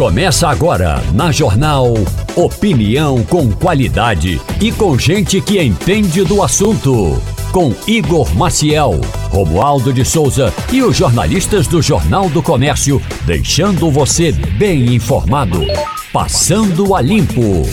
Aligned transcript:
Começa 0.00 0.48
agora 0.48 1.02
na 1.12 1.30
Jornal 1.30 1.92
Opinião 2.34 3.22
com 3.24 3.52
qualidade 3.52 4.40
e 4.58 4.72
com 4.72 4.98
gente 4.98 5.42
que 5.42 5.62
entende 5.62 6.24
do 6.24 6.42
assunto. 6.42 7.20
Com 7.52 7.74
Igor 7.86 8.34
Maciel, 8.34 8.98
Romualdo 9.28 9.92
de 9.92 10.02
Souza 10.02 10.54
e 10.72 10.82
os 10.82 10.96
jornalistas 10.96 11.66
do 11.66 11.82
Jornal 11.82 12.30
do 12.30 12.42
Comércio, 12.42 12.98
deixando 13.26 13.90
você 13.90 14.32
bem 14.32 14.94
informado. 14.94 15.66
Passando 16.10 16.94
a 16.94 17.02
Limpo. 17.02 17.68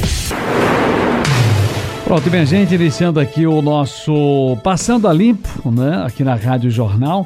Pronto, 2.04 2.30
minha 2.30 2.46
gente, 2.46 2.76
iniciando 2.76 3.22
aqui 3.22 3.48
o 3.48 3.62
nosso 3.62 4.58
Passando 4.62 5.08
a 5.08 5.14
Limpo, 5.14 5.72
né? 5.72 6.04
Aqui 6.06 6.26
na 6.26 6.36
Rádio 6.36 6.70
Jornal. 6.70 7.26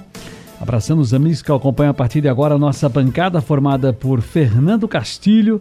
Abraçando 0.62 1.00
os 1.00 1.12
amigos 1.12 1.42
que 1.42 1.52
acompanham 1.52 1.90
a 1.90 1.94
partir 1.94 2.22
de 2.22 2.30
agora 2.30 2.54
a 2.54 2.58
nossa 2.60 2.88
bancada 2.88 3.42
formada 3.42 3.92
por 3.92 4.22
Fernando 4.22 4.88
Castilho 4.88 5.60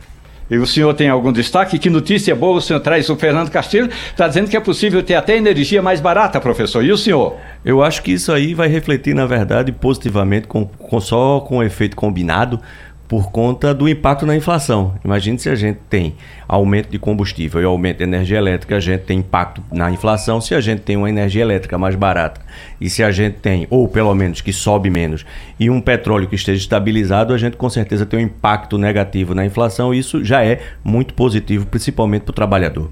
E 0.50 0.56
o 0.58 0.66
senhor 0.66 0.94
tem 0.94 1.08
algum 1.08 1.32
destaque? 1.32 1.78
Que 1.78 1.90
notícia 1.90 2.34
boa 2.34 2.58
o 2.58 2.60
senhor 2.60 2.80
traz? 2.80 3.08
O 3.08 3.16
Fernando 3.16 3.50
Castilho 3.50 3.88
está 4.10 4.28
dizendo 4.28 4.48
que 4.48 4.56
é 4.56 4.60
possível 4.60 5.02
ter 5.02 5.14
até 5.14 5.36
energia 5.36 5.82
mais 5.82 6.00
barata, 6.00 6.40
professor. 6.40 6.84
E 6.84 6.92
o 6.92 6.96
senhor? 6.96 7.36
Eu 7.64 7.82
acho 7.82 8.02
que 8.02 8.12
isso 8.12 8.32
aí 8.32 8.54
vai 8.54 8.68
refletir, 8.68 9.14
na 9.14 9.26
verdade, 9.26 9.72
positivamente, 9.72 10.46
com, 10.46 10.64
com 10.64 11.00
só 11.00 11.40
com 11.40 11.62
efeito 11.62 11.96
combinado, 11.96 12.60
por 13.08 13.30
conta 13.30 13.72
do 13.72 13.88
impacto 13.88 14.26
na 14.26 14.36
inflação. 14.36 14.94
Imagine 15.04 15.38
se 15.38 15.48
a 15.48 15.54
gente 15.54 15.78
tem 15.88 16.14
aumento 16.48 16.90
de 16.90 16.98
combustível 16.98 17.60
e 17.60 17.64
aumento 17.64 17.98
de 17.98 18.04
energia 18.04 18.38
elétrica, 18.38 18.76
a 18.76 18.80
gente 18.80 19.02
tem 19.02 19.18
impacto 19.18 19.62
na 19.72 19.90
inflação. 19.90 20.40
Se 20.40 20.54
a 20.54 20.60
gente 20.60 20.82
tem 20.82 20.96
uma 20.96 21.08
energia 21.08 21.42
elétrica 21.42 21.78
mais 21.78 21.94
barata 21.94 22.40
e 22.80 22.90
se 22.90 23.02
a 23.02 23.10
gente 23.10 23.38
tem, 23.38 23.66
ou 23.70 23.86
pelo 23.88 24.14
menos 24.14 24.40
que 24.40 24.52
sobe 24.52 24.90
menos, 24.90 25.24
e 25.58 25.70
um 25.70 25.80
petróleo 25.80 26.28
que 26.28 26.34
esteja 26.34 26.60
estabilizado, 26.60 27.32
a 27.32 27.38
gente 27.38 27.56
com 27.56 27.70
certeza 27.70 28.04
tem 28.04 28.20
um 28.20 28.22
impacto 28.22 28.78
negativo 28.78 29.34
na 29.34 29.44
inflação. 29.44 29.94
Isso 29.94 30.24
já 30.24 30.44
é 30.44 30.60
muito 30.84 31.14
positivo, 31.14 31.66
principalmente 31.66 32.22
para 32.22 32.32
o 32.32 32.34
trabalhador. 32.34 32.90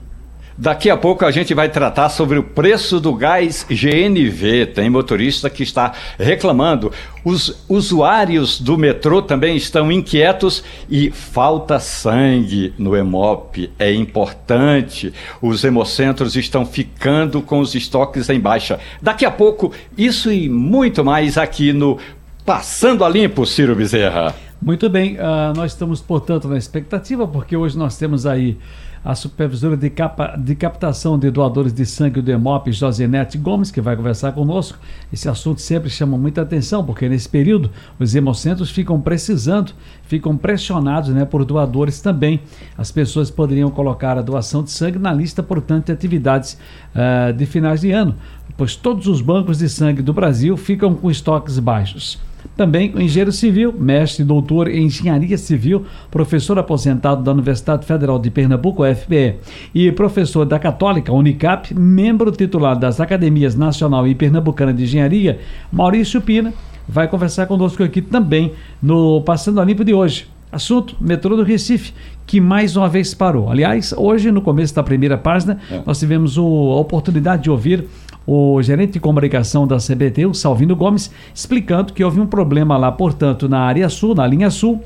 Daqui 0.57 0.89
a 0.89 0.97
pouco 0.97 1.25
a 1.25 1.33
gente 1.33 1.53
vai 1.53 1.69
tratar 1.69 2.09
sobre 2.09 2.39
o 2.39 2.43
preço 2.43 3.01
do 3.01 3.13
gás 3.13 3.67
GNV. 3.69 4.67
Tem 4.67 4.89
motorista 4.89 5.51
que 5.51 5.65
está 5.65 5.93
reclamando. 6.17 6.93
Os 7.25 7.65
usuários 7.69 8.61
do 8.61 8.79
metrô 8.79 9.21
também 9.21 9.57
estão 9.57 9.91
inquietos 9.91 10.63
e 10.89 11.11
falta 11.11 11.81
sangue 11.81 12.73
no 12.79 12.97
Hemop. 12.97 13.69
É 13.81 13.93
importante. 13.93 15.13
Os 15.43 15.65
hemocentros 15.65 16.37
estão 16.37 16.65
ficando 16.65 17.43
com 17.43 17.59
os 17.59 17.75
estoques 17.75 18.31
em 18.31 18.39
baixa. 18.39 18.79
Daqui 19.03 19.25
a 19.25 19.33
pouco, 19.33 19.73
isso 19.99 20.31
e 20.31 20.49
muito 20.49 21.05
mais 21.05 21.37
aqui 21.37 21.73
no 21.73 21.99
Passando 22.47 23.05
a 23.05 23.09
Limpo, 23.09 23.45
Ciro 23.45 23.75
Bezerra. 23.75 24.35
Muito 24.63 24.89
bem, 24.89 25.17
uh, 25.17 25.55
nós 25.57 25.73
estamos, 25.73 26.01
portanto, 26.01 26.47
na 26.47 26.57
expectativa, 26.57 27.27
porque 27.27 27.57
hoje 27.57 27.77
nós 27.77 27.99
temos 27.99 28.25
aí 28.25 28.57
a 29.05 29.15
supervisora 29.15 29.77
de, 29.77 29.91
capa, 29.91 30.35
de 30.37 30.55
captação 30.55 31.19
de 31.19 31.31
doadores 31.31 31.73
de 31.73 31.85
sangue 31.85 32.23
do 32.23 32.31
EMOP, 32.31 32.73
Josinete 32.73 33.37
Gomes, 33.37 33.71
que 33.71 33.81
vai 33.81 33.95
conversar 33.95 34.33
conosco. 34.33 34.79
Esse 35.13 35.29
assunto 35.29 35.61
sempre 35.61 35.91
chama 35.91 36.17
muita 36.17 36.41
atenção, 36.41 36.83
porque 36.83 37.07
nesse 37.09 37.29
período 37.29 37.71
os 37.99 38.15
hemocentros 38.15 38.71
ficam 38.71 38.99
precisando, 39.01 39.73
ficam 40.05 40.37
pressionados 40.37 41.11
né, 41.11 41.27
por 41.27 41.45
doadores 41.45 42.01
também. 42.01 42.41
As 42.79 42.91
pessoas 42.91 43.31
poderiam 43.31 43.71
colocar 43.71 44.17
a 44.17 44.23
doação 44.23 44.63
de 44.63 44.71
sangue 44.71 44.99
na 44.99 45.13
lista, 45.13 45.43
portanto, 45.43 45.87
de 45.87 45.93
atividades 45.93 46.59
uh, 46.95 47.33
de 47.33 47.45
finais 47.45 47.83
de 47.83 47.91
ano, 47.91 48.15
pois 48.57 48.75
todos 48.75 49.07
os 49.07 49.21
bancos 49.21 49.59
de 49.59 49.69
sangue 49.69 50.01
do 50.01 50.15
Brasil 50.15 50.57
ficam 50.57 50.95
com 50.95 51.11
estoques 51.11 51.59
baixos. 51.59 52.19
Também 52.57 52.93
o 52.95 53.01
engenheiro 53.01 53.33
civil, 53.33 53.73
mestre 53.73 54.23
e 54.23 54.27
doutor 54.27 54.69
em 54.69 54.87
engenharia 54.87 55.37
civil, 55.37 55.85
professor 56.11 56.59
aposentado 56.59 57.23
da 57.23 57.33
Universidade 57.33 57.85
Federal 57.85 58.19
de 58.19 58.31
Pernambuco, 58.31 58.85
UFPE, 58.85 59.37
e 59.75 59.91
professor 59.91 60.45
da 60.45 60.59
Católica 60.59 61.13
Unicap, 61.13 61.75
membro 61.75 62.31
titular 62.31 62.79
das 62.79 63.01
Academias 63.01 63.55
Nacional 63.55 64.07
e 64.07 64.15
Pernambucana 64.15 64.73
de 64.73 64.85
Engenharia, 64.85 65.41
Maurício 65.73 66.21
Pina, 66.21 66.53
vai 66.89 67.09
conversar 67.09 67.47
conosco 67.47 67.83
aqui 67.83 68.01
também 68.01 68.53
no 68.83 69.21
Passando 69.23 69.61
a 69.61 69.65
Limpo 69.65 69.85
de 69.85 69.95
hoje. 69.95 70.29
Assunto: 70.55 70.95
metrô 71.01 71.37
do 71.37 71.43
Recife, 71.43 71.93
que 72.25 72.41
mais 72.41 72.77
uma 72.77 72.89
vez 72.89 73.13
parou. 73.13 73.51
Aliás, 73.51 73.93
hoje, 73.97 74.31
no 74.31 74.41
começo 74.41 74.73
da 74.73 74.85
primeira 74.85 75.19
página, 75.19 75.59
é. 75.69 75.83
nós 75.85 75.99
tivemos 75.99 76.39
o, 76.39 76.45
a 76.45 76.81
oportunidade 76.81 77.43
de 77.43 77.51
ouvir 77.51 77.85
o 78.27 78.61
gerente 78.63 78.95
de 78.95 79.01
comunicação 79.01 79.67
da 79.67 79.77
CBT, 79.77 80.27
o 80.27 80.35
Salvino 80.35 80.75
Gomes, 80.75 81.11
explicando 81.35 81.93
que 81.93 82.03
houve 82.03 82.21
um 82.21 82.27
problema 82.27 82.77
lá, 82.77 82.91
portanto, 82.91 83.49
na 83.49 83.61
área 83.61 83.89
sul, 83.89 84.15
na 84.15 84.27
linha 84.27 84.51
sul, 84.51 84.83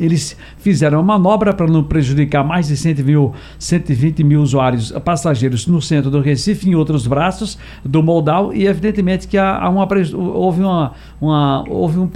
eles 0.00 0.36
fizeram 0.58 1.00
uma 1.00 1.18
manobra 1.18 1.52
para 1.52 1.66
não 1.66 1.84
prejudicar 1.84 2.42
mais 2.42 2.68
de 2.68 2.76
120 2.76 3.06
mil, 3.06 3.32
120 3.58 4.24
mil 4.24 4.40
usuários 4.40 4.90
passageiros 5.04 5.66
no 5.66 5.82
centro 5.82 6.10
do 6.10 6.20
Recife, 6.20 6.68
em 6.68 6.74
outros 6.74 7.06
braços 7.06 7.58
do 7.84 8.02
Moldal, 8.02 8.54
e 8.54 8.66
evidentemente 8.66 9.28
que 9.28 9.36
há, 9.36 9.58
há 9.58 9.68
uma, 9.68 9.86
houve, 10.14 10.62
uma, 10.62 10.92
uma, 11.20 11.64
houve 11.68 11.98
um 11.98 12.08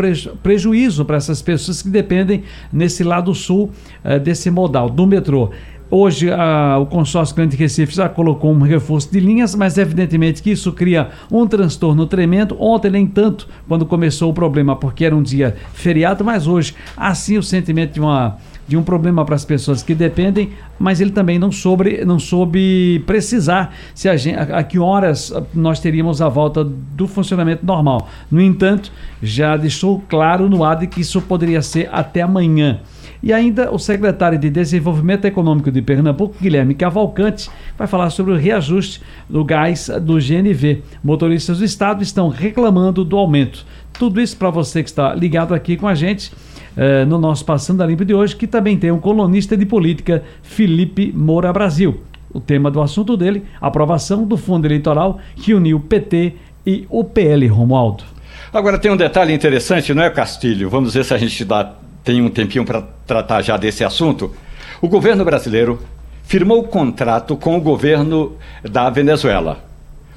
prejuízo 0.43 1.05
para 1.05 1.17
essas 1.17 1.43
pessoas 1.43 1.83
que 1.83 1.89
dependem 1.89 2.45
nesse 2.73 3.05
lado 3.05 3.35
sul 3.35 3.71
eh, 4.03 4.19
desse 4.19 4.51
Moldal, 4.51 4.89
do 4.89 5.07
metrô. 5.07 5.51
Hoje 5.89 6.31
a, 6.31 6.79
o 6.81 6.87
consórcio 6.87 7.37
Grande 7.37 7.57
Recife 7.57 7.95
já 7.95 8.09
colocou 8.09 8.53
um 8.53 8.61
reforço 8.61 9.11
de 9.11 9.21
linhas, 9.21 9.55
mas 9.55 9.79
evidentemente 9.79 10.43
que 10.43 10.51
isso 10.51 10.73
cria 10.73 11.11
um 11.31 11.47
transtorno 11.47 12.07
tremendo. 12.07 12.57
Ontem 12.61 12.91
nem 12.91 13.07
tanto, 13.07 13.49
quando 13.69 13.87
começou 13.87 14.31
o 14.31 14.35
problema, 14.35 14.75
porque 14.75 15.05
era 15.05 15.15
um 15.15 15.23
dia 15.23 15.57
feriado, 15.73 16.25
mas 16.25 16.49
hoje, 16.49 16.75
assim 16.97 17.39
o 17.39 17.43
sentimento 17.43 17.95
de 17.95 18.01
uma 18.01 18.37
de 18.69 18.77
um 18.77 18.83
problema 18.83 19.25
para 19.25 19.35
as 19.35 19.45
pessoas 19.45 19.83
que 19.83 19.95
dependem, 19.95 20.51
mas 20.79 21.01
ele 21.01 21.11
também 21.11 21.39
não 21.39 21.53
soube, 21.53 22.05
não 22.05 22.19
soube 22.19 23.03
precisar 23.07 23.73
se 23.95 24.09
a, 24.09 24.17
gente, 24.17 24.37
a, 24.37 24.59
a 24.59 24.63
que 24.65 24.79
horas 24.79 25.33
nós 25.55 25.79
teríamos 25.79 26.21
a 26.21 26.29
volta 26.29 26.65
do 26.65 27.07
funcionamento 27.07 27.65
normal. 27.65 28.09
No 28.31 28.41
entanto, 28.41 28.91
já 29.23 29.57
deixou 29.57 30.03
claro 30.09 30.49
no 30.49 30.65
ar 30.65 30.77
de 30.77 30.87
que 30.87 31.01
isso 31.01 31.23
poderia 31.23 31.63
ser 31.63 31.89
até 31.93 32.23
amanhã. 32.23 32.81
E 33.23 33.33
ainda 33.33 33.73
o 33.73 33.79
secretário 33.79 34.39
de 34.39 34.51
Desenvolvimento 34.51 35.25
Econômico 35.25 35.71
de 35.71 35.83
Pernambuco, 35.83 36.37
Guilherme 36.41 36.75
Cavalcante, 36.75 37.49
vai 37.77 37.87
falar 37.87 38.11
sobre 38.11 38.33
o 38.33 38.37
reajuste 38.37 39.01
do 39.29 39.45
gás 39.45 39.91
do 40.03 40.15
GNV. 40.15 40.83
Motoristas 41.03 41.59
do 41.59 41.65
estado 41.65 42.03
estão 42.03 42.29
reclamando 42.29 43.05
do 43.05 43.17
aumento. 43.17 43.65
Tudo 43.99 44.21
isso 44.21 44.37
para 44.37 44.51
você 44.51 44.83
que 44.83 44.89
está 44.89 45.15
ligado 45.15 45.55
aqui 45.55 45.77
com 45.77 45.89
a 45.89 45.95
gente 45.95 46.31
eh, 46.77 47.05
no 47.07 47.19
nosso 47.19 47.45
Passando 47.45 47.83
a 47.83 47.87
Limpo 47.87 48.05
de 48.05 48.13
hoje, 48.13 48.37
que 48.37 48.47
também 48.47 48.77
tem 48.77 48.91
um 48.91 48.99
colunista 48.99 49.57
de 49.57 49.65
política, 49.65 50.23
Felipe 50.43 51.13
Moura 51.17 51.53
Brasil. 51.53 52.01
O 52.33 52.41
tema 52.41 52.71
do 52.71 52.83
assunto 52.83 53.17
dele, 53.17 53.45
aprovação 53.61 54.27
do 54.27 54.37
fundo 54.37 54.67
eleitoral 54.67 55.19
que 55.37 55.55
uniu 55.55 55.81
PT 55.81 56.35
e 56.67 56.87
o 56.91 57.03
PL 57.03 57.47
Romualdo. 57.47 58.05
Agora 58.53 58.79
tem 58.79 58.91
um 58.91 58.97
detalhe 58.97 59.33
interessante, 59.33 59.95
não 59.95 60.03
é, 60.03 60.11
Castilho? 60.11 60.69
Vamos 60.69 60.95
ver 60.95 61.05
se 61.05 61.15
a 61.15 61.19
gente 61.19 61.45
dá, 61.45 61.75
tem 62.07 62.23
um 62.23 62.31
tempinho 62.31 62.65
para 62.65 62.85
tratar 63.05 63.43
já 63.43 63.57
desse 63.57 63.83
assunto. 63.83 64.33
O 64.81 64.89
governo 64.89 65.25
brasileiro 65.25 65.83
firmou 66.23 66.63
contrato 66.63 67.37
com 67.37 67.57
o 67.57 67.61
governo 67.61 68.37
da 68.63 68.89
Venezuela. 68.89 69.65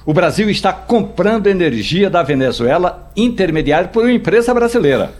O 0.05 0.13
Brasil 0.13 0.51
está 0.51 0.71
comprando 0.71 1.47
energia 1.47 2.07
da 2.07 2.21
Venezuela 2.21 3.11
intermediário 3.15 3.89
por 3.89 4.03
uma 4.03 4.11
empresa 4.11 4.53
brasileira. 4.53 5.11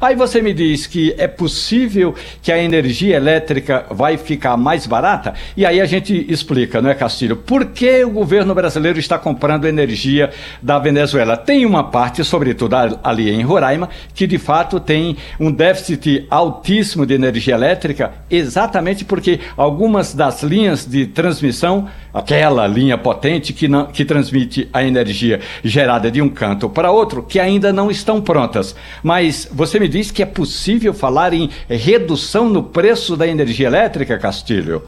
Aí 0.00 0.14
você 0.14 0.40
me 0.42 0.52
diz 0.52 0.86
que 0.86 1.14
é 1.18 1.26
possível 1.26 2.14
que 2.42 2.52
a 2.52 2.58
energia 2.58 3.16
elétrica 3.16 3.86
vai 3.90 4.16
ficar 4.16 4.56
mais 4.56 4.86
barata? 4.86 5.34
E 5.56 5.64
aí 5.64 5.80
a 5.80 5.86
gente 5.86 6.26
explica, 6.28 6.80
não 6.82 6.90
é, 6.90 6.94
Castilho? 6.94 7.36
Por 7.36 7.66
que 7.66 8.04
o 8.04 8.10
governo 8.10 8.54
brasileiro 8.54 8.98
está 8.98 9.18
comprando 9.18 9.66
energia 9.66 10.30
da 10.62 10.78
Venezuela? 10.78 11.36
Tem 11.36 11.64
uma 11.64 11.84
parte, 11.84 12.24
sobretudo 12.24 12.74
ali 13.02 13.30
em 13.30 13.42
Roraima, 13.42 13.88
que 14.14 14.26
de 14.26 14.38
fato 14.38 14.80
tem 14.80 15.16
um 15.38 15.50
déficit 15.50 16.26
altíssimo 16.30 17.06
de 17.06 17.14
energia 17.14 17.54
elétrica, 17.54 18.12
exatamente 18.30 19.04
porque 19.04 19.40
algumas 19.56 20.14
das 20.14 20.42
linhas 20.42 20.86
de 20.86 21.06
transmissão, 21.06 21.88
aquela 22.12 22.66
linha 22.66 22.98
potente 22.98 23.52
que, 23.52 23.68
não, 23.68 23.86
que 23.86 24.04
transmite 24.04 24.68
a 24.72 24.82
energia 24.82 25.40
gerada 25.62 26.10
de 26.10 26.20
um 26.20 26.28
canto 26.28 26.68
para 26.68 26.90
outro, 26.90 27.22
que 27.22 27.38
ainda 27.38 27.72
não 27.72 27.90
estão 27.90 28.20
prontas. 28.20 28.74
Mas 29.02 29.48
você 29.52 29.78
me 29.78 29.83
me 29.84 29.88
diz 29.88 30.10
que 30.10 30.22
é 30.22 30.26
possível 30.26 30.94
falar 30.94 31.34
em 31.34 31.50
redução 31.68 32.48
no 32.48 32.62
preço 32.62 33.18
da 33.18 33.26
energia 33.26 33.66
elétrica, 33.66 34.16
Castilho? 34.16 34.82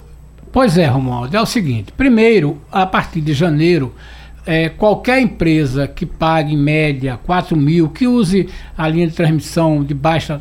Pois 0.50 0.78
é, 0.78 0.87
Romualdo. 0.87 1.37
É 1.37 1.40
o 1.40 1.44
seguinte: 1.44 1.93
primeiro, 1.93 2.58
a 2.72 2.87
partir 2.87 3.20
de 3.20 3.34
janeiro, 3.34 3.94
é, 4.46 4.70
qualquer 4.70 5.20
empresa 5.20 5.87
que 5.87 6.06
pague 6.06 6.54
em 6.54 6.56
média 6.56 7.20
4 7.26 7.54
mil, 7.54 7.90
que 7.90 8.06
use 8.06 8.48
a 8.75 8.88
linha 8.88 9.06
de 9.06 9.12
transmissão 9.12 9.84
de 9.84 9.93
baixa, 9.93 10.40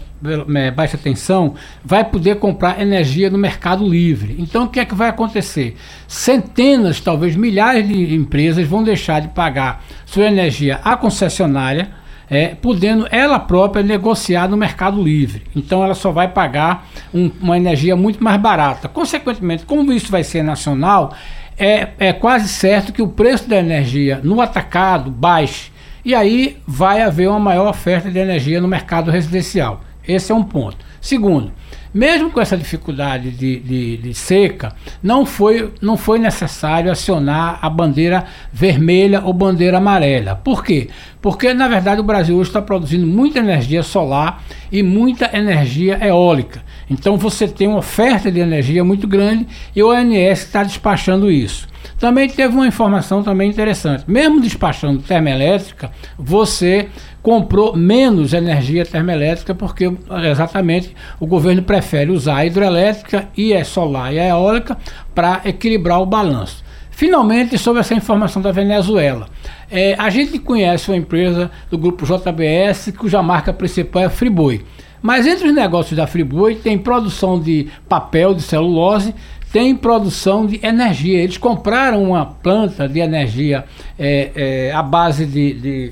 é, 0.55 0.71
baixa 0.71 0.97
tensão, 0.97 1.55
vai 1.83 2.05
poder 2.05 2.37
comprar 2.37 2.81
energia 2.81 3.29
no 3.29 3.37
mercado 3.37 3.85
livre. 3.85 4.37
Então 4.39 4.63
o 4.63 4.69
que 4.69 4.79
é 4.79 4.85
que 4.85 4.95
vai 4.95 5.09
acontecer? 5.09 5.75
Centenas, 6.07 7.01
talvez 7.01 7.35
milhares 7.35 7.85
de 7.85 8.15
empresas 8.15 8.65
vão 8.65 8.85
deixar 8.85 9.19
de 9.19 9.27
pagar 9.27 9.83
sua 10.05 10.23
energia 10.23 10.79
à 10.81 10.95
concessionária 10.95 12.04
é, 12.29 12.49
podendo 12.49 13.07
ela 13.11 13.39
própria 13.39 13.83
negociar 13.83 14.47
no 14.47 14.57
mercado 14.57 15.01
livre. 15.01 15.43
Então 15.55 15.83
ela 15.83 15.93
só 15.93 16.11
vai 16.11 16.27
pagar 16.27 16.87
um, 17.13 17.31
uma 17.41 17.57
energia 17.57 17.95
muito 17.95 18.23
mais 18.23 18.39
barata. 18.39 18.87
Consequentemente, 18.87 19.65
como 19.65 19.93
isso 19.93 20.11
vai 20.11 20.23
ser 20.23 20.43
nacional, 20.43 21.13
é, 21.57 21.89
é 21.99 22.13
quase 22.13 22.49
certo 22.49 22.91
que 22.93 23.01
o 23.01 23.07
preço 23.07 23.49
da 23.49 23.57
energia 23.57 24.19
no 24.23 24.41
atacado 24.41 25.09
baixe. 25.09 25.71
E 26.03 26.13
aí 26.13 26.57
vai 26.67 27.01
haver 27.01 27.27
uma 27.27 27.39
maior 27.39 27.67
oferta 27.67 28.11
de 28.11 28.19
energia 28.19 28.61
no 28.61 28.67
mercado 28.67 29.09
residencial. 29.09 29.81
Esse 30.07 30.31
é 30.31 30.35
um 30.35 30.43
ponto. 30.43 30.77
Segundo, 31.01 31.51
mesmo 31.95 32.29
com 32.29 32.41
essa 32.41 32.57
dificuldade 32.57 33.31
de, 33.31 33.57
de, 33.57 33.97
de, 33.97 34.13
seca, 34.13 34.73
não 35.01 35.25
foi, 35.25 35.71
não 35.81 35.95
foi 35.95 36.19
necessário 36.19 36.91
acionar 36.91 37.57
a 37.61 37.69
bandeira 37.69 38.25
vermelha 38.51 39.21
ou 39.23 39.31
bandeira 39.31 39.77
amarela. 39.77 40.35
Por 40.35 40.61
quê? 40.61 40.89
Porque, 41.21 41.53
na 41.53 41.69
verdade, 41.69 42.01
o 42.01 42.03
Brasil 42.03 42.35
hoje 42.35 42.49
está 42.49 42.61
produzindo 42.61 43.07
muita 43.07 43.39
energia 43.39 43.81
solar 43.81 44.43
e 44.69 44.83
muita 44.83 45.29
energia 45.35 45.97
eólica. 46.05 46.61
Então, 46.89 47.15
você 47.15 47.47
tem 47.47 47.65
uma 47.65 47.77
oferta 47.77 48.29
de 48.29 48.41
energia 48.41 48.83
muito 48.83 49.07
grande 49.07 49.47
e 49.73 49.81
o 49.81 49.89
ONS 49.89 50.43
está 50.43 50.63
despachando 50.63 51.31
isso. 51.31 51.65
Também 51.97 52.27
teve 52.27 52.53
uma 52.53 52.67
informação 52.67 53.23
também 53.23 53.49
interessante. 53.49 54.03
Mesmo 54.05 54.41
despachando 54.41 55.01
termoelétrica, 55.01 55.91
você 56.17 56.89
comprou 57.25 57.75
menos 57.75 58.33
energia 58.33 58.85
termoelétrica 58.85 59.55
porque 59.55 59.91
exatamente 60.29 60.95
o 61.19 61.25
governo 61.25 61.63
prefere 61.63 62.11
usar 62.11 62.35
a 62.35 62.45
hidrelétrica 62.45 63.27
e 63.35 63.51
a 63.51 63.65
solar 63.65 64.13
e 64.13 64.19
a 64.19 64.27
eólica 64.27 64.77
para 65.15 65.41
equilibrar 65.43 65.99
o 65.99 66.05
balanço. 66.05 66.63
Finalmente, 66.91 67.57
sobre 67.57 67.79
essa 67.79 67.95
informação 67.95 68.43
da 68.43 68.51
Venezuela. 68.51 69.27
É, 69.71 69.95
a 69.97 70.07
gente 70.11 70.37
conhece 70.37 70.91
uma 70.91 70.97
empresa 70.97 71.49
do 71.67 71.79
grupo 71.79 72.05
JBS 72.05 72.93
cuja 72.95 73.23
marca 73.23 73.51
principal 73.51 74.03
é 74.03 74.09
Friboi. 74.09 74.63
Mas 75.01 75.25
entre 75.25 75.47
os 75.47 75.55
negócios 75.55 75.97
da 75.97 76.05
Friboi 76.05 76.53
tem 76.53 76.77
produção 76.77 77.39
de 77.39 77.69
papel, 77.89 78.35
de 78.35 78.43
celulose, 78.43 79.15
tem 79.51 79.75
produção 79.75 80.45
de 80.45 80.63
energia. 80.63 81.23
Eles 81.23 81.39
compraram 81.39 82.03
uma 82.03 82.23
planta 82.23 82.87
de 82.87 82.99
energia 82.99 83.65
é, 83.97 84.31
é, 84.35 84.71
à 84.71 84.83
base 84.83 85.25
de, 85.25 85.53
de, 85.53 85.91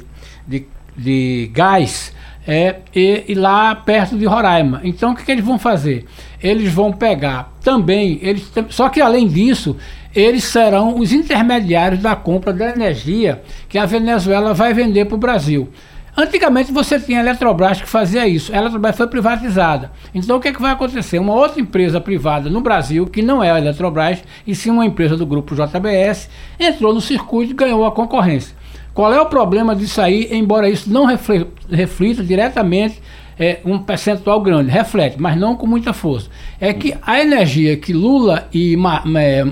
de, 0.95 1.49
gás 1.53 2.13
é, 2.47 2.77
e, 2.93 3.23
e, 3.27 3.33
lá 3.33 3.73
perto 3.75 4.17
de 4.17 4.25
Roraima. 4.25 4.81
Então 4.83 5.11
o 5.11 5.15
que, 5.15 5.23
que, 5.23 5.31
eles 5.31 5.45
vão 5.45 5.57
fazer? 5.57 6.05
Eles 6.41 6.71
vão 6.71 6.91
pegar 6.91 7.53
também, 7.63 8.19
eles, 8.21 8.51
só 8.69 8.89
que 8.89 9.01
além 9.01 9.27
disso, 9.27 9.77
eles 10.15 10.43
serão 10.43 10.99
os 10.99 11.11
intermediários 11.11 12.01
da 12.01 12.15
compra 12.15 12.53
da 12.53 12.69
energia 12.69 13.41
que 13.67 13.77
a 13.77 13.85
Venezuela 13.85 14.53
vai 14.53 14.73
vender 14.73 15.05
para 15.05 15.15
o 15.15 15.19
Brasil. 15.19 15.69
Antigamente 16.15 16.71
você 16.71 16.99
tinha 16.99 17.19
a 17.19 17.23
Eletrobras 17.23 17.81
que 17.81 17.89
fazia 17.89 18.27
isso. 18.27 18.53
A 18.53 18.57
Eletrobras 18.57 18.95
foi 18.95 19.07
privatizada. 19.07 19.91
Então 20.13 20.37
o 20.37 20.39
que, 20.39 20.49
é 20.49 20.53
que 20.53 20.61
vai 20.61 20.71
acontecer? 20.71 21.17
Uma 21.17 21.33
outra 21.33 21.59
empresa 21.59 21.99
privada 21.99 22.51
no 22.51 22.61
Brasil, 22.61 23.07
que 23.07 23.23
não 23.23 23.43
é 23.43 23.49
a 23.49 23.57
Eletrobras, 23.57 24.23
e 24.45 24.53
sim 24.53 24.69
uma 24.69 24.85
empresa 24.85 25.17
do 25.17 25.25
grupo 25.25 25.55
JBS, 25.55 26.29
entrou 26.59 26.93
no 26.93 27.01
circuito 27.01 27.53
e 27.53 27.55
ganhou 27.55 27.83
a 27.83 27.91
concorrência. 27.91 28.55
Qual 28.93 29.11
é 29.13 29.19
o 29.19 29.25
problema 29.25 29.75
disso 29.75 29.99
aí, 29.99 30.29
embora 30.31 30.69
isso 30.69 30.89
não 30.91 31.05
reflita 31.05 32.23
diretamente 32.23 33.01
é, 33.39 33.59
um 33.65 33.79
percentual 33.79 34.39
grande, 34.41 34.69
reflete, 34.69 35.19
mas 35.19 35.37
não 35.37 35.55
com 35.55 35.65
muita 35.65 35.93
força. 35.93 36.29
É 36.59 36.73
que 36.73 36.95
a 37.01 37.19
energia 37.19 37.75
que 37.77 37.91
Lula 37.91 38.47
e 38.53 38.77
Ma, 38.77 39.03
é, 39.17 39.43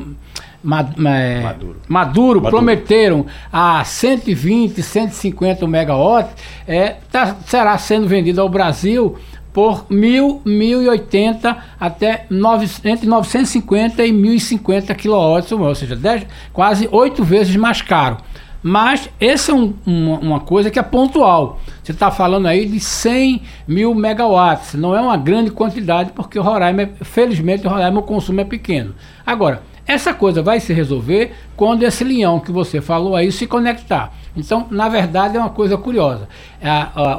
Maduro. 1.87 2.39
Maduro. 2.39 2.41
Prometeram 2.41 3.25
a 3.51 3.83
120, 3.83 4.81
150 4.81 5.67
megawatts, 5.67 6.35
é, 6.67 6.97
tá, 7.11 7.35
será 7.45 7.77
sendo 7.77 8.07
vendida 8.07 8.41
ao 8.41 8.49
Brasil 8.49 9.17
por 9.51 9.85
mil, 9.89 10.41
mil 10.45 10.81
e 10.81 10.87
oitenta 10.87 11.57
até 11.79 12.25
nove, 12.29 12.69
entre 12.85 13.07
950 13.07 14.05
e 14.05 14.11
1050 14.11 14.95
quilowatts, 14.95 15.51
ou 15.51 15.75
seja, 15.75 15.95
dez, 15.95 16.25
quase 16.53 16.87
oito 16.91 17.23
vezes 17.23 17.55
mais 17.55 17.81
caro. 17.81 18.17
Mas 18.63 19.09
essa 19.19 19.51
é 19.51 19.55
um, 19.55 19.73
uma, 19.85 20.19
uma, 20.19 20.39
coisa 20.39 20.69
que 20.69 20.77
é 20.77 20.83
pontual. 20.83 21.59
Você 21.83 21.91
está 21.91 22.11
falando 22.11 22.47
aí 22.47 22.65
de 22.65 22.79
100 22.79 23.41
mil 23.67 23.95
megawatts. 23.95 24.75
Não 24.75 24.95
é 24.95 25.01
uma 25.01 25.17
grande 25.17 25.49
quantidade, 25.49 26.11
porque 26.11 26.37
o 26.37 26.43
Roraima, 26.43 26.89
felizmente, 27.01 27.65
o 27.65 27.69
Roraima 27.69 27.99
o 27.99 28.03
consumo 28.03 28.41
é 28.41 28.45
pequeno. 28.45 28.93
Agora, 29.25 29.63
essa 29.87 30.13
coisa 30.13 30.43
vai 30.43 30.59
se 30.59 30.73
resolver 30.73 31.33
quando 31.55 31.83
esse 31.83 32.03
leão 32.03 32.39
que 32.39 32.51
você 32.51 32.79
falou 32.79 33.15
aí 33.15 33.31
se 33.31 33.47
conectar. 33.47 34.13
Então, 34.37 34.67
na 34.69 34.87
verdade, 34.87 35.35
é 35.35 35.39
uma 35.39 35.49
coisa 35.49 35.77
curiosa. 35.77 36.27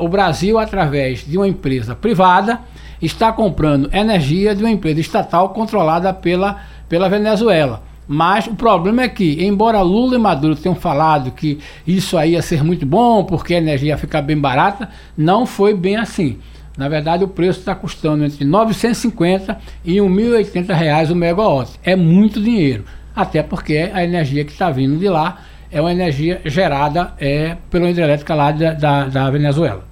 o 0.01 0.09
Brasil, 0.09 0.59
através 0.59 1.27
de 1.27 1.37
uma 1.37 1.49
empresa 1.49 1.95
privada, 1.95 2.61
está 3.01 3.33
comprando 3.33 3.91
energia 3.93 4.55
de 4.55 4.63
uma 4.63 4.71
empresa 4.71 5.01
estatal 5.01 5.51
controlada 5.51 6.15
pela, 6.15 6.61
pela 6.89 7.09
Venezuela. 7.09 7.83
Mas 8.15 8.47
o 8.47 8.55
problema 8.55 9.05
é 9.05 9.09
que, 9.09 9.43
embora 9.43 9.81
Lula 9.81 10.17
e 10.17 10.19
Maduro 10.19 10.55
tenham 10.55 10.75
falado 10.75 11.31
que 11.31 11.59
isso 11.87 12.19
aí 12.19 12.33
ia 12.33 12.43
ser 12.43 12.63
muito 12.63 12.85
bom, 12.85 13.25
porque 13.25 13.55
a 13.55 13.57
energia 13.57 13.89
ia 13.89 13.97
ficar 13.97 14.21
bem 14.21 14.37
barata, 14.37 14.91
não 15.17 15.47
foi 15.47 15.73
bem 15.73 15.97
assim. 15.97 16.39
Na 16.77 16.91
verdade, 16.91 17.25
o 17.25 17.29
preço 17.29 17.61
está 17.61 17.75
custando 17.75 18.23
entre 18.23 18.45
950 18.45 19.59
e 19.83 19.95
1.080 19.95 20.75
reais 20.75 21.11
o 21.11 21.17
megawatt. 21.17 21.81
É 21.83 21.97
muito 21.97 22.39
dinheiro, 22.39 22.85
até 23.17 23.43
porque 23.43 23.91
a 23.95 24.05
energia 24.05 24.45
que 24.45 24.53
está 24.53 24.71
vindo 24.71 24.99
de 24.99 25.09
lá 25.09 25.39
é 25.71 25.81
uma 25.81 25.91
energia 25.91 26.43
gerada 26.45 27.15
é, 27.19 27.57
pela 27.71 27.89
hidrelétrica 27.89 28.35
lá 28.35 28.53
da, 28.53 28.75
da, 28.75 29.05
da 29.07 29.31
Venezuela. 29.31 29.87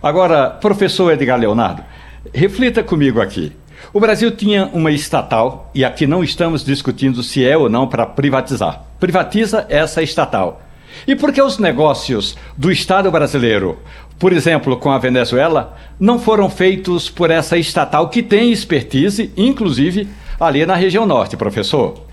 Agora, 0.00 0.50
professor 0.50 1.12
Edgar 1.12 1.36
Leonardo, 1.36 1.82
reflita 2.32 2.84
comigo 2.84 3.20
aqui. 3.20 3.52
O 3.92 4.00
Brasil 4.00 4.30
tinha 4.30 4.66
uma 4.72 4.90
estatal, 4.90 5.70
e 5.74 5.84
aqui 5.84 6.06
não 6.06 6.22
estamos 6.22 6.64
discutindo 6.64 7.22
se 7.22 7.44
é 7.44 7.56
ou 7.56 7.68
não 7.68 7.86
para 7.86 8.06
privatizar. 8.06 8.82
Privatiza 8.98 9.66
essa 9.68 10.02
estatal. 10.02 10.62
E 11.06 11.14
por 11.14 11.32
que 11.32 11.42
os 11.42 11.58
negócios 11.58 12.36
do 12.56 12.70
Estado 12.70 13.10
brasileiro, 13.10 13.78
por 14.18 14.32
exemplo, 14.32 14.76
com 14.76 14.90
a 14.90 14.98
Venezuela, 14.98 15.76
não 16.00 16.18
foram 16.18 16.48
feitos 16.48 17.10
por 17.10 17.30
essa 17.30 17.58
estatal 17.58 18.08
que 18.08 18.22
tem 18.22 18.50
expertise, 18.50 19.32
inclusive 19.36 20.08
ali 20.38 20.64
na 20.64 20.74
região 20.74 21.04
norte, 21.04 21.36
professor? 21.36 22.05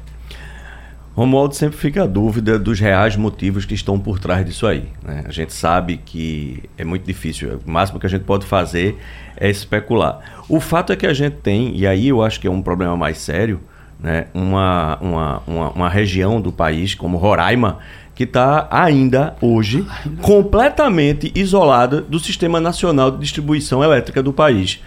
Romualdo 1.15 1.53
sempre 1.53 1.77
fica 1.77 2.03
a 2.03 2.08
dúvida 2.08 2.58
dos 2.58 2.79
reais 2.79 3.15
motivos 3.15 3.65
que 3.65 3.75
estão 3.75 4.00
por 4.00 4.20
trás 4.20 4.43
disso 4.43 4.65
aí. 4.65 4.86
Né? 5.03 5.24
A 5.27 5.32
gente 5.32 5.53
sabe 5.53 5.98
que 5.98 6.63
é 6.75 6.84
muito 6.84 7.05
difícil. 7.05 7.60
O 7.65 7.70
máximo 7.70 8.00
que 8.00 8.08
a 8.08 8.10
gente 8.10 8.24
pode 8.24 8.48
fazer 8.48 8.98
é 9.38 9.48
especular. 9.48 10.20
O 10.50 10.60
fato 10.60 10.91
é 10.91 10.96
que 10.96 11.05
a 11.05 11.13
gente 11.13 11.36
tem, 11.36 11.75
e 11.77 11.86
aí 11.86 12.08
eu 12.08 12.24
acho 12.24 12.39
que 12.39 12.48
é 12.48 12.51
um 12.51 12.63
problema 12.63 12.98
mais 12.98 13.20
sério, 13.20 13.62
né? 14.00 14.25
uma, 14.34 14.98
uma, 15.00 15.43
uma, 15.46 15.70
uma 15.70 15.89
região 15.89 16.41
do 16.41 16.51
país 16.51 16.96
como 16.96 17.17
Roraima, 17.17 17.77
que 18.15 18.24
está 18.24 18.67
ainda 18.72 19.36
hoje 19.39 19.86
completamente 20.22 21.32
isolada 21.36 22.01
do 22.01 22.20
Sistema 22.20 22.60
Nacional 22.60 23.12
de 23.12 23.20
Distribuição 23.20 23.84
Elétrica 23.84 24.22
do 24.24 24.34
país. 24.34 24.82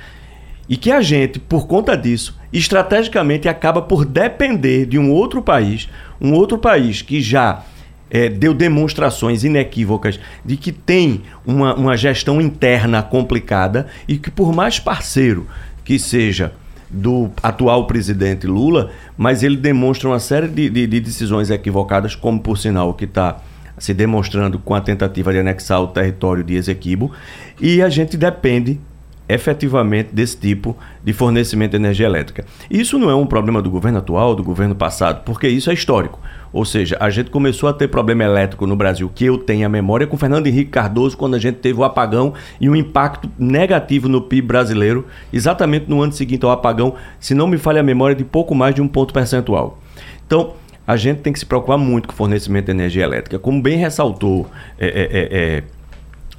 E 0.69 0.77
que 0.77 0.91
a 0.91 1.01
gente, 1.01 1.39
por 1.39 1.67
conta 1.67 1.97
disso, 1.97 2.37
estrategicamente 2.53 3.49
acaba 3.49 3.81
por 3.81 4.05
depender 4.05 4.87
de 4.87 4.99
um 4.99 5.13
outro 5.13 5.41
país, 5.43 5.89
um 6.21 6.33
outro 6.33 6.59
país 6.59 7.03
que 7.03 7.21
já 7.21 7.65
é, 8.11 8.29
deu 8.29 8.55
demonstrações 8.55 9.45
inequívocas 9.45 10.19
de 10.45 10.57
que 10.57 10.73
tem 10.73 11.23
uma, 11.45 11.75
uma 11.75 11.97
gestão 11.97 12.41
interna 12.41 13.03
complicada 13.03 13.87
e 14.09 14.17
que, 14.17 14.31
por 14.31 14.53
mais 14.53 14.79
parceiro 14.79 15.47
que 15.85 15.99
seja 15.99 16.53
do 16.89 17.31
atual 17.43 17.87
presidente 17.87 18.47
Lula, 18.47 18.91
mas 19.17 19.43
ele 19.43 19.57
demonstra 19.57 20.09
uma 20.09 20.21
série 20.21 20.49
de, 20.49 20.71
de, 20.71 20.87
de 20.87 21.01
decisões 21.01 21.51
equivocadas, 21.51 22.15
como 22.15 22.41
por 22.41 22.59
sinal 22.59 22.95
que 22.95 23.05
está 23.05 23.41
se 23.79 23.93
demonstrando 23.93 24.59
com 24.59 24.75
a 24.75 24.81
tentativa 24.81 25.33
de 25.33 25.39
anexar 25.39 25.81
o 25.83 25.89
território 25.89 26.43
de 26.43 26.55
Esequibo, 26.55 27.13
e 27.61 27.83
a 27.83 27.89
gente 27.89 28.17
depende 28.17 28.81
efetivamente 29.29 30.15
desse 30.15 30.37
tipo 30.37 30.77
de 31.03 31.13
fornecimento 31.13 31.73
de 31.73 31.77
energia 31.77 32.07
elétrica. 32.07 32.45
Isso 32.71 32.99
não 32.99 33.11
é 33.11 33.15
um 33.15 33.27
problema 33.27 33.61
do 33.61 33.71
governo 33.71 33.99
atual, 33.99 34.35
do 34.35 34.45
governo 34.45 34.75
passado, 34.75 35.23
porque 35.25 35.49
isso 35.49 35.71
é 35.71 35.75
histórico. 35.75 36.19
Ou 36.53 36.65
seja, 36.65 36.97
a 37.01 37.11
gente 37.11 37.31
começou 37.31 37.69
a 37.69 37.73
ter 37.73 37.89
problema 37.89 38.25
elétrico 38.25 38.67
no 38.67 38.77
Brasil, 38.77 39.11
que 39.15 39.25
eu 39.25 39.37
tenho 39.37 39.67
a 39.67 39.69
memória, 39.69 40.07
com 40.07 40.17
Fernando 40.17 40.47
Henrique 40.47 40.71
Cardoso, 40.71 41.17
quando 41.17 41.35
a 41.35 41.39
gente 41.39 41.57
teve 41.57 41.79
o 41.79 41.85
apagão 41.85 42.33
e 42.61 42.71
um 42.71 42.77
impacto 42.77 43.31
negativo 43.39 44.09
no 44.09 44.23
PIB 44.23 44.47
brasileiro, 44.47 45.07
exatamente 45.33 45.87
no 45.89 46.01
ano 46.01 46.13
seguinte 46.13 46.45
ao 46.45 46.51
apagão, 46.51 46.95
se 47.21 47.35
não 47.35 47.47
me 47.47 47.59
falha 47.59 47.81
a 47.81 47.85
memória, 47.85 48.17
de 48.17 48.25
pouco 48.25 48.55
mais 48.55 48.75
de 48.75 48.81
um 48.81 48.89
ponto 48.89 49.13
percentual. 49.13 49.79
Então, 50.27 50.55
a 50.87 50.97
gente 50.97 51.21
tem 51.21 51.33
que 51.33 51.39
se 51.39 51.47
preocupar 51.47 51.77
muito 51.77 52.07
com 52.07 52.15
o 52.15 52.17
fornecimento 52.17 52.67
de 52.67 52.71
energia 52.71 53.03
elétrica. 53.03 53.39
Como 53.39 53.61
bem 53.61 53.77
ressaltou 53.77 54.47
é, 54.79 54.87
é, 54.87 55.09
é, 55.13 55.63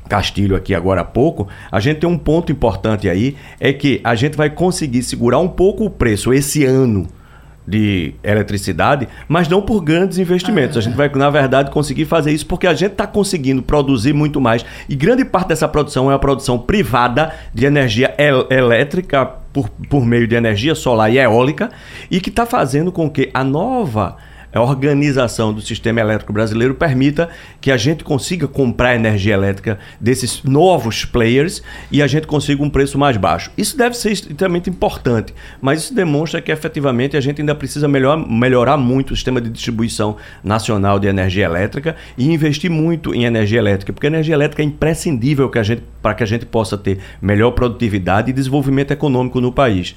Castilho 0.08 0.56
aqui 0.56 0.74
agora 0.74 1.02
há 1.02 1.06
pouco, 1.06 1.48
a 1.72 1.80
gente 1.80 2.00
tem 2.00 2.10
um 2.10 2.18
ponto 2.18 2.52
importante 2.52 3.10
aí, 3.10 3.36
é 3.60 3.72
que 3.72 4.02
a 4.04 4.16
gente 4.16 4.36
vai 4.36 4.50
conseguir 4.50 5.04
segurar 5.04 5.40
um 5.40 5.48
pouco 5.48 5.86
o 5.86 5.90
preço 5.90 6.34
esse 6.34 6.66
ano 6.66 7.08
de 7.68 8.14
eletricidade, 8.24 9.10
mas 9.28 9.50
não 9.50 9.62
por 9.62 9.82
grandes 9.82 10.18
investimentos. 10.18 10.78
A 10.78 10.82
gente 10.82 10.96
vai, 10.96 11.10
na 11.10 11.30
verdade, 11.30 11.70
conseguir 11.70 12.06
fazer 12.06 12.32
isso 12.32 12.46
porque 12.46 12.66
a 12.66 12.74
gente 12.74 12.94
está 12.94 13.06
conseguindo 13.06 13.62
produzir 13.62 14.14
muito 14.14 14.40
mais. 14.40 14.66
E 14.88 14.96
grande 14.96 15.26
parte 15.26 15.50
dessa 15.50 15.68
produção 15.68 16.10
é 16.10 16.14
a 16.14 16.20
produção 16.20 16.58
privada 16.58 17.34
de 17.54 17.66
energia 17.66 18.16
el 18.18 18.48
elétrica 18.50 19.26
por, 19.52 19.70
por 19.90 20.06
meio 20.06 20.28
de 20.28 20.36
energia 20.36 20.76
solar 20.76 21.12
e 21.12 21.18
eólica, 21.18 21.70
e 22.10 22.22
que 22.22 22.30
está 22.30 22.46
fazendo 22.46 22.92
com 22.92 23.10
que 23.10 23.30
a 23.34 23.44
nova 23.44 24.16
a 24.58 24.62
organização 24.62 25.54
do 25.54 25.62
sistema 25.62 26.02
elétrico 26.02 26.34
brasileiro 26.34 26.74
permita 26.74 27.30
que 27.62 27.72
a 27.72 27.78
gente 27.78 28.04
consiga 28.04 28.48
comprar 28.48 28.96
energia 28.96 29.36
elétrica 29.36 29.78
desses 30.02 30.42
novos 30.44 31.06
players 31.06 31.62
e 31.92 32.02
a 32.02 32.08
gente 32.08 32.26
consiga 32.26 32.64
um 32.64 32.70
preço 32.70 32.98
mais 32.98 33.16
baixo. 33.18 33.52
Isso 33.56 33.78
deve 33.78 33.96
ser 33.96 34.12
extremamente 34.12 34.68
importante, 34.68 35.34
mas 35.62 35.84
isso 35.84 35.94
demonstra 35.94 36.42
que 36.42 36.52
efetivamente 36.52 37.16
a 37.16 37.22
gente 37.22 37.40
ainda 37.40 37.54
precisa 37.54 37.88
melhor, 37.88 38.18
melhorar 38.18 38.78
muito 38.78 39.12
o 39.12 39.16
sistema 39.16 39.40
de 39.40 39.50
distribuição 39.50 40.18
nacional 40.44 40.98
de 41.00 41.08
energia 41.08 41.46
elétrica 41.46 41.96
e 42.18 42.32
investir 42.34 42.72
muito 42.72 43.14
em 43.14 43.26
energia 43.26 43.60
elétrica, 43.60 43.94
porque 43.94 44.08
a 44.08 44.10
energia 44.10 44.34
elétrica 44.34 44.64
é 44.64 44.66
imprescindível 44.66 45.52
para 46.02 46.16
que 46.16 46.24
a 46.24 46.28
gente 46.28 46.46
possa 46.48 46.78
ter 46.78 46.98
melhor 47.22 47.52
produtividade 47.52 48.32
e 48.32 48.34
desenvolvimento 48.34 48.92
econômico 48.92 49.40
no 49.40 49.52
país. 49.52 49.96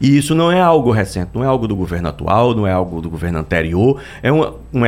E 0.00 0.16
isso 0.16 0.34
não 0.34 0.50
é 0.50 0.60
algo 0.60 0.90
recente, 0.90 1.30
não 1.34 1.44
é 1.44 1.46
algo 1.46 1.68
do 1.68 1.76
governo 1.76 2.08
atual, 2.08 2.54
não 2.54 2.66
é 2.66 2.72
algo 2.72 3.02
do 3.02 3.10
governo 3.10 3.38
anterior, 3.38 4.00
é 4.22 4.32
uma, 4.32 4.54
uma, 4.72 4.86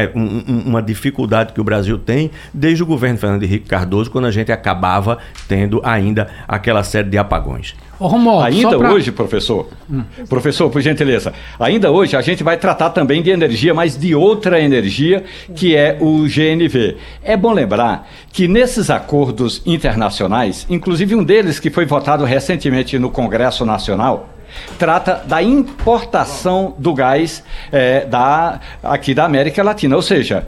uma 0.48 0.82
dificuldade 0.82 1.52
que 1.52 1.60
o 1.60 1.64
Brasil 1.64 1.98
tem 1.98 2.30
desde 2.52 2.82
o 2.82 2.86
governo 2.86 3.18
Fernando 3.18 3.42
Henrique 3.42 3.68
Cardoso, 3.68 4.10
quando 4.10 4.26
a 4.26 4.30
gente 4.30 4.50
acabava 4.50 5.18
tendo 5.46 5.80
ainda 5.84 6.28
aquela 6.48 6.82
série 6.82 7.10
de 7.10 7.18
apagões. 7.18 7.74
Ô, 8.00 8.06
Romualdo, 8.06 8.46
ainda 8.46 8.78
pra... 8.78 8.92
hoje, 8.92 9.12
professor, 9.12 9.68
hum. 9.88 10.02
professor, 10.28 10.70
por 10.70 10.80
gentileza, 10.80 11.32
ainda 11.60 11.90
hoje 11.90 12.16
a 12.16 12.20
gente 12.22 12.42
vai 12.42 12.56
tratar 12.56 12.90
também 12.90 13.22
de 13.22 13.30
energia, 13.30 13.74
mas 13.74 13.96
de 13.96 14.14
outra 14.14 14.60
energia, 14.60 15.24
que 15.54 15.76
é 15.76 15.98
o 16.00 16.22
GNV. 16.22 16.96
É 17.22 17.36
bom 17.36 17.52
lembrar 17.52 18.08
que 18.32 18.48
nesses 18.48 18.90
acordos 18.90 19.62
internacionais, 19.66 20.66
inclusive 20.70 21.14
um 21.14 21.22
deles 21.22 21.60
que 21.60 21.70
foi 21.70 21.84
votado 21.84 22.24
recentemente 22.24 22.98
no 22.98 23.10
Congresso 23.10 23.64
Nacional, 23.64 24.30
trata 24.78 25.22
da 25.26 25.42
importação 25.42 26.74
do 26.78 26.94
gás 26.94 27.42
é, 27.70 28.04
da, 28.06 28.60
aqui 28.82 29.14
da 29.14 29.24
América 29.24 29.62
Latina. 29.62 29.96
Ou 29.96 30.02
seja, 30.02 30.46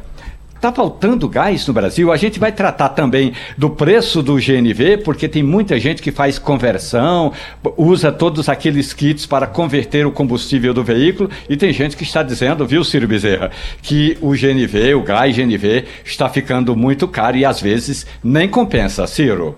Está 0.64 0.72
faltando 0.72 1.28
gás 1.28 1.66
no 1.66 1.74
Brasil? 1.74 2.10
A 2.10 2.16
gente 2.16 2.40
vai 2.40 2.50
tratar 2.50 2.88
também 2.88 3.34
do 3.54 3.68
preço 3.68 4.22
do 4.22 4.36
GNV, 4.36 4.96
porque 5.04 5.28
tem 5.28 5.42
muita 5.42 5.78
gente 5.78 6.00
que 6.00 6.10
faz 6.10 6.38
conversão, 6.38 7.34
usa 7.76 8.10
todos 8.10 8.48
aqueles 8.48 8.94
kits 8.94 9.26
para 9.26 9.46
converter 9.46 10.06
o 10.06 10.10
combustível 10.10 10.72
do 10.72 10.82
veículo, 10.82 11.28
e 11.50 11.54
tem 11.54 11.70
gente 11.70 11.98
que 11.98 12.02
está 12.02 12.22
dizendo, 12.22 12.66
viu, 12.66 12.82
Ciro 12.82 13.06
Bezerra, 13.06 13.50
que 13.82 14.16
o 14.22 14.30
GNV, 14.30 14.94
o 14.94 15.02
gás 15.02 15.36
GNV, 15.36 15.84
está 16.02 16.30
ficando 16.30 16.74
muito 16.74 17.06
caro 17.06 17.36
e 17.36 17.44
às 17.44 17.60
vezes 17.60 18.06
nem 18.22 18.48
compensa, 18.48 19.06
Ciro. 19.06 19.54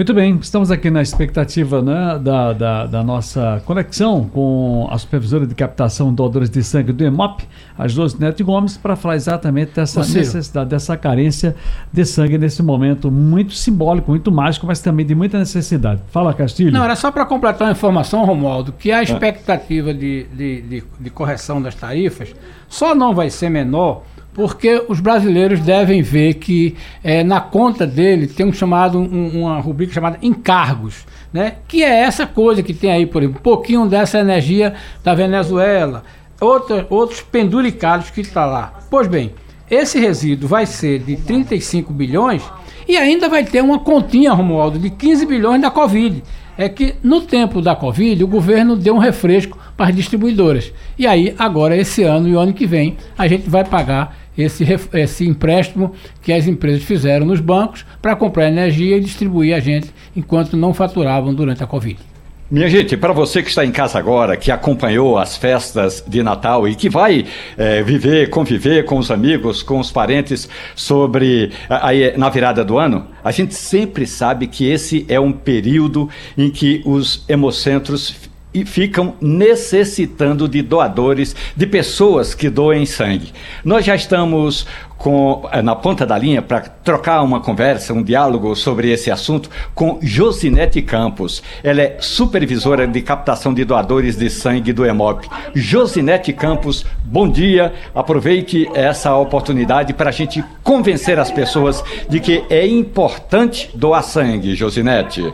Muito 0.00 0.14
bem, 0.14 0.38
estamos 0.40 0.70
aqui 0.70 0.88
na 0.88 1.02
expectativa 1.02 1.82
né, 1.82 2.18
da, 2.18 2.54
da, 2.54 2.86
da, 2.86 3.02
nossa 3.02 3.62
conexão 3.66 4.24
com 4.24 4.88
a 4.90 4.96
supervisora 4.96 5.46
de 5.46 5.54
captação 5.54 6.08
de 6.08 6.16
doadores 6.16 6.48
de 6.48 6.64
sangue 6.64 6.90
do 6.90 7.04
EMOP, 7.04 7.46
a 7.76 7.86
Josi 7.86 8.18
Neto 8.18 8.42
Gomes, 8.42 8.78
para 8.78 8.96
falar 8.96 9.16
exatamente 9.16 9.72
dessa 9.74 10.00
necessidade, 10.00 10.70
dessa 10.70 10.96
carência 10.96 11.54
de 11.92 12.02
sangue 12.06 12.38
nesse 12.38 12.62
momento 12.62 13.10
muito 13.10 13.52
simbólico, 13.52 14.10
muito 14.10 14.32
mágico, 14.32 14.66
mas 14.66 14.80
também 14.80 15.04
de 15.04 15.14
muita 15.14 15.38
necessidade. 15.38 16.00
Fala, 16.10 16.32
Castilho. 16.32 16.72
Não, 16.72 16.82
era 16.82 16.96
só 16.96 17.10
para 17.12 17.26
completar 17.26 17.68
a 17.68 17.72
informação, 17.72 18.24
Romualdo, 18.24 18.72
que 18.72 18.90
a 18.90 19.02
expectativa 19.02 19.92
de, 19.92 20.24
de, 20.32 20.62
de, 20.62 20.84
de 20.98 21.10
correção 21.10 21.60
das 21.60 21.74
tarifas 21.74 22.34
só 22.70 22.94
não 22.94 23.14
vai 23.14 23.28
ser 23.28 23.50
menor 23.50 24.04
porque 24.32 24.84
os 24.88 25.00
brasileiros 25.00 25.60
devem 25.60 26.02
ver 26.02 26.34
que 26.34 26.76
é, 27.02 27.24
na 27.24 27.40
conta 27.40 27.86
dele 27.86 28.26
tem 28.26 28.46
um 28.46 28.52
chamado, 28.52 28.98
um, 28.98 29.40
uma 29.40 29.60
rubrica 29.60 29.92
chamada 29.92 30.18
encargos, 30.22 31.04
né? 31.32 31.56
que 31.66 31.82
é 31.82 32.00
essa 32.00 32.26
coisa 32.26 32.62
que 32.62 32.72
tem 32.72 32.90
aí, 32.90 33.06
por 33.06 33.22
exemplo, 33.22 33.40
um 33.40 33.42
pouquinho 33.42 33.86
dessa 33.86 34.20
energia 34.20 34.74
da 35.02 35.14
Venezuela, 35.14 36.04
outra, 36.40 36.86
outros 36.88 37.20
penduricados 37.20 38.10
que 38.10 38.20
está 38.20 38.46
lá. 38.46 38.80
Pois 38.90 39.06
bem, 39.06 39.32
esse 39.70 39.98
resíduo 39.98 40.48
vai 40.48 40.66
ser 40.66 41.00
de 41.00 41.16
35 41.16 41.92
bilhões 41.92 42.42
e 42.88 42.96
ainda 42.96 43.28
vai 43.28 43.44
ter 43.44 43.62
uma 43.62 43.78
continha, 43.78 44.32
Romualdo, 44.32 44.78
de 44.78 44.90
15 44.90 45.26
bilhões 45.26 45.62
da 45.62 45.70
Covid. 45.70 46.22
É 46.58 46.68
que 46.68 46.94
no 47.02 47.22
tempo 47.22 47.62
da 47.62 47.74
Covid, 47.74 48.22
o 48.22 48.28
governo 48.28 48.76
deu 48.76 48.94
um 48.94 48.98
refresco 48.98 49.58
para 49.76 49.88
as 49.88 49.96
distribuidoras. 49.96 50.72
E 50.98 51.06
aí, 51.06 51.34
agora, 51.38 51.76
esse 51.76 52.02
ano 52.02 52.28
e 52.28 52.34
o 52.34 52.38
ano 52.38 52.52
que 52.52 52.66
vem, 52.66 52.96
a 53.16 53.26
gente 53.26 53.48
vai 53.48 53.64
pagar 53.64 54.16
esse, 54.36 54.64
esse 54.92 55.26
empréstimo 55.26 55.92
que 56.22 56.32
as 56.32 56.46
empresas 56.46 56.82
fizeram 56.82 57.26
nos 57.26 57.40
bancos 57.40 57.84
para 58.00 58.16
comprar 58.16 58.48
energia 58.48 58.96
e 58.96 59.00
distribuir 59.00 59.54
a 59.54 59.60
gente 59.60 59.90
enquanto 60.16 60.56
não 60.56 60.74
faturavam 60.74 61.34
durante 61.34 61.62
a 61.62 61.66
Covid. 61.66 62.09
Minha 62.50 62.68
gente, 62.68 62.96
para 62.96 63.12
você 63.12 63.44
que 63.44 63.48
está 63.48 63.64
em 63.64 63.70
casa 63.70 63.96
agora, 63.96 64.36
que 64.36 64.50
acompanhou 64.50 65.16
as 65.16 65.36
festas 65.36 66.02
de 66.04 66.20
Natal 66.20 66.66
e 66.66 66.74
que 66.74 66.88
vai 66.88 67.24
é, 67.56 67.80
viver, 67.80 68.28
conviver 68.28 68.84
com 68.84 68.98
os 68.98 69.08
amigos, 69.08 69.62
com 69.62 69.78
os 69.78 69.92
parentes 69.92 70.48
sobre 70.74 71.52
aí 71.68 72.12
na 72.18 72.28
virada 72.28 72.64
do 72.64 72.76
ano, 72.76 73.06
a 73.22 73.30
gente 73.30 73.54
sempre 73.54 74.04
sabe 74.04 74.48
que 74.48 74.68
esse 74.68 75.06
é 75.08 75.20
um 75.20 75.30
período 75.30 76.08
em 76.36 76.50
que 76.50 76.82
os 76.84 77.24
hemocentros 77.28 78.29
e 78.52 78.64
ficam 78.64 79.14
necessitando 79.20 80.48
de 80.48 80.62
doadores, 80.62 81.34
de 81.56 81.66
pessoas 81.66 82.34
que 82.34 82.50
doem 82.50 82.84
sangue. 82.84 83.32
Nós 83.64 83.84
já 83.84 83.94
estamos 83.94 84.66
com, 85.00 85.48
eh, 85.50 85.62
na 85.62 85.74
ponta 85.74 86.04
da 86.04 86.18
linha 86.18 86.42
para 86.42 86.60
trocar 86.60 87.22
uma 87.22 87.40
conversa, 87.40 87.94
um 87.94 88.02
diálogo 88.02 88.54
sobre 88.54 88.90
esse 88.90 89.10
assunto 89.10 89.48
com 89.74 89.98
Josinete 90.02 90.82
Campos. 90.82 91.42
Ela 91.64 91.80
é 91.80 91.96
supervisora 92.00 92.86
de 92.86 93.00
captação 93.00 93.54
de 93.54 93.64
doadores 93.64 94.16
de 94.16 94.28
sangue 94.28 94.74
do 94.74 94.84
EMOP. 94.84 95.26
Josinete 95.54 96.34
Campos, 96.34 96.84
bom 97.02 97.26
dia. 97.26 97.72
Aproveite 97.94 98.68
essa 98.74 99.16
oportunidade 99.16 99.94
para 99.94 100.10
a 100.10 100.12
gente 100.12 100.44
convencer 100.62 101.18
as 101.18 101.30
pessoas 101.30 101.82
de 102.08 102.20
que 102.20 102.44
é 102.50 102.66
importante 102.66 103.70
doar 103.74 104.02
sangue, 104.02 104.54
Josinete. 104.54 105.32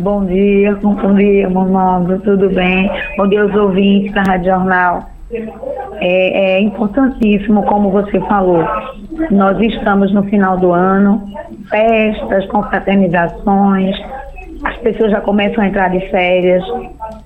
Bom 0.00 0.24
dia, 0.24 0.74
bom 0.76 1.14
dia, 1.14 1.46
Monaldo, 1.50 2.18
tudo 2.20 2.48
bem? 2.48 2.90
Bom 3.18 3.28
dia 3.28 3.42
aos 3.42 3.54
ouvintes 3.54 4.14
da 4.14 4.22
Rádio 4.22 4.46
Jornal. 4.46 5.10
É, 6.00 6.56
é, 6.56 6.60
importantíssimo, 6.62 7.62
como 7.64 7.90
você 7.90 8.18
falou, 8.20 8.64
nós 9.30 9.60
estamos 9.60 10.10
no 10.14 10.22
final 10.22 10.56
do 10.56 10.72
ano, 10.72 11.22
festas, 11.68 12.46
confraternizações, 12.46 13.94
as 14.64 14.78
pessoas 14.78 15.10
já 15.10 15.20
começam 15.20 15.62
a 15.62 15.66
entrar 15.66 15.90
de 15.90 16.00
férias, 16.08 16.64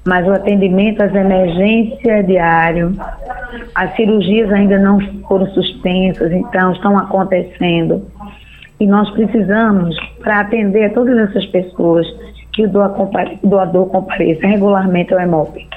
mas 0.04 0.26
o 0.26 0.32
atendimento 0.32 1.00
às 1.00 1.14
emergências 1.14 2.04
é 2.04 2.22
diário, 2.22 2.92
as 3.76 3.94
cirurgias 3.94 4.52
ainda 4.52 4.80
não 4.80 4.98
foram 5.28 5.46
suspensas, 5.50 6.32
então 6.32 6.72
estão 6.72 6.98
acontecendo. 6.98 8.04
E 8.80 8.86
nós 8.88 9.08
precisamos, 9.12 9.96
para 10.20 10.40
atender 10.40 10.92
todas 10.92 11.16
essas 11.16 11.46
pessoas, 11.46 12.04
que 12.54 12.64
o 12.64 12.70
doador 13.42 13.86
compareça 13.88 14.46
regularmente 14.46 15.12
ao 15.12 15.20
EMOP. 15.20 15.68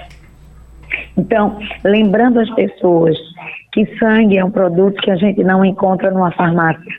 Então, 1.17 1.57
lembrando 1.83 2.39
as 2.39 2.49
pessoas 2.51 3.17
que 3.73 3.85
sangue 3.97 4.37
é 4.37 4.45
um 4.45 4.51
produto 4.51 5.01
que 5.01 5.11
a 5.11 5.15
gente 5.15 5.43
não 5.43 5.65
encontra 5.65 6.11
numa 6.11 6.31
farmácia. 6.31 6.93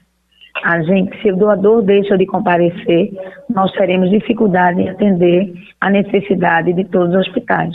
A 0.64 0.82
gente, 0.82 1.16
se 1.23 1.30
o 1.30 1.37
doador 1.37 1.82
deixa 1.82 2.18
de 2.18 2.26
comparecer, 2.26 3.12
nós 3.49 3.70
teremos 3.73 4.11
dificuldade 4.11 4.82
em 4.82 4.88
atender 4.88 5.52
a 5.80 5.88
necessidade 5.88 6.73
de 6.73 6.85
todos 6.85 7.14
os 7.14 7.26
hospitais. 7.26 7.75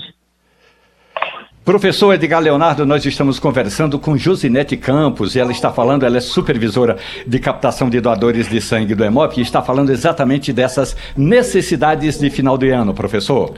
Professor 1.64 2.14
Edgar 2.14 2.42
Leonardo, 2.42 2.86
nós 2.86 3.06
estamos 3.06 3.40
conversando 3.40 3.98
com 3.98 4.18
Josinete 4.18 4.76
Campos 4.76 5.34
e 5.34 5.40
ela 5.40 5.54
está 5.54 5.72
falando, 5.72 6.06
ela 6.06 6.18
é 6.18 6.20
supervisora 6.20 6.98
de 7.26 7.40
captação 7.40 7.90
de 7.90 8.02
doadores 8.02 8.50
de 8.50 8.60
sangue 8.60 8.94
do 8.94 9.06
EMOP 9.06 9.38
e 9.38 9.42
está 9.42 9.62
falando 9.62 9.90
exatamente 9.90 10.52
dessas 10.52 10.94
necessidades 11.16 12.20
de 12.20 12.30
final 12.30 12.58
de 12.58 12.70
ano, 12.70 12.94
professor. 12.94 13.54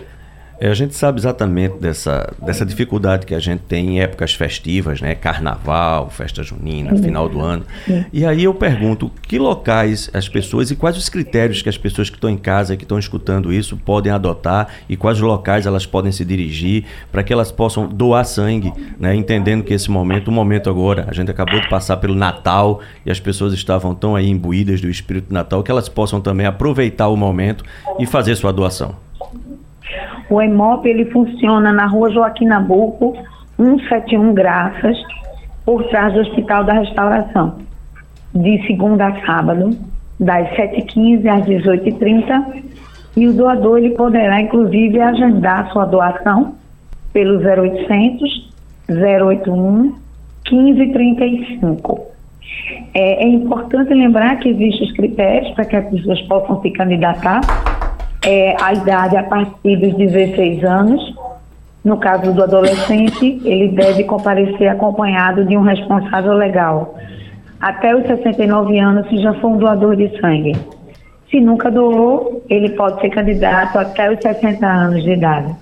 É, 0.59 0.69
a 0.69 0.73
gente 0.73 0.95
sabe 0.95 1.19
exatamente 1.19 1.77
dessa, 1.79 2.33
dessa 2.41 2.65
dificuldade 2.65 3.25
que 3.25 3.35
a 3.35 3.39
gente 3.39 3.61
tem 3.61 3.95
em 3.95 4.01
épocas 4.01 4.33
festivas, 4.33 5.01
né? 5.01 5.13
Carnaval, 5.13 6.09
festa 6.09 6.43
junina, 6.43 6.95
final 6.97 7.27
do 7.27 7.41
ano. 7.41 7.65
E 8.11 8.25
aí 8.25 8.43
eu 8.43 8.53
pergunto, 8.53 9.11
que 9.23 9.37
locais 9.37 10.09
as 10.13 10.29
pessoas 10.29 10.71
e 10.71 10.75
quais 10.75 10.97
os 10.97 11.09
critérios 11.09 11.61
que 11.61 11.69
as 11.69 11.77
pessoas 11.77 12.09
que 12.09 12.15
estão 12.15 12.29
em 12.29 12.37
casa, 12.37 12.77
que 12.77 12.83
estão 12.83 12.97
escutando 12.97 13.51
isso, 13.51 13.75
podem 13.77 14.11
adotar 14.11 14.69
e 14.87 14.95
quais 14.95 15.19
locais 15.19 15.65
elas 15.65 15.85
podem 15.85 16.11
se 16.11 16.23
dirigir 16.23 16.85
para 17.11 17.23
que 17.23 17.33
elas 17.33 17.51
possam 17.51 17.87
doar 17.87 18.25
sangue, 18.25 18.71
né? 18.97 19.13
Entendendo 19.13 19.63
que 19.63 19.73
esse 19.73 19.91
momento, 19.91 20.29
o 20.29 20.31
momento 20.31 20.69
agora, 20.69 21.05
a 21.09 21.13
gente 21.13 21.29
acabou 21.29 21.59
de 21.59 21.69
passar 21.69 21.97
pelo 21.97 22.15
Natal 22.15 22.79
e 23.05 23.11
as 23.11 23.19
pessoas 23.19 23.53
estavam 23.53 23.93
tão 23.93 24.15
aí 24.15 24.29
imbuídas 24.29 24.79
do 24.79 24.89
espírito 24.89 25.33
Natal 25.33 25.61
que 25.63 25.71
elas 25.71 25.89
possam 25.89 26.21
também 26.21 26.45
aproveitar 26.45 27.09
o 27.09 27.17
momento 27.17 27.63
e 27.99 28.05
fazer 28.05 28.35
sua 28.35 28.53
doação. 28.53 29.04
O 30.29 30.41
EMOP 30.41 30.87
ele 30.87 31.05
funciona 31.11 31.71
na 31.71 31.85
rua 31.85 32.11
Joaquim 32.11 32.45
Nabuco, 32.45 33.15
171 33.57 34.33
Graças, 34.33 34.97
por 35.65 35.83
trás 35.89 36.13
do 36.13 36.21
Hospital 36.21 36.63
da 36.63 36.73
Restauração, 36.73 37.57
de 38.33 38.65
segunda 38.67 39.07
a 39.07 39.25
sábado, 39.25 39.77
das 40.19 40.49
7h15 40.55 41.27
às 41.27 41.45
18h30. 41.45 42.63
E 43.17 43.27
o 43.27 43.33
doador 43.33 43.77
ele 43.77 43.91
poderá, 43.91 44.41
inclusive, 44.41 44.99
agendar 44.99 45.71
sua 45.71 45.85
doação 45.85 46.55
pelo 47.13 47.39
0800 47.39 48.53
081 48.89 49.95
1535. 50.51 52.01
É, 52.93 53.23
é 53.23 53.27
importante 53.27 53.93
lembrar 53.93 54.37
que 54.37 54.49
existem 54.49 54.87
os 54.87 54.93
critérios 54.93 55.51
para 55.55 55.65
que 55.65 55.75
as 55.75 55.89
pessoas 55.89 56.21
possam 56.23 56.61
se 56.61 56.71
candidatar 56.71 57.41
é, 58.25 58.55
a 58.59 58.73
idade 58.73 59.15
a 59.15 59.23
partir 59.23 59.77
dos 59.77 59.95
16 59.95 60.63
anos. 60.63 61.15
No 61.83 61.97
caso 61.97 62.33
do 62.33 62.41
adolescente, 62.41 63.39
ele 63.45 63.69
deve 63.69 64.03
comparecer 64.05 64.67
acompanhado 64.67 65.45
de 65.45 65.55
um 65.55 65.61
responsável 65.61 66.33
legal. 66.33 66.95
Até 67.61 67.95
os 67.95 68.05
69 68.07 68.79
anos, 68.79 69.07
se 69.07 69.17
já 69.17 69.33
for 69.35 69.49
um 69.49 69.57
doador 69.57 69.95
de 69.95 70.19
sangue. 70.19 70.53
Se 71.29 71.39
nunca 71.39 71.69
doou, 71.69 72.43
ele 72.49 72.69
pode 72.71 72.99
ser 73.01 73.09
candidato 73.09 73.77
até 73.77 74.11
os 74.11 74.19
60 74.19 74.65
anos 74.65 75.03
de 75.03 75.11
idade. 75.11 75.55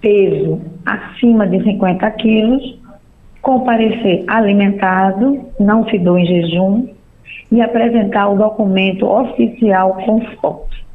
Peso 0.00 0.60
acima 0.84 1.46
de 1.46 1.62
50 1.62 2.10
quilos, 2.12 2.78
comparecer 3.40 4.24
alimentado, 4.28 5.40
não 5.58 5.88
se 5.88 5.98
doa 5.98 6.20
em 6.20 6.26
jejum 6.26 6.86
e 7.50 7.62
apresentar 7.62 8.28
o 8.28 8.36
documento 8.36 9.06
oficial 9.06 9.94
com 10.04 10.20
foto. 10.40 10.87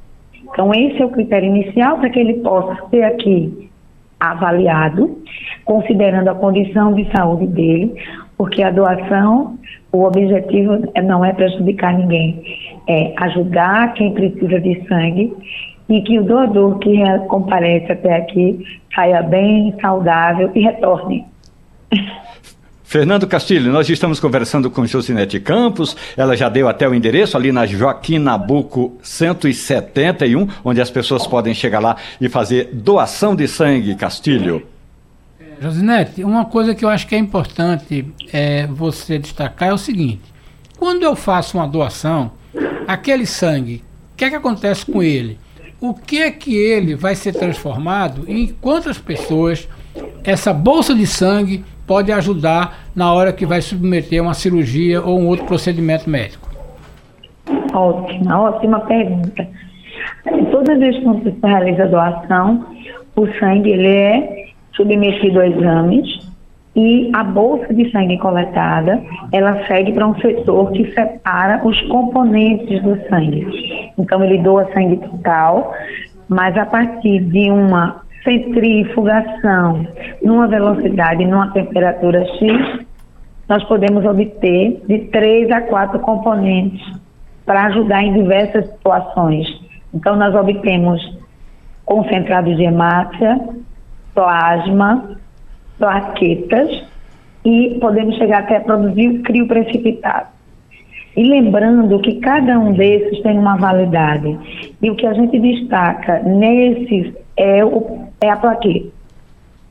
Então, 0.53 0.71
esse 0.71 1.01
é 1.01 1.05
o 1.05 1.09
critério 1.09 1.49
inicial 1.49 1.97
para 1.97 2.11
que 2.11 2.19
ele 2.19 2.35
possa 2.35 2.87
ser 2.89 3.03
aqui 3.03 3.69
avaliado, 4.19 5.17
considerando 5.65 6.29
a 6.29 6.35
condição 6.35 6.93
de 6.93 7.11
saúde 7.11 7.47
dele, 7.47 7.93
porque 8.37 8.61
a 8.61 8.69
doação, 8.69 9.57
o 9.91 10.03
objetivo 10.03 10.73
não 11.03 11.25
é 11.25 11.33
prejudicar 11.33 11.97
ninguém, 11.97 12.41
é 12.87 13.13
ajudar 13.17 13.93
quem 13.95 14.13
precisa 14.13 14.61
de 14.61 14.87
sangue 14.87 15.33
e 15.89 16.01
que 16.01 16.19
o 16.19 16.23
doador 16.23 16.77
que 16.77 17.01
comparece 17.27 17.91
até 17.91 18.15
aqui 18.17 18.63
saia 18.93 19.23
bem, 19.23 19.73
saudável 19.81 20.51
e 20.53 20.61
retorne. 20.61 21.25
Fernando 22.83 23.25
Castilho, 23.25 23.71
nós 23.71 23.89
estamos 23.89 24.19
conversando 24.19 24.69
com 24.69 24.85
Josinete 24.85 25.39
Campos, 25.39 25.95
ela 26.15 26.35
já 26.35 26.49
deu 26.49 26.67
até 26.67 26.87
o 26.87 26.93
endereço 26.93 27.35
ali 27.35 27.51
na 27.51 27.65
Joaquim 27.65 28.19
Nabuco 28.19 28.97
171, 29.01 30.47
onde 30.63 30.81
as 30.81 30.91
pessoas 30.91 31.25
podem 31.25 31.53
chegar 31.53 31.79
lá 31.79 31.95
e 32.19 32.29
fazer 32.29 32.69
doação 32.73 33.35
de 33.35 33.47
sangue, 33.47 33.95
Castilho. 33.95 34.67
Josinete, 35.59 36.23
uma 36.23 36.45
coisa 36.45 36.75
que 36.75 36.83
eu 36.83 36.89
acho 36.89 37.07
que 37.07 37.15
é 37.15 37.17
importante 37.17 38.05
é, 38.31 38.67
você 38.67 39.17
destacar 39.17 39.69
é 39.69 39.73
o 39.73 39.77
seguinte: 39.77 40.21
quando 40.77 41.03
eu 41.03 41.15
faço 41.15 41.57
uma 41.57 41.67
doação, 41.67 42.31
aquele 42.85 43.25
sangue, 43.25 43.83
o 44.13 44.17
que 44.17 44.25
é 44.25 44.29
que 44.29 44.35
acontece 44.35 44.85
com 44.85 45.01
ele? 45.01 45.39
O 45.79 45.93
que 45.93 46.21
é 46.21 46.29
que 46.29 46.55
ele 46.55 46.95
vai 46.95 47.15
ser 47.15 47.33
transformado 47.33 48.29
e 48.29 48.53
quantas 48.61 48.97
pessoas 48.97 49.67
essa 50.23 50.53
bolsa 50.53 50.95
de 50.95 51.05
sangue 51.05 51.63
pode 51.87 52.11
ajudar 52.11 52.79
na 52.95 53.13
hora 53.13 53.33
que 53.33 53.45
vai 53.45 53.61
submeter 53.61 54.21
uma 54.21 54.33
cirurgia 54.33 55.01
ou 55.01 55.19
um 55.19 55.27
outro 55.27 55.45
procedimento 55.45 56.09
médico? 56.09 56.49
Ótima, 57.73 58.41
ótima 58.41 58.79
pergunta. 58.81 59.47
Todas 60.51 60.75
as 60.75 60.79
vezes 60.79 60.99
que 60.99 61.05
você 61.05 61.33
realiza 61.43 61.83
a 61.83 61.87
doação, 61.87 62.65
o 63.15 63.27
sangue 63.39 63.71
ele 63.71 63.87
é 63.87 64.45
submetido 64.75 65.39
a 65.39 65.47
exames 65.47 66.23
e 66.75 67.11
a 67.13 67.23
bolsa 67.23 67.71
de 67.73 67.91
sangue 67.91 68.17
coletada, 68.17 69.01
ela 69.31 69.65
segue 69.67 69.91
para 69.93 70.07
um 70.07 70.15
setor 70.19 70.71
que 70.71 70.91
separa 70.93 71.61
os 71.63 71.79
componentes 71.83 72.81
do 72.81 72.97
sangue. 73.07 73.91
Então 73.97 74.23
ele 74.23 74.39
doa 74.39 74.67
sangue 74.73 74.97
total, 74.97 75.73
mas 76.27 76.57
a 76.57 76.65
partir 76.65 77.19
de 77.25 77.51
uma 77.51 78.02
centrifugação 78.23 79.85
numa 80.21 80.47
velocidade, 80.47 81.25
numa 81.25 81.51
temperatura 81.51 82.25
X, 82.37 82.85
nós 83.47 83.63
podemos 83.65 84.05
obter 84.05 84.81
de 84.87 84.99
três 85.09 85.51
a 85.51 85.61
quatro 85.61 85.99
componentes 85.99 86.81
para 87.45 87.65
ajudar 87.65 88.03
em 88.03 88.13
diversas 88.13 88.67
situações. 88.67 89.47
Então, 89.93 90.15
nós 90.15 90.33
obtemos 90.33 91.01
concentrados 91.85 92.55
de 92.55 92.63
hemácia, 92.63 93.39
plasma, 94.13 95.17
plaquetas 95.77 96.83
e 97.45 97.77
podemos 97.81 98.15
chegar 98.15 98.39
até 98.39 98.57
a 98.57 98.61
produzir 98.61 99.09
o 99.09 99.23
crio 99.23 99.47
precipitado. 99.47 100.27
E 101.15 101.23
lembrando 101.23 101.99
que 101.99 102.19
cada 102.21 102.57
um 102.57 102.73
desses 102.73 103.21
tem 103.21 103.37
uma 103.37 103.55
validade. 103.57 104.39
E 104.81 104.89
o 104.89 104.95
que 104.95 105.05
a 105.05 105.13
gente 105.13 105.37
destaca 105.37 106.19
nesses 106.23 107.13
é, 107.37 107.63
o, 107.65 108.07
é 108.21 108.29
a 108.29 108.37
plaqueta, 108.37 108.89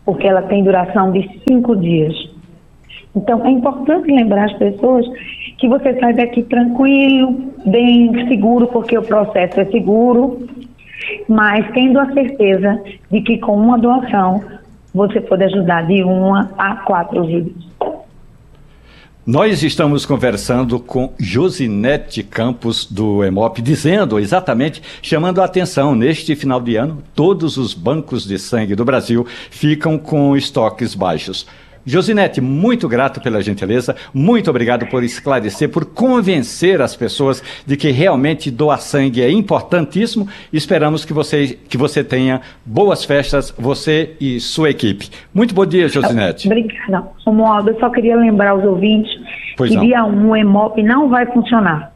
porque 0.05 0.27
ela 0.27 0.43
tem 0.43 0.65
duração 0.65 1.13
de 1.13 1.29
cinco 1.49 1.77
dias. 1.77 2.15
Então, 3.15 3.45
é 3.45 3.51
importante 3.51 4.11
lembrar 4.11 4.47
as 4.47 4.55
pessoas 4.55 5.07
que 5.59 5.69
você 5.69 5.99
sai 6.01 6.15
daqui 6.15 6.43
tranquilo, 6.43 7.53
bem 7.67 8.27
seguro, 8.29 8.67
porque 8.69 8.97
o 8.97 9.03
processo 9.03 9.61
é 9.61 9.65
seguro. 9.67 10.49
mas 11.29 11.71
tendo 11.73 11.99
a 11.99 12.13
certeza 12.13 12.81
de 13.11 13.21
que 13.21 13.39
com 13.39 13.55
uma 13.55 13.79
doação 13.79 14.43
você 14.95 15.21
pode 15.21 15.45
ajudar 15.45 15.87
de 15.87 16.03
uma 16.03 16.51
a 16.59 16.77
quatro 16.77 17.25
vidas. 17.25 17.72
Nós 19.25 19.63
estamos 19.63 20.05
conversando 20.05 20.81
com 20.81 21.15
Josinete 21.17 22.25
Campos 22.25 22.85
do 22.85 23.25
EMOP, 23.25 23.63
dizendo 23.63 24.19
exatamente, 24.19 24.83
chamando 25.01 25.41
a 25.41 25.45
atenção, 25.45 25.95
neste 25.95 26.35
final 26.35 26.61
de 26.61 26.75
ano, 26.75 27.01
todos 27.15 27.57
os 27.57 27.73
bancos 27.73 28.27
de 28.27 28.37
sangue 28.37 28.75
do 28.75 28.85
Brasil 28.85 29.25
ficam 29.49 29.97
com 29.97 30.37
estoques 30.37 30.97
baixos. 30.97 31.47
Josinete, 31.85 32.41
muito 32.41 32.89
grato 32.89 33.21
pela 33.21 33.43
gentileza, 33.43 33.97
muito 34.15 34.49
obrigado 34.49 34.87
por 34.87 35.03
esclarecer, 35.03 35.69
por 35.69 35.85
convencer 35.85 36.81
as 36.81 36.95
pessoas 36.95 37.43
de 37.67 37.77
que 37.77 37.91
realmente 37.91 38.51
doar 38.51 38.81
sangue 38.81 39.23
é 39.23 39.31
importantíssimo. 39.31 40.29
Esperamos 40.53 41.05
que 41.05 41.13
você, 41.13 41.59
que 41.69 41.77
você 41.77 42.05
tenha 42.05 42.41
boas 42.65 43.05
festas, 43.05 43.53
você 43.59 44.15
e 44.21 44.39
sua 44.41 44.71
equipe. 44.71 45.11
Muito 45.35 45.55
bom 45.55 45.67
dia, 45.67 45.89
Josinete. 45.89 46.47
Obrigada. 46.47 47.05
Romualdo, 47.27 47.71
eu 47.71 47.81
só 47.81 47.91
queria 47.91 48.17
lembrar 48.17 48.51
aos 48.51 48.65
ouvintes 48.65 49.13
pois 49.57 49.71
que 49.71 49.77
não. 49.77 49.85
dia 49.85 50.05
1 50.05 50.29
o 50.29 50.37
EMOP 50.37 50.83
não 50.83 51.09
vai 51.09 51.27
funcionar. 51.27 51.93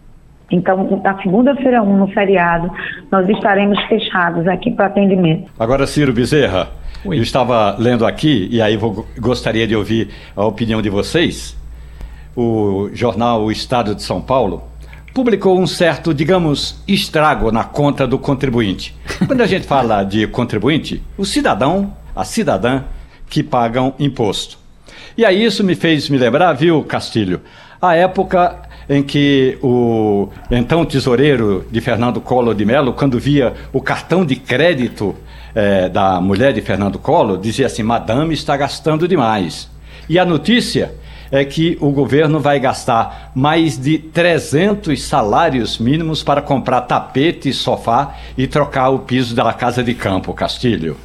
Então, 0.51 1.01
na 1.03 1.21
segunda-feira 1.23 1.83
1, 1.83 1.97
no 1.97 2.07
feriado, 2.09 2.71
nós 3.11 3.29
estaremos 3.29 3.81
fechados 3.87 4.47
aqui 4.47 4.71
para 4.71 4.87
atendimento. 4.87 5.51
Agora, 5.59 5.87
Ciro 5.87 6.13
Bezerra. 6.13 6.69
Oi. 7.05 7.19
Eu 7.19 7.23
estava 7.23 7.77
lendo 7.79 8.07
aqui, 8.07 8.49
e 8.51 8.61
aí 8.61 8.77
vou, 8.77 9.07
gostaria 9.19 9.67
de 9.67 9.77
ouvir 9.77 10.09
a 10.35 10.45
opinião 10.45 10.81
de 10.81 10.89
vocês. 10.89 11.57
O 12.35 12.91
jornal 12.93 13.45
O 13.45 13.53
Estado 13.53 13.95
de 13.95 14.03
São 14.03 14.21
Paulo 14.21 14.65
publicou 15.15 15.59
um 15.59 15.67
certo, 15.67 16.13
digamos, 16.13 16.83
estrago 16.87 17.51
na 17.53 17.65
conta 17.65 18.07
do 18.07 18.19
contribuinte. 18.19 18.95
Quando 19.27 19.41
a 19.41 19.47
gente 19.47 19.67
fala 19.67 20.03
de 20.05 20.27
contribuinte, 20.27 21.03
o 21.17 21.25
cidadão, 21.25 21.95
a 22.15 22.25
cidadã 22.25 22.83
que 23.29 23.43
pagam 23.43 23.95
imposto. 23.99 24.59
E 25.17 25.25
aí 25.25 25.45
isso 25.45 25.65
me 25.65 25.75
fez 25.75 26.09
me 26.09 26.19
lembrar, 26.19 26.53
viu, 26.53 26.83
Castilho, 26.85 27.41
a 27.81 27.95
época 27.95 28.63
em 28.89 29.03
que 29.03 29.59
o 29.63 30.29
então 30.51 30.85
tesoureiro 30.85 31.67
de 31.71 31.81
Fernando 31.81 32.21
Collor 32.21 32.55
de 32.55 32.65
Mello, 32.65 32.93
quando 32.93 33.19
via 33.19 33.55
o 33.73 33.81
cartão 33.81 34.25
de 34.25 34.37
crédito 34.37 35.17
é, 35.57 35.89
da 35.89 36.21
mulher 36.21 36.53
de 36.53 36.61
Fernando 36.61 36.99
Collor 36.99 37.39
dizia 37.39 37.65
assim: 37.65 37.83
Madame 37.83 38.35
está 38.35 38.55
gastando 38.59 39.09
demais. 39.09 39.71
E 40.07 40.19
a 40.19 40.25
notícia 40.25 40.95
é 41.31 41.45
que 41.47 41.79
o 41.81 41.91
governo 41.91 42.39
vai 42.39 42.61
gastar 42.61 43.33
mais 43.35 43.79
de 43.79 43.99
300 43.99 45.03
salários 45.03 45.79
mínimos 45.79 46.23
para 46.23 46.43
comprar 46.43 46.83
tapete, 46.83 47.53
sofá 47.55 48.15
e 48.37 48.47
trocar 48.47 48.91
o 48.91 49.01
piso 49.01 49.35
da 49.35 49.51
casa 49.55 49.83
de 49.83 49.95
campo, 49.95 50.35
Castilho. 50.35 50.97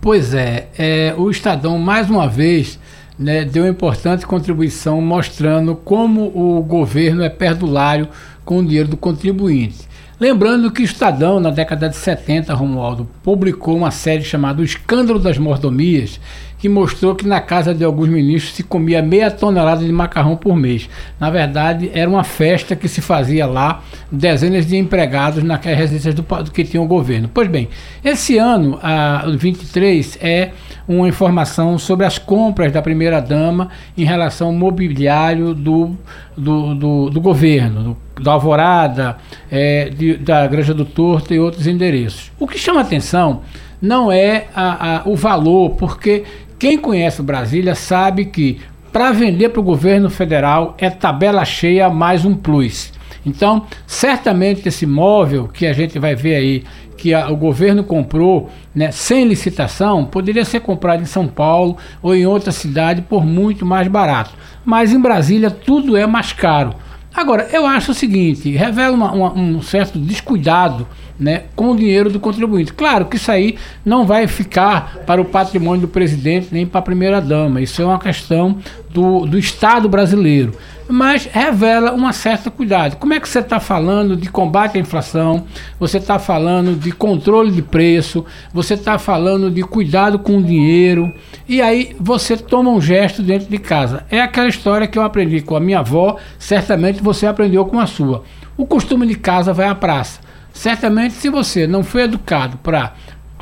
Pois 0.00 0.32
é, 0.32 0.68
é 0.78 1.14
o 1.18 1.28
Estadão, 1.28 1.76
mais 1.76 2.08
uma 2.08 2.28
vez, 2.28 2.78
né, 3.18 3.44
deu 3.44 3.64
uma 3.64 3.70
importante 3.70 4.24
contribuição 4.24 5.00
mostrando 5.00 5.74
como 5.74 6.26
o 6.32 6.62
governo 6.62 7.24
é 7.24 7.28
perdulário 7.28 8.08
com 8.44 8.60
o 8.60 8.64
dinheiro 8.64 8.88
do 8.88 8.96
contribuinte. 8.96 9.95
Lembrando 10.18 10.70
que 10.70 10.80
o 10.80 10.84
Estadão, 10.84 11.38
na 11.38 11.50
década 11.50 11.90
de 11.90 11.96
70, 11.96 12.54
Romualdo, 12.54 13.06
publicou 13.22 13.76
uma 13.76 13.90
série 13.90 14.24
chamada 14.24 14.62
O 14.62 14.64
Escândalo 14.64 15.18
das 15.18 15.36
Mordomias, 15.36 16.18
que 16.58 16.68
mostrou 16.68 17.14
que 17.14 17.26
na 17.26 17.40
casa 17.40 17.74
de 17.74 17.84
alguns 17.84 18.08
ministros 18.08 18.54
se 18.54 18.62
comia 18.62 19.02
meia 19.02 19.30
tonelada 19.30 19.84
de 19.84 19.92
macarrão 19.92 20.36
por 20.36 20.56
mês. 20.56 20.88
Na 21.20 21.30
verdade, 21.30 21.90
era 21.92 22.08
uma 22.08 22.24
festa 22.24 22.74
que 22.74 22.88
se 22.88 23.00
fazia 23.00 23.46
lá, 23.46 23.82
dezenas 24.10 24.66
de 24.66 24.76
empregados 24.76 25.42
naquelas 25.42 25.78
residências 25.78 26.14
do, 26.14 26.22
do 26.22 26.50
que 26.50 26.64
tinha 26.64 26.82
o 26.82 26.86
governo. 26.86 27.30
Pois 27.32 27.48
bem, 27.48 27.68
esse 28.04 28.38
ano, 28.38 28.78
a, 28.82 29.24
o 29.26 29.36
23, 29.36 30.18
é 30.20 30.50
uma 30.88 31.08
informação 31.08 31.78
sobre 31.78 32.06
as 32.06 32.18
compras 32.18 32.72
da 32.72 32.80
primeira-dama 32.80 33.70
em 33.96 34.04
relação 34.04 34.48
ao 34.48 34.52
mobiliário 34.52 35.52
do, 35.52 35.96
do, 36.36 36.74
do, 36.74 37.10
do 37.10 37.20
governo, 37.20 37.96
do, 38.14 38.22
da 38.22 38.32
Alvorada, 38.32 39.16
é, 39.50 39.90
de, 39.90 40.16
da 40.16 40.46
Granja 40.46 40.72
do 40.72 40.84
Torto 40.84 41.34
e 41.34 41.40
outros 41.40 41.66
endereços. 41.66 42.30
O 42.38 42.46
que 42.46 42.58
chama 42.58 42.80
atenção 42.80 43.42
não 43.80 44.10
é 44.10 44.46
a, 44.54 44.96
a, 44.96 45.02
o 45.04 45.14
valor, 45.14 45.70
porque 45.70 46.24
quem 46.58 46.78
conhece 46.78 47.22
Brasília 47.22 47.74
sabe 47.74 48.24
que 48.24 48.60
para 48.92 49.12
vender 49.12 49.50
para 49.50 49.60
o 49.60 49.64
governo 49.64 50.08
federal 50.08 50.74
é 50.78 50.88
tabela 50.88 51.44
cheia 51.44 51.90
mais 51.90 52.24
um 52.24 52.34
plus. 52.34 52.92
Então, 53.26 53.66
certamente 53.86 54.66
esse 54.66 54.84
imóvel 54.84 55.48
que 55.48 55.66
a 55.66 55.72
gente 55.72 55.98
vai 55.98 56.14
ver 56.14 56.36
aí, 56.36 56.64
que 56.96 57.12
a, 57.12 57.28
o 57.28 57.36
governo 57.36 57.84
comprou 57.84 58.48
né, 58.74 58.90
sem 58.90 59.26
licitação, 59.26 60.06
poderia 60.06 60.44
ser 60.44 60.60
comprado 60.60 61.02
em 61.02 61.06
São 61.06 61.26
Paulo 61.26 61.76
ou 62.00 62.14
em 62.14 62.24
outra 62.24 62.52
cidade 62.52 63.02
por 63.02 63.26
muito 63.26 63.66
mais 63.66 63.86
barato. 63.88 64.32
Mas 64.64 64.92
em 64.92 65.00
Brasília 65.00 65.50
tudo 65.50 65.96
é 65.96 66.06
mais 66.06 66.32
caro. 66.32 66.74
Agora, 67.14 67.48
eu 67.52 67.66
acho 67.66 67.92
o 67.92 67.94
seguinte: 67.94 68.50
revela 68.50 68.94
uma, 68.94 69.12
uma, 69.12 69.32
um 69.32 69.60
certo 69.60 69.98
descuidado 69.98 70.86
né, 71.18 71.44
com 71.54 71.72
o 71.72 71.76
dinheiro 71.76 72.10
do 72.10 72.20
contribuinte. 72.20 72.72
Claro 72.72 73.06
que 73.06 73.16
isso 73.16 73.30
aí 73.30 73.56
não 73.84 74.06
vai 74.06 74.26
ficar 74.26 74.98
para 75.06 75.20
o 75.20 75.24
patrimônio 75.24 75.82
do 75.82 75.88
presidente 75.88 76.48
nem 76.52 76.66
para 76.66 76.80
a 76.80 76.82
primeira-dama. 76.82 77.60
Isso 77.60 77.80
é 77.80 77.84
uma 77.84 77.98
questão 77.98 78.58
do, 78.90 79.26
do 79.26 79.38
Estado 79.38 79.88
brasileiro 79.88 80.52
mas 80.88 81.24
revela 81.24 81.92
uma 81.92 82.12
certa 82.12 82.50
cuidado. 82.50 82.96
Como 82.96 83.12
é 83.12 83.20
que 83.20 83.28
você 83.28 83.40
está 83.40 83.58
falando 83.58 84.16
de 84.16 84.28
combate 84.30 84.76
à 84.76 84.80
inflação, 84.80 85.44
você 85.78 85.98
está 85.98 86.18
falando 86.18 86.78
de 86.78 86.92
controle 86.92 87.50
de 87.50 87.62
preço, 87.62 88.24
você 88.52 88.74
está 88.74 88.98
falando 88.98 89.50
de 89.50 89.62
cuidado 89.62 90.18
com 90.18 90.38
o 90.38 90.42
dinheiro, 90.42 91.12
e 91.48 91.60
aí 91.60 91.96
você 91.98 92.36
toma 92.36 92.70
um 92.70 92.80
gesto 92.80 93.22
dentro 93.22 93.48
de 93.48 93.58
casa. 93.58 94.04
É 94.10 94.20
aquela 94.20 94.48
história 94.48 94.86
que 94.86 94.98
eu 94.98 95.02
aprendi 95.02 95.40
com 95.40 95.56
a 95.56 95.60
minha 95.60 95.80
avó, 95.80 96.16
certamente 96.38 97.02
você 97.02 97.26
aprendeu 97.26 97.64
com 97.64 97.80
a 97.80 97.86
sua. 97.86 98.22
O 98.56 98.66
costume 98.66 99.06
de 99.06 99.16
casa 99.16 99.52
vai 99.52 99.66
à 99.66 99.74
praça. 99.74 100.25
Certamente, 100.56 101.12
se 101.12 101.28
você 101.28 101.66
não 101.66 101.84
foi 101.84 102.04
educado 102.04 102.56
para 102.56 102.94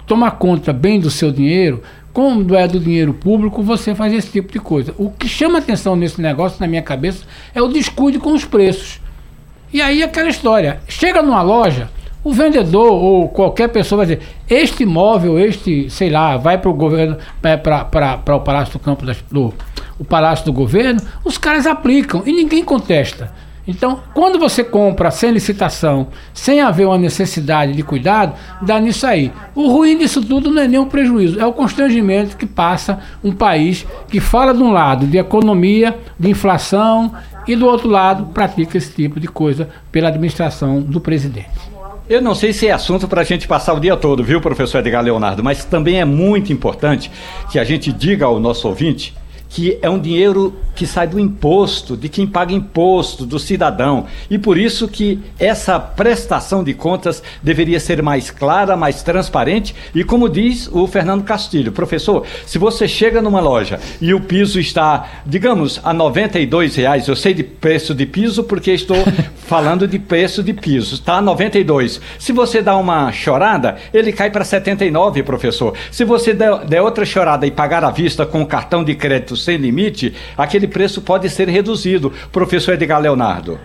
tomar 0.04 0.32
conta 0.32 0.72
bem 0.72 0.98
do 0.98 1.08
seu 1.12 1.30
dinheiro, 1.30 1.80
quando 2.12 2.56
é 2.56 2.66
do 2.66 2.80
dinheiro 2.80 3.14
público, 3.14 3.62
você 3.62 3.94
faz 3.94 4.12
esse 4.12 4.32
tipo 4.32 4.52
de 4.52 4.58
coisa. 4.58 4.92
O 4.98 5.10
que 5.10 5.28
chama 5.28 5.60
atenção 5.60 5.94
nesse 5.94 6.20
negócio, 6.20 6.58
na 6.60 6.66
minha 6.66 6.82
cabeça, 6.82 7.24
é 7.54 7.62
o 7.62 7.68
descuido 7.68 8.18
com 8.18 8.32
os 8.32 8.44
preços. 8.44 9.00
E 9.72 9.80
aí 9.80 10.02
aquela 10.02 10.28
história, 10.28 10.80
chega 10.88 11.22
numa 11.22 11.40
loja, 11.40 11.88
o 12.24 12.32
vendedor 12.32 12.90
ou 12.90 13.28
qualquer 13.28 13.68
pessoa 13.68 14.04
vai 14.04 14.16
dizer, 14.16 14.28
este 14.50 14.82
imóvel, 14.82 15.38
este, 15.38 15.88
sei 15.88 16.10
lá, 16.10 16.36
vai 16.36 16.58
para 16.58 16.70
o 16.70 16.74
governo, 16.74 17.16
para 17.40 18.34
o 18.34 18.40
Palácio 18.40 18.72
do 18.72 18.80
Campo 18.80 19.06
das, 19.06 19.18
do, 19.30 19.54
o 20.00 20.04
Palácio 20.04 20.44
do 20.44 20.52
Governo, 20.52 21.00
os 21.24 21.38
caras 21.38 21.64
aplicam 21.64 22.24
e 22.26 22.32
ninguém 22.32 22.64
contesta. 22.64 23.32
Então, 23.66 24.00
quando 24.12 24.38
você 24.38 24.62
compra 24.62 25.10
sem 25.10 25.30
licitação, 25.30 26.08
sem 26.34 26.60
haver 26.60 26.86
uma 26.86 26.98
necessidade 26.98 27.72
de 27.72 27.82
cuidado, 27.82 28.34
dá 28.60 28.78
nisso 28.78 29.06
aí. 29.06 29.32
O 29.54 29.68
ruim 29.68 29.96
disso 29.96 30.22
tudo 30.22 30.50
não 30.50 30.62
é 30.62 30.68
nem 30.68 30.78
um 30.78 30.86
prejuízo, 30.86 31.40
é 31.40 31.46
o 31.46 31.52
constrangimento 31.52 32.36
que 32.36 32.46
passa 32.46 33.00
um 33.22 33.32
país 33.32 33.86
que 34.08 34.20
fala 34.20 34.52
de 34.52 34.62
um 34.62 34.70
lado 34.70 35.06
de 35.06 35.16
economia, 35.16 35.96
de 36.18 36.28
inflação 36.30 37.12
e 37.46 37.56
do 37.56 37.66
outro 37.66 37.88
lado 37.88 38.26
pratica 38.26 38.76
esse 38.76 38.92
tipo 38.92 39.18
de 39.18 39.28
coisa 39.28 39.68
pela 39.90 40.08
administração 40.08 40.80
do 40.80 41.00
presidente. 41.00 41.74
Eu 42.08 42.20
não 42.20 42.34
sei 42.34 42.52
se 42.52 42.68
é 42.68 42.72
assunto 42.72 43.08
para 43.08 43.22
a 43.22 43.24
gente 43.24 43.48
passar 43.48 43.72
o 43.72 43.80
dia 43.80 43.96
todo, 43.96 44.22
viu, 44.22 44.38
professor 44.38 44.80
Edgar 44.80 45.02
Leonardo, 45.02 45.42
mas 45.42 45.64
também 45.64 46.00
é 46.00 46.04
muito 46.04 46.52
importante 46.52 47.10
que 47.50 47.58
a 47.58 47.64
gente 47.64 47.90
diga 47.90 48.26
ao 48.26 48.38
nosso 48.38 48.68
ouvinte 48.68 49.14
que 49.54 49.78
é 49.80 49.88
um 49.88 50.00
dinheiro 50.00 50.52
que 50.74 50.84
sai 50.84 51.06
do 51.06 51.20
imposto, 51.20 51.96
de 51.96 52.08
quem 52.08 52.26
paga 52.26 52.52
imposto, 52.52 53.24
do 53.24 53.38
cidadão. 53.38 54.06
E 54.28 54.36
por 54.36 54.58
isso 54.58 54.88
que 54.88 55.20
essa 55.38 55.78
prestação 55.78 56.64
de 56.64 56.74
contas 56.74 57.22
deveria 57.40 57.78
ser 57.78 58.02
mais 58.02 58.32
clara, 58.32 58.76
mais 58.76 59.04
transparente. 59.04 59.72
E 59.94 60.02
como 60.02 60.28
diz 60.28 60.68
o 60.72 60.88
Fernando 60.88 61.22
Castilho, 61.22 61.70
professor, 61.70 62.26
se 62.44 62.58
você 62.58 62.88
chega 62.88 63.22
numa 63.22 63.38
loja 63.38 63.78
e 64.00 64.12
o 64.12 64.20
piso 64.20 64.58
está, 64.58 65.08
digamos, 65.24 65.80
a 65.84 65.92
R$ 65.92 66.68
reais, 66.74 67.06
eu 67.06 67.14
sei 67.14 67.32
de 67.32 67.44
preço 67.44 67.94
de 67.94 68.06
piso 68.06 68.42
porque 68.42 68.72
estou 68.72 68.96
falando 69.46 69.86
de 69.86 70.00
preço 70.00 70.42
de 70.42 70.52
piso, 70.52 70.96
está 70.96 71.18
a 71.18 71.22
92. 71.22 72.00
Se 72.18 72.32
você 72.32 72.60
dá 72.60 72.76
uma 72.76 73.12
chorada, 73.12 73.76
ele 73.92 74.12
cai 74.12 74.30
para 74.30 74.44
79, 74.44 75.22
professor. 75.22 75.74
Se 75.92 76.04
você 76.04 76.34
der, 76.34 76.64
der 76.64 76.82
outra 76.82 77.04
chorada 77.04 77.46
e 77.46 77.52
pagar 77.52 77.84
à 77.84 77.90
vista 77.92 78.26
com 78.26 78.42
o 78.42 78.46
cartão 78.46 78.82
de 78.82 78.96
crédito 78.96 79.43
sem 79.44 79.56
limite, 79.56 80.14
aquele 80.36 80.66
preço 80.66 81.02
pode 81.02 81.28
ser 81.28 81.48
reduzido. 81.48 82.12
Professor 82.32 82.74
Edgar 82.74 83.00
Leonardo. 83.00 83.58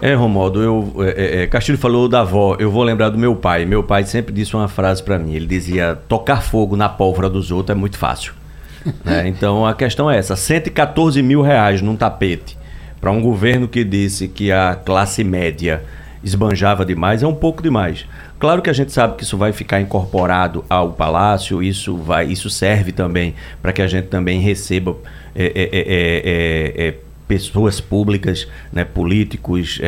É, 0.00 0.12
Romualdo, 0.12 0.62
eu, 0.62 0.94
é, 0.98 1.08
é, 1.08 1.42
é, 1.42 1.46
Castilho 1.46 1.78
falou 1.78 2.08
da 2.08 2.20
avó, 2.20 2.56
eu 2.58 2.70
vou 2.70 2.82
lembrar 2.82 3.10
do 3.10 3.16
meu 3.16 3.36
pai. 3.36 3.64
Meu 3.64 3.82
pai 3.82 4.04
sempre 4.04 4.34
disse 4.34 4.54
uma 4.54 4.68
frase 4.68 5.02
para 5.02 5.18
mim, 5.18 5.34
ele 5.34 5.46
dizia, 5.46 5.98
tocar 6.08 6.42
fogo 6.42 6.76
na 6.76 6.88
pólvora 6.88 7.30
dos 7.30 7.50
outros 7.50 7.74
é 7.76 7.78
muito 7.78 7.96
fácil. 7.96 8.34
né? 9.04 9.26
Então 9.28 9.64
a 9.64 9.72
questão 9.72 10.10
é 10.10 10.18
essa, 10.18 10.36
114 10.36 11.22
mil 11.22 11.40
reais 11.40 11.80
num 11.80 11.96
tapete 11.96 12.58
para 13.00 13.10
um 13.10 13.20
governo 13.20 13.68
que 13.68 13.84
disse 13.84 14.28
que 14.28 14.50
a 14.50 14.74
classe 14.74 15.22
média 15.22 15.82
esbanjava 16.24 16.84
demais, 16.84 17.22
é 17.22 17.26
um 17.26 17.34
pouco 17.34 17.62
demais. 17.62 18.06
Claro 18.38 18.62
que 18.62 18.70
a 18.70 18.72
gente 18.72 18.90
sabe 18.92 19.16
que 19.16 19.22
isso 19.22 19.36
vai 19.36 19.52
ficar 19.52 19.80
incorporado 19.80 20.64
ao 20.68 20.92
palácio, 20.92 21.62
isso 21.62 21.96
vai, 21.96 22.26
isso 22.26 22.48
serve 22.48 22.90
também 22.90 23.34
para 23.60 23.72
que 23.72 23.82
a 23.82 23.86
gente 23.86 24.08
também 24.08 24.40
receba 24.40 24.96
é, 25.34 25.44
é, 25.44 25.68
é, 25.72 26.88
é 26.88 26.94
pessoas 27.28 27.80
públicas, 27.80 28.48
né, 28.72 28.84
políticos, 28.84 29.80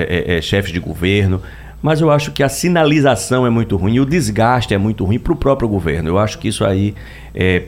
chefes 0.42 0.72
de 0.72 0.81
governo. 0.81 1.42
Mas 1.83 2.01
eu 2.01 2.11
acho 2.11 2.33
que 2.33 2.42
a 2.42 2.49
sinalização 2.49 3.46
é 3.46 3.51
muito 3.51 3.77
ruim 3.77 3.94
e 3.94 4.01
o 4.01 4.07
desgaste 4.07 4.72
é 4.72 4.79
muito 4.79 5.05
ruim 5.05 5.18
para 5.18 5.33
o 5.33 5.37
próprio 5.37 5.68
governo. 5.68 6.09
Eu 6.09 6.18
acho 6.18 6.38
que 6.38 6.49
isso 6.49 6.64
aí 6.64 6.94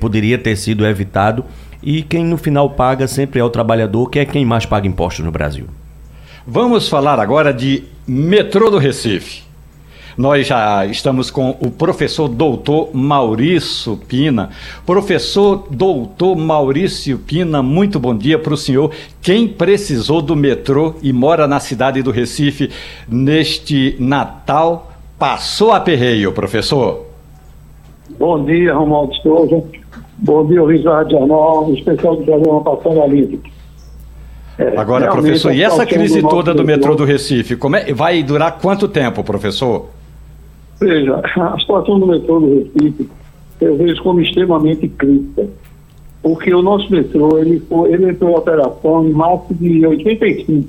poderia 0.01 0.39
ter 0.39 0.57
sido 0.57 0.87
evitado 0.87 1.45
e 1.83 2.03
quem 2.03 2.25
no 2.25 2.37
final 2.37 2.71
paga 2.71 3.07
sempre 3.07 3.39
é 3.41 3.45
o 3.45 3.51
trabalhador, 3.51 4.11
que 4.11 4.19
é 4.19 4.25
quem 4.25 4.45
mais 4.45 4.67
paga 4.67 4.87
impostos 4.87 5.25
no 5.25 5.31
Brasil. 5.31 5.67
Vamos 6.51 6.89
falar 6.89 7.21
agora 7.21 7.53
de 7.53 7.85
metrô 8.07 8.71
do 8.71 8.79
Recife. 8.79 9.43
Nós 10.17 10.47
já 10.47 10.87
estamos 10.87 11.31
com 11.31 11.51
o 11.61 11.71
professor 11.71 12.27
doutor 12.27 12.89
Maurício 12.95 13.99
Pina. 14.09 14.49
Professor 14.87 15.67
doutor 15.71 16.35
Maurício 16.37 17.19
Pina, 17.19 17.63
muito 17.63 18.01
bom 18.01 18.17
dia 18.17 18.39
para 18.39 18.55
o 18.55 18.57
senhor. 18.57 18.93
Quem 19.21 19.47
precisou 19.47 20.23
do 20.23 20.35
metrô 20.35 20.95
e 21.03 21.13
mora 21.13 21.47
na 21.47 21.61
cidade 21.61 22.03
do 22.03 22.11
Recife 22.11 22.71
neste 23.07 23.95
Natal, 24.01 24.91
passou 25.19 25.71
a 25.71 25.81
perreio, 25.81 26.33
professor. 26.33 27.05
Bom 28.19 28.43
dia, 28.47 28.73
Romualdo 28.73 29.15
Souza. 29.17 29.63
Bom 30.17 30.47
dia, 30.47 30.63
Luiz 30.63 30.83
Jornal, 30.83 31.75
especial 31.75 32.17
do 32.17 32.25
programa 32.25 32.63
Passando 32.63 33.03
a 33.03 33.07
Limpo. 33.07 33.58
É, 34.59 34.77
Agora, 34.77 35.11
professor, 35.11 35.53
e 35.53 35.63
essa 35.63 35.87
crise 35.87 36.21
toda 36.21 36.53
do 36.53 36.65
metrô 36.65 36.97
do 36.97 37.05
Recife, 37.05 37.55
como 37.55 37.77
é, 37.77 37.93
vai 37.93 38.23
durar 38.25 38.59
quanto 38.59 38.89
tempo, 38.89 39.23
professor? 39.23 39.89
Veja, 40.81 41.21
a 41.37 41.59
situação 41.59 41.99
do 41.99 42.07
metrô 42.07 42.41
do 42.41 42.55
Recife 42.55 43.09
eu 43.61 43.77
vejo 43.77 44.03
como 44.03 44.21
extremamente 44.21 44.89
crítica, 44.89 45.47
porque 46.23 46.53
o 46.53 46.63
nosso 46.63 46.91
metrô 46.91 47.39
ele, 47.39 47.61
foi, 47.61 47.93
ele 47.93 48.11
entrou 48.11 48.31
em 48.31 48.35
operação 48.35 49.05
em 49.05 49.13
março 49.13 49.55
de 49.55 49.87
85. 49.87 50.69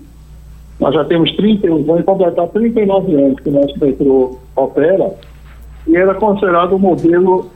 Nós 0.79 0.93
já 0.93 1.03
temos 1.05 1.31
31, 1.35 1.83
vamos 1.83 2.05
completar 2.05 2.47
39 2.47 3.15
anos 3.15 3.39
que 3.39 3.49
o 3.49 3.51
nosso 3.51 3.77
metrô 3.79 4.37
opera, 4.55 5.13
e 5.87 5.95
era 5.95 6.13
considerado 6.15 6.75
um 6.75 6.79
modelo 6.79 7.49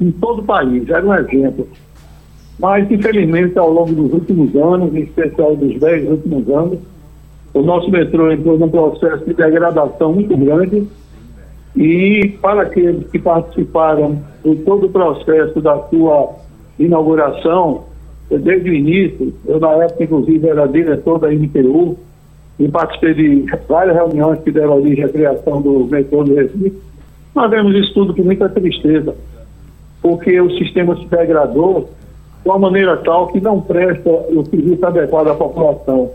em 0.00 0.10
todo 0.12 0.40
o 0.40 0.44
país, 0.44 0.88
era 0.88 1.04
um 1.04 1.14
exemplo. 1.14 1.66
Mas, 2.58 2.90
infelizmente, 2.90 3.58
ao 3.58 3.70
longo 3.70 3.92
dos 3.92 4.12
últimos 4.12 4.54
anos, 4.54 4.94
em 4.94 5.00
especial 5.00 5.56
dos 5.56 5.78
10 5.80 6.10
últimos 6.10 6.48
anos, 6.48 6.78
o 7.54 7.62
nosso 7.62 7.90
metrô 7.90 8.30
entrou 8.30 8.58
num 8.58 8.68
processo 8.68 9.24
de 9.24 9.34
degradação 9.34 10.12
muito 10.12 10.36
grande. 10.36 10.86
E 11.76 12.36
para 12.40 12.62
aqueles 12.62 13.08
que 13.10 13.18
participaram 13.18 14.18
de 14.44 14.56
todo 14.56 14.86
o 14.86 14.90
processo 14.90 15.60
da 15.60 15.78
sua 15.88 16.34
inauguração, 16.78 17.84
desde 18.30 18.70
o 18.70 18.74
início, 18.74 19.34
eu 19.46 19.58
na 19.58 19.72
época 19.84 20.04
inclusive 20.04 20.46
era 20.46 20.66
diretor 20.66 21.18
da 21.18 21.30
MTU 21.30 21.96
e 22.58 22.68
participei 22.68 23.14
de 23.14 23.46
várias 23.68 23.96
reuniões 23.96 24.40
que 24.40 24.50
deram 24.50 24.76
origem 24.76 25.04
à 25.04 25.08
criação 25.08 25.60
do 25.60 25.84
metrô 25.86 26.24
do 26.24 26.34
Recife, 26.34 26.72
nós 27.34 27.50
vemos 27.50 27.74
isso 27.74 27.94
tudo 27.94 28.14
com 28.14 28.22
muita 28.22 28.48
tristeza, 28.48 29.14
porque 30.02 30.38
o 30.40 30.50
sistema 30.58 30.96
se 30.96 31.06
degradou 31.06 31.88
de 32.42 32.48
uma 32.48 32.58
maneira 32.58 32.96
tal 32.98 33.28
que 33.28 33.40
não 33.40 33.60
presta 33.60 34.10
o 34.10 34.44
serviço 34.46 34.84
adequado 34.84 35.28
à 35.28 35.34
população. 35.34 36.10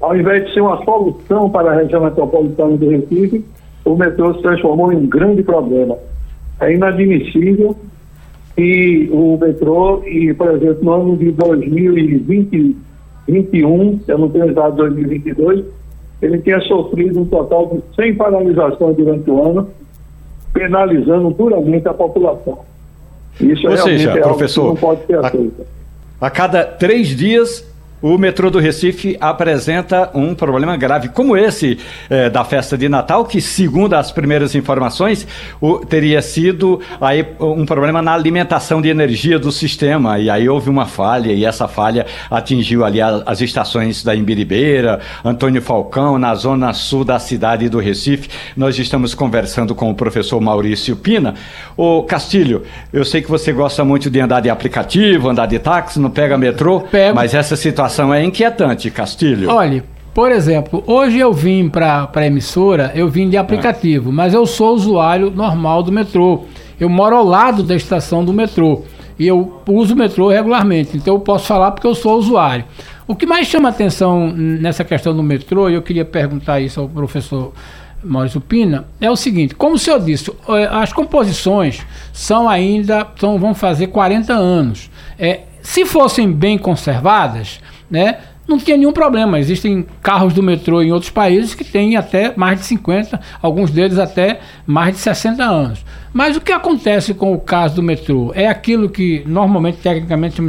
Ao 0.00 0.16
invés 0.16 0.46
de 0.46 0.54
ser 0.54 0.62
uma 0.62 0.82
solução 0.84 1.50
para 1.50 1.72
a 1.72 1.76
região 1.76 2.02
metropolitana 2.02 2.76
do 2.76 2.88
Recife, 2.88 3.44
o 3.84 3.94
metrô 3.94 4.34
se 4.34 4.42
transformou 4.42 4.92
em 4.92 4.96
um 4.96 5.06
grande 5.06 5.42
problema. 5.42 5.96
É 6.60 6.74
inadmissível 6.74 7.76
que 8.56 9.08
o 9.12 9.38
metrô, 9.38 10.02
e, 10.04 10.34
por 10.34 10.50
exemplo, 10.50 10.84
no 10.84 10.92
ano 10.92 11.16
de 11.16 11.30
2021, 11.32 14.00
eu 14.08 14.18
não 14.18 14.28
tenho 14.28 14.46
os 14.46 14.54
dados 14.54 14.74
de 14.74 14.82
2022, 14.82 15.64
ele 16.20 16.38
tenha 16.38 16.60
sofrido 16.62 17.20
um 17.20 17.24
total 17.24 17.66
de 17.66 17.80
100 17.94 18.16
paralisações 18.16 18.96
durante 18.96 19.30
o 19.30 19.40
ano, 19.42 19.68
penalizando 20.52 21.30
duramente 21.30 21.86
a 21.88 21.94
população. 21.94 22.58
Isso 23.40 23.66
Ou 23.66 23.76
seja, 23.76 24.10
é 24.10 24.20
professor, 24.20 24.66
não 24.66 24.76
pode 24.76 25.06
ser 25.06 25.24
aceito. 25.24 25.66
A, 26.20 26.26
a 26.26 26.30
cada 26.30 26.64
três 26.64 27.08
dias 27.08 27.64
o 28.02 28.16
metrô 28.16 28.50
do 28.50 28.58
Recife 28.58 29.16
apresenta 29.20 30.10
um 30.14 30.34
problema 30.34 30.76
grave 30.76 31.08
como 31.08 31.36
esse 31.36 31.78
é, 32.08 32.30
da 32.30 32.44
festa 32.44 32.76
de 32.76 32.88
Natal, 32.88 33.24
que, 33.24 33.40
segundo 33.40 33.94
as 33.94 34.10
primeiras 34.10 34.54
informações, 34.54 35.26
o, 35.60 35.78
teria 35.78 36.22
sido 36.22 36.80
aí, 37.00 37.26
um 37.38 37.66
problema 37.66 38.00
na 38.00 38.14
alimentação 38.14 38.80
de 38.80 38.88
energia 38.88 39.38
do 39.38 39.52
sistema. 39.52 40.18
E 40.18 40.30
aí 40.30 40.48
houve 40.48 40.70
uma 40.70 40.86
falha, 40.86 41.32
e 41.32 41.44
essa 41.44 41.68
falha 41.68 42.06
atingiu 42.30 42.84
ali 42.84 43.00
a, 43.00 43.22
as 43.26 43.40
estações 43.40 44.02
da 44.02 44.14
Imbiribeira, 44.16 45.00
Antônio 45.24 45.60
Falcão, 45.60 46.18
na 46.18 46.34
zona 46.34 46.72
sul 46.72 47.04
da 47.04 47.18
cidade 47.18 47.68
do 47.68 47.78
Recife. 47.78 48.28
Nós 48.56 48.78
estamos 48.78 49.14
conversando 49.14 49.74
com 49.74 49.90
o 49.90 49.94
professor 49.94 50.40
Maurício 50.40 50.96
Pina. 50.96 51.34
O 51.76 52.02
Castilho, 52.04 52.62
eu 52.92 53.04
sei 53.04 53.20
que 53.20 53.30
você 53.30 53.52
gosta 53.52 53.84
muito 53.84 54.08
de 54.08 54.20
andar 54.20 54.40
de 54.40 54.48
aplicativo, 54.48 55.28
andar 55.28 55.46
de 55.46 55.58
táxi, 55.58 56.00
não 56.00 56.10
pega 56.10 56.38
metrô, 56.38 56.80
Pego. 56.80 57.14
mas 57.14 57.34
essa 57.34 57.56
situação 57.56 57.89
situação 57.90 58.14
é 58.14 58.24
inquietante, 58.24 58.90
Castilho. 58.90 59.50
Olha, 59.50 59.84
por 60.14 60.30
exemplo, 60.30 60.82
hoje 60.86 61.18
eu 61.18 61.32
vim 61.32 61.68
para 61.68 62.08
a 62.14 62.26
emissora, 62.26 62.92
eu 62.94 63.08
vim 63.08 63.28
de 63.28 63.36
aplicativo, 63.36 64.10
é. 64.10 64.12
mas 64.12 64.32
eu 64.32 64.46
sou 64.46 64.74
usuário 64.74 65.30
normal 65.30 65.82
do 65.82 65.90
metrô. 65.90 66.44
Eu 66.78 66.88
moro 66.88 67.16
ao 67.16 67.24
lado 67.24 67.62
da 67.62 67.74
estação 67.74 68.24
do 68.24 68.32
metrô 68.32 68.84
e 69.18 69.26
eu 69.26 69.60
uso 69.68 69.94
o 69.94 69.96
metrô 69.96 70.28
regularmente, 70.28 70.96
então 70.96 71.14
eu 71.14 71.20
posso 71.20 71.46
falar 71.46 71.72
porque 71.72 71.86
eu 71.86 71.94
sou 71.94 72.16
usuário. 72.16 72.64
O 73.06 73.14
que 73.14 73.26
mais 73.26 73.48
chama 73.48 73.68
atenção 73.68 74.32
nessa 74.32 74.84
questão 74.84 75.14
do 75.14 75.22
metrô, 75.22 75.68
e 75.68 75.74
eu 75.74 75.82
queria 75.82 76.04
perguntar 76.04 76.60
isso 76.60 76.80
ao 76.80 76.88
professor 76.88 77.52
Maurício 78.02 78.40
Pina, 78.40 78.86
é 79.00 79.10
o 79.10 79.16
seguinte: 79.16 79.54
como 79.54 79.74
o 79.74 79.78
senhor 79.78 80.00
disse, 80.00 80.30
eh, 80.30 80.68
as 80.70 80.92
composições 80.92 81.84
são 82.12 82.48
ainda, 82.48 83.06
são, 83.18 83.36
vão 83.36 83.52
fazer 83.52 83.88
40 83.88 84.32
anos. 84.32 84.90
É, 85.18 85.40
se 85.60 85.84
fossem 85.84 86.32
bem 86.32 86.56
conservadas, 86.56 87.60
né? 87.90 88.18
Não 88.46 88.58
tinha 88.58 88.76
nenhum 88.76 88.92
problema. 88.92 89.38
Existem 89.38 89.86
carros 90.02 90.32
do 90.32 90.42
metrô 90.42 90.82
em 90.82 90.92
outros 90.92 91.10
países 91.10 91.54
que 91.54 91.64
têm 91.64 91.96
até 91.96 92.32
mais 92.36 92.58
de 92.58 92.66
50, 92.66 93.20
alguns 93.40 93.70
deles 93.70 93.98
até 93.98 94.40
mais 94.66 94.94
de 94.94 95.00
60 95.00 95.42
anos. 95.42 95.84
Mas 96.12 96.36
o 96.36 96.40
que 96.40 96.52
acontece 96.52 97.14
com 97.14 97.32
o 97.32 97.40
caso 97.40 97.76
do 97.76 97.82
metrô? 97.82 98.32
É 98.34 98.48
aquilo 98.48 98.88
que 98.88 99.22
normalmente, 99.26 99.78
tecnicamente, 99.78 100.42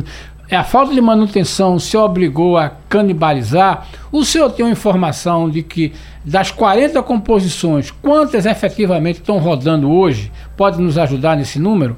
é 0.49 0.55
a 0.57 0.63
falta 0.63 0.93
de 0.93 0.99
manutenção 0.99 1.79
se 1.79 1.95
obrigou 1.95 2.57
a 2.57 2.69
canibalizar. 2.89 3.87
O 4.11 4.25
senhor 4.25 4.49
tem 4.49 4.65
uma 4.65 4.71
informação 4.71 5.49
de 5.49 5.63
que 5.63 5.93
das 6.25 6.51
40 6.51 7.01
composições, 7.03 7.89
quantas 7.89 8.45
efetivamente 8.45 9.17
estão 9.17 9.37
rodando 9.37 9.89
hoje? 9.89 10.31
Pode 10.57 10.81
nos 10.81 10.97
ajudar 10.97 11.37
nesse 11.37 11.57
número? 11.57 11.95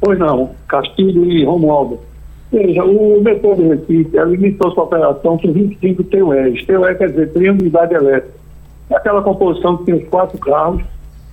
Pois 0.00 0.18
não, 0.18 0.50
Castilho 0.66 1.24
e 1.30 1.44
Romualdo. 1.44 2.00
Veja, 2.56 2.82
o 2.82 3.20
metrô 3.20 3.54
do 3.54 3.68
Recife 3.68 4.16
limitou 4.28 4.70
sua 4.70 4.84
operação 4.84 5.36
com 5.36 5.52
25 5.52 6.02
TUEs. 6.04 6.64
TUE 6.64 6.94
quer 6.94 7.10
dizer 7.10 7.30
triunidade 7.34 7.94
elétrica. 7.94 8.34
Aquela 8.90 9.20
composição 9.20 9.76
que 9.76 9.84
tem 9.84 9.96
os 9.96 10.08
quatro 10.08 10.38
carros, 10.38 10.82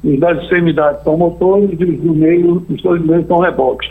os 0.03 0.19
das 0.19 0.37
extremidades 0.43 1.01
são 1.03 1.15
motores 1.15 1.69
e 1.79 1.83
os 1.85 1.99
do 2.01 2.13
meio, 2.13 2.61
os 2.69 2.81
dois 2.81 3.01
meios 3.05 3.25
são 3.27 3.39
reboques. 3.39 3.89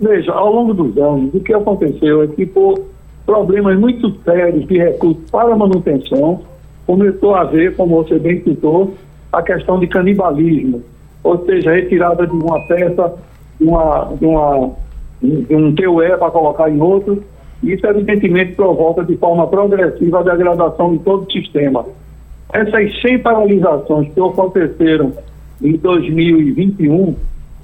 Veja, 0.00 0.32
ao 0.32 0.52
longo 0.52 0.74
dos 0.74 0.98
anos, 0.98 1.32
o 1.32 1.38
que 1.38 1.54
aconteceu 1.54 2.24
é 2.24 2.26
que 2.26 2.44
por 2.44 2.80
problemas 3.24 3.78
muito 3.78 4.12
sérios 4.24 4.66
de 4.66 4.76
recursos 4.76 5.22
para 5.30 5.54
manutenção, 5.54 6.40
começou 6.84 7.36
a 7.36 7.42
haver, 7.42 7.76
como 7.76 8.02
você 8.02 8.18
bem 8.18 8.42
citou, 8.42 8.92
a 9.32 9.40
questão 9.40 9.78
de 9.78 9.86
canibalismo, 9.86 10.82
ou 11.22 11.44
seja, 11.46 11.70
retirada 11.70 12.26
de 12.26 12.32
uma 12.32 12.58
peça, 12.66 13.14
de 13.60 13.68
uma, 13.68 14.12
de 14.18 14.26
uma 14.26 14.72
um 15.22 15.74
TUE 15.74 16.16
para 16.18 16.30
colocar 16.30 16.70
em 16.70 16.80
outro. 16.80 17.22
Isso, 17.62 17.86
evidentemente, 17.86 18.52
provoca 18.52 19.04
de 19.04 19.16
forma 19.16 19.46
progressiva 19.46 20.20
a 20.20 20.22
degradação 20.22 20.92
de 20.92 20.98
todo 21.00 21.26
o 21.26 21.32
sistema. 21.32 21.84
Essas 22.52 23.00
100 23.00 23.20
paralisações 23.20 24.12
que 24.12 24.20
aconteceram 24.20 25.12
em 25.62 25.76
2021 25.76 27.14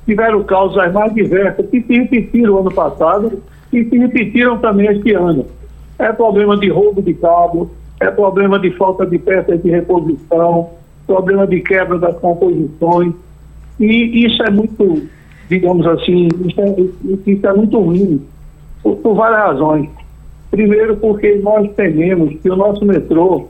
tiveram 0.06 0.42
causas 0.44 0.92
mais 0.92 1.14
diversas 1.14 1.68
que 1.68 1.80
se 1.82 1.98
repetiram 1.98 2.58
ano 2.58 2.72
passado 2.72 3.42
e 3.72 3.84
se 3.84 3.98
repetiram 3.98 4.58
também 4.58 4.86
este 4.88 5.12
ano. 5.12 5.46
É 5.98 6.12
problema 6.12 6.56
de 6.56 6.68
roubo 6.68 7.00
de 7.00 7.14
cabo, 7.14 7.70
é 8.00 8.10
problema 8.10 8.58
de 8.58 8.70
falta 8.72 9.06
de 9.06 9.18
peças 9.18 9.62
de 9.62 9.70
reposição, 9.70 10.70
problema 11.06 11.46
de 11.46 11.60
quebra 11.60 11.98
das 11.98 12.16
composições. 12.18 13.14
E 13.78 14.26
isso 14.26 14.42
é 14.42 14.50
muito 14.50 15.08
digamos 15.52 15.86
assim, 15.86 16.28
isso 16.46 16.60
é, 16.62 17.30
isso 17.30 17.46
é 17.46 17.52
muito 17.52 17.78
ruim, 17.78 18.22
por, 18.82 18.96
por, 18.96 19.14
várias 19.14 19.38
razões. 19.38 19.90
Primeiro, 20.50 20.96
porque 20.96 21.34
nós 21.42 21.70
tememos 21.74 22.40
que 22.40 22.48
o 22.48 22.56
nosso 22.56 22.82
metrô 22.86 23.48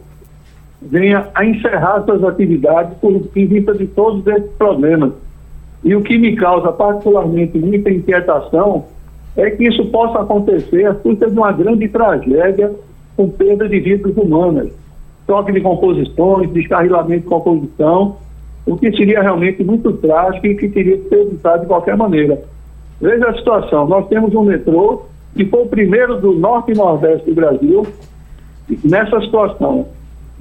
venha 0.80 1.28
a 1.32 1.44
encerrar 1.44 2.02
suas 2.04 2.24
atividades 2.24 2.98
por, 2.98 3.12
em 3.36 3.46
vista 3.46 3.72
de 3.72 3.86
todos 3.86 4.26
esses 4.26 4.50
problemas. 4.58 5.12
E 5.84 5.94
o 5.94 6.02
que 6.02 6.18
me 6.18 6.34
causa 6.34 6.72
particularmente 6.72 7.56
muita 7.56 7.88
inquietação 7.88 8.86
é 9.36 9.48
que 9.50 9.68
isso 9.68 9.86
possa 9.86 10.22
acontecer 10.22 10.86
a 10.86 10.94
custa 10.94 11.30
de 11.30 11.38
uma 11.38 11.52
grande 11.52 11.86
tragédia 11.86 12.72
com 13.16 13.28
perda 13.28 13.68
de 13.68 13.78
vidas 13.78 14.16
humanas, 14.16 14.72
troca 15.24 15.52
de 15.52 15.60
composições, 15.60 16.50
descarrilamento 16.50 17.22
de 17.22 17.28
composição, 17.28 18.16
o 18.66 18.76
que 18.76 18.90
seria 18.96 19.22
realmente 19.22 19.62
muito 19.64 19.92
trágico 19.94 20.46
e 20.46 20.54
que 20.54 20.68
teria 20.68 20.98
que 20.98 21.08
ser 21.08 21.20
evitado 21.20 21.62
de 21.62 21.66
qualquer 21.66 21.96
maneira. 21.96 22.42
Veja 23.00 23.28
a 23.28 23.34
situação, 23.34 23.86
nós 23.86 24.06
temos 24.08 24.34
um 24.34 24.44
metrô 24.44 25.02
que 25.34 25.44
foi 25.46 25.62
o 25.62 25.66
primeiro 25.66 26.20
do 26.20 26.32
norte 26.32 26.72
e 26.72 26.74
nordeste 26.74 27.28
do 27.30 27.34
Brasil 27.34 27.86
nessa 28.84 29.20
situação. 29.20 29.86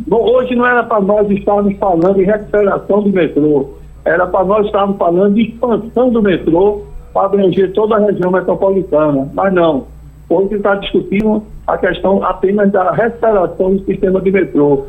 Hoje 0.10 0.56
não 0.56 0.66
era 0.66 0.84
para 0.84 1.02
nós 1.02 1.30
estarmos 1.30 1.76
falando 1.78 2.22
em 2.22 2.26
recuperação 2.26 3.02
do 3.02 3.10
metrô, 3.10 3.70
era 4.06 4.26
para 4.26 4.46
nós 4.46 4.66
estarmos 4.66 4.98
falando 4.98 5.36
de 5.36 5.50
expansão 5.50 6.10
do 6.10 6.22
metrô 6.22 6.84
para 7.14 7.26
abranger 7.26 7.72
toda 7.74 7.96
a 7.96 8.00
região 8.00 8.32
metropolitana. 8.32 9.30
Mas 9.34 9.54
não. 9.54 9.88
Hoje 10.30 10.56
está 10.56 10.76
discutindo 10.76 11.44
a 11.68 11.78
questão 11.78 12.24
apenas 12.24 12.72
da 12.72 12.92
recuperação 12.92 13.76
do 13.76 13.86
sistema 13.86 14.22
de 14.22 14.32
metrô. 14.32 14.86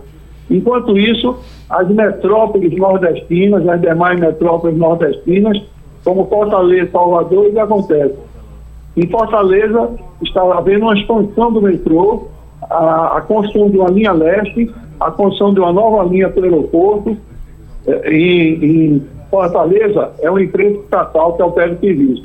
Enquanto 0.52 0.98
isso, 0.98 1.36
as 1.70 1.88
metrópoles 1.88 2.76
nordestinas, 2.76 3.66
as 3.66 3.80
demais 3.80 4.20
metrópoles 4.20 4.76
nordestinas, 4.76 5.62
como 6.04 6.26
Fortaleza, 6.26 6.90
Salvador, 6.90 7.46
o 7.46 7.52
que 7.52 7.58
acontece? 7.58 8.14
Em 8.94 9.06
Fortaleza 9.06 9.90
está 10.22 10.42
havendo 10.42 10.82
uma 10.82 10.94
expansão 10.94 11.50
do 11.50 11.62
metrô, 11.62 12.28
a, 12.62 13.16
a 13.16 13.20
construção 13.22 13.70
de 13.70 13.78
uma 13.78 13.88
linha 13.88 14.12
leste, 14.12 14.70
a 15.00 15.10
construção 15.10 15.54
de 15.54 15.60
uma 15.60 15.72
nova 15.72 16.04
linha 16.04 16.28
para 16.28 16.42
o 16.42 16.44
aeroporto. 16.44 17.16
Eh, 17.86 18.12
em, 18.12 18.64
em 18.64 19.02
Fortaleza 19.30 20.10
é 20.20 20.30
uma 20.30 20.42
empresa 20.42 20.78
estatal 20.80 21.32
que 21.34 21.42
opera 21.42 21.72
o 21.72 21.78
serviço. 21.78 22.24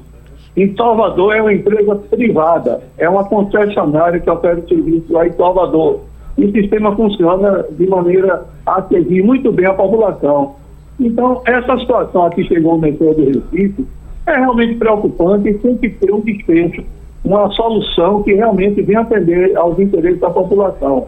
Em 0.58 0.76
Salvador 0.76 1.36
é 1.36 1.42
uma 1.42 1.54
empresa 1.54 1.96
privada, 1.96 2.82
é 2.98 3.08
uma 3.08 3.24
concessionária 3.24 4.20
que 4.20 4.30
opera 4.30 4.60
o 4.60 4.68
serviço 4.68 5.14
lá 5.14 5.26
em 5.26 5.32
Salvador. 5.32 6.02
E 6.38 6.46
o 6.46 6.52
sistema 6.52 6.96
funciona 6.96 7.66
de 7.72 7.88
maneira 7.88 8.46
a 8.66 8.82
servir 8.84 9.24
muito 9.24 9.52
bem 9.52 9.66
a 9.66 9.74
população. 9.74 10.56
Então, 11.00 11.42
essa 11.46 11.78
situação 11.80 12.26
aqui 12.26 12.44
chegou 12.44 12.74
no 12.74 12.82
metrô 12.82 13.14
do 13.14 13.26
Recife 13.26 13.86
é 14.26 14.38
realmente 14.38 14.76
preocupante 14.76 15.50
e 15.50 15.54
tem 15.54 15.78
que 15.78 15.90
ter 15.90 16.14
um 16.14 16.20
desfecho, 16.20 16.84
uma 17.24 17.50
solução 17.52 18.22
que 18.24 18.34
realmente 18.34 18.82
venha 18.82 19.00
atender 19.00 19.56
aos 19.56 19.80
interesses 19.80 20.20
da 20.20 20.30
população. 20.30 21.08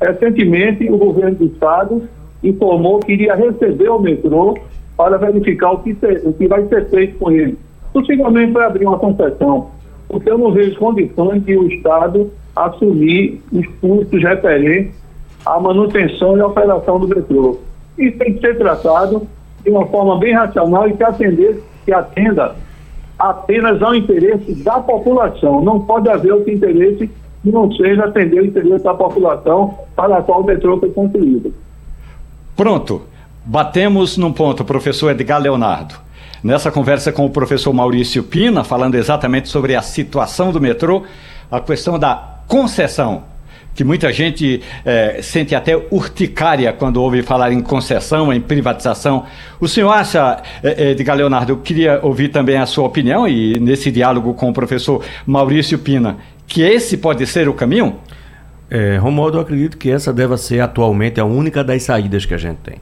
Recentemente, 0.00 0.90
o 0.90 0.96
governo 0.96 1.36
do 1.36 1.46
Estado 1.46 2.02
informou 2.42 3.00
que 3.00 3.12
iria 3.12 3.34
receber 3.34 3.88
o 3.88 3.98
metrô 3.98 4.56
para 4.96 5.16
verificar 5.18 5.72
o 5.72 5.78
que, 5.78 5.96
o 6.24 6.32
que 6.32 6.46
vai 6.46 6.64
ser 6.68 6.88
feito 6.90 7.18
com 7.18 7.30
ele. 7.30 7.58
Possivelmente 7.92 8.52
vai 8.52 8.66
abrir 8.66 8.86
uma 8.86 8.98
concessão, 8.98 9.68
porque 10.08 10.30
eu 10.30 10.38
não 10.38 10.52
vejo 10.52 10.78
condições 10.78 11.44
de 11.44 11.56
o 11.56 11.66
Estado 11.66 12.30
assumir 12.54 13.40
os 13.52 13.66
custos 13.80 14.22
referentes 14.22 14.94
à 15.44 15.58
manutenção 15.58 16.36
e 16.36 16.40
operação 16.40 16.98
do 17.00 17.08
metrô. 17.08 17.58
Isso 17.98 18.18
tem 18.18 18.34
que 18.34 18.40
ser 18.40 18.58
tratado 18.58 19.26
de 19.62 19.70
uma 19.70 19.86
forma 19.86 20.18
bem 20.18 20.34
racional 20.34 20.88
e 20.88 20.94
que 20.94 21.02
atender, 21.02 21.62
que 21.84 21.92
atenda 21.92 22.54
apenas 23.18 23.82
ao 23.82 23.94
interesse 23.94 24.54
da 24.62 24.80
população. 24.80 25.62
Não 25.62 25.80
pode 25.80 26.08
haver 26.08 26.32
outro 26.32 26.50
interesse 26.50 27.10
que 27.42 27.50
não 27.50 27.70
seja 27.72 28.04
atender 28.04 28.40
o 28.40 28.46
interesse 28.46 28.84
da 28.84 28.94
população 28.94 29.78
para 29.94 30.18
a 30.18 30.22
qual 30.22 30.40
o 30.40 30.46
metrô 30.46 30.78
foi 30.78 30.90
construído. 30.90 31.54
Pronto. 32.56 33.02
Batemos 33.44 34.18
num 34.18 34.32
ponto, 34.32 34.64
professor 34.64 35.10
Edgar 35.10 35.40
Leonardo. 35.40 35.94
Nessa 36.44 36.70
conversa 36.70 37.10
com 37.10 37.24
o 37.24 37.30
professor 37.30 37.72
Maurício 37.72 38.22
Pina, 38.22 38.64
falando 38.64 38.94
exatamente 38.94 39.48
sobre 39.48 39.74
a 39.74 39.82
situação 39.82 40.52
do 40.52 40.60
metrô, 40.60 41.02
a 41.50 41.60
questão 41.60 41.98
da 41.98 42.29
concessão 42.50 43.22
que 43.72 43.84
muita 43.84 44.12
gente 44.12 44.60
é, 44.84 45.20
sente 45.22 45.54
até 45.54 45.76
urticária 45.76 46.72
quando 46.72 47.00
ouve 47.00 47.22
falar 47.22 47.52
em 47.52 47.60
concessão, 47.60 48.32
em 48.32 48.40
privatização. 48.40 49.24
O 49.60 49.68
senhor 49.68 49.92
acha, 49.92 50.42
é, 50.60 50.90
Edgar 50.90 51.16
Leonardo, 51.16 51.52
eu 51.52 51.58
queria 51.58 52.00
ouvir 52.02 52.28
também 52.28 52.56
a 52.56 52.66
sua 52.66 52.84
opinião 52.84 53.28
e 53.28 53.58
nesse 53.60 53.92
diálogo 53.92 54.34
com 54.34 54.50
o 54.50 54.52
professor 54.52 55.02
Maurício 55.24 55.78
Pina, 55.78 56.18
que 56.46 56.60
esse 56.60 56.96
pode 56.96 57.24
ser 57.24 57.48
o 57.48 57.54
caminho? 57.54 57.96
É, 58.68 58.96
Romualdo, 58.96 59.38
eu 59.38 59.42
acredito 59.42 59.78
que 59.78 59.88
essa 59.88 60.12
deva 60.12 60.36
ser 60.36 60.60
atualmente 60.60 61.20
a 61.20 61.24
única 61.24 61.62
das 61.62 61.84
saídas 61.84 62.26
que 62.26 62.34
a 62.34 62.38
gente 62.38 62.58
tem. 62.58 62.80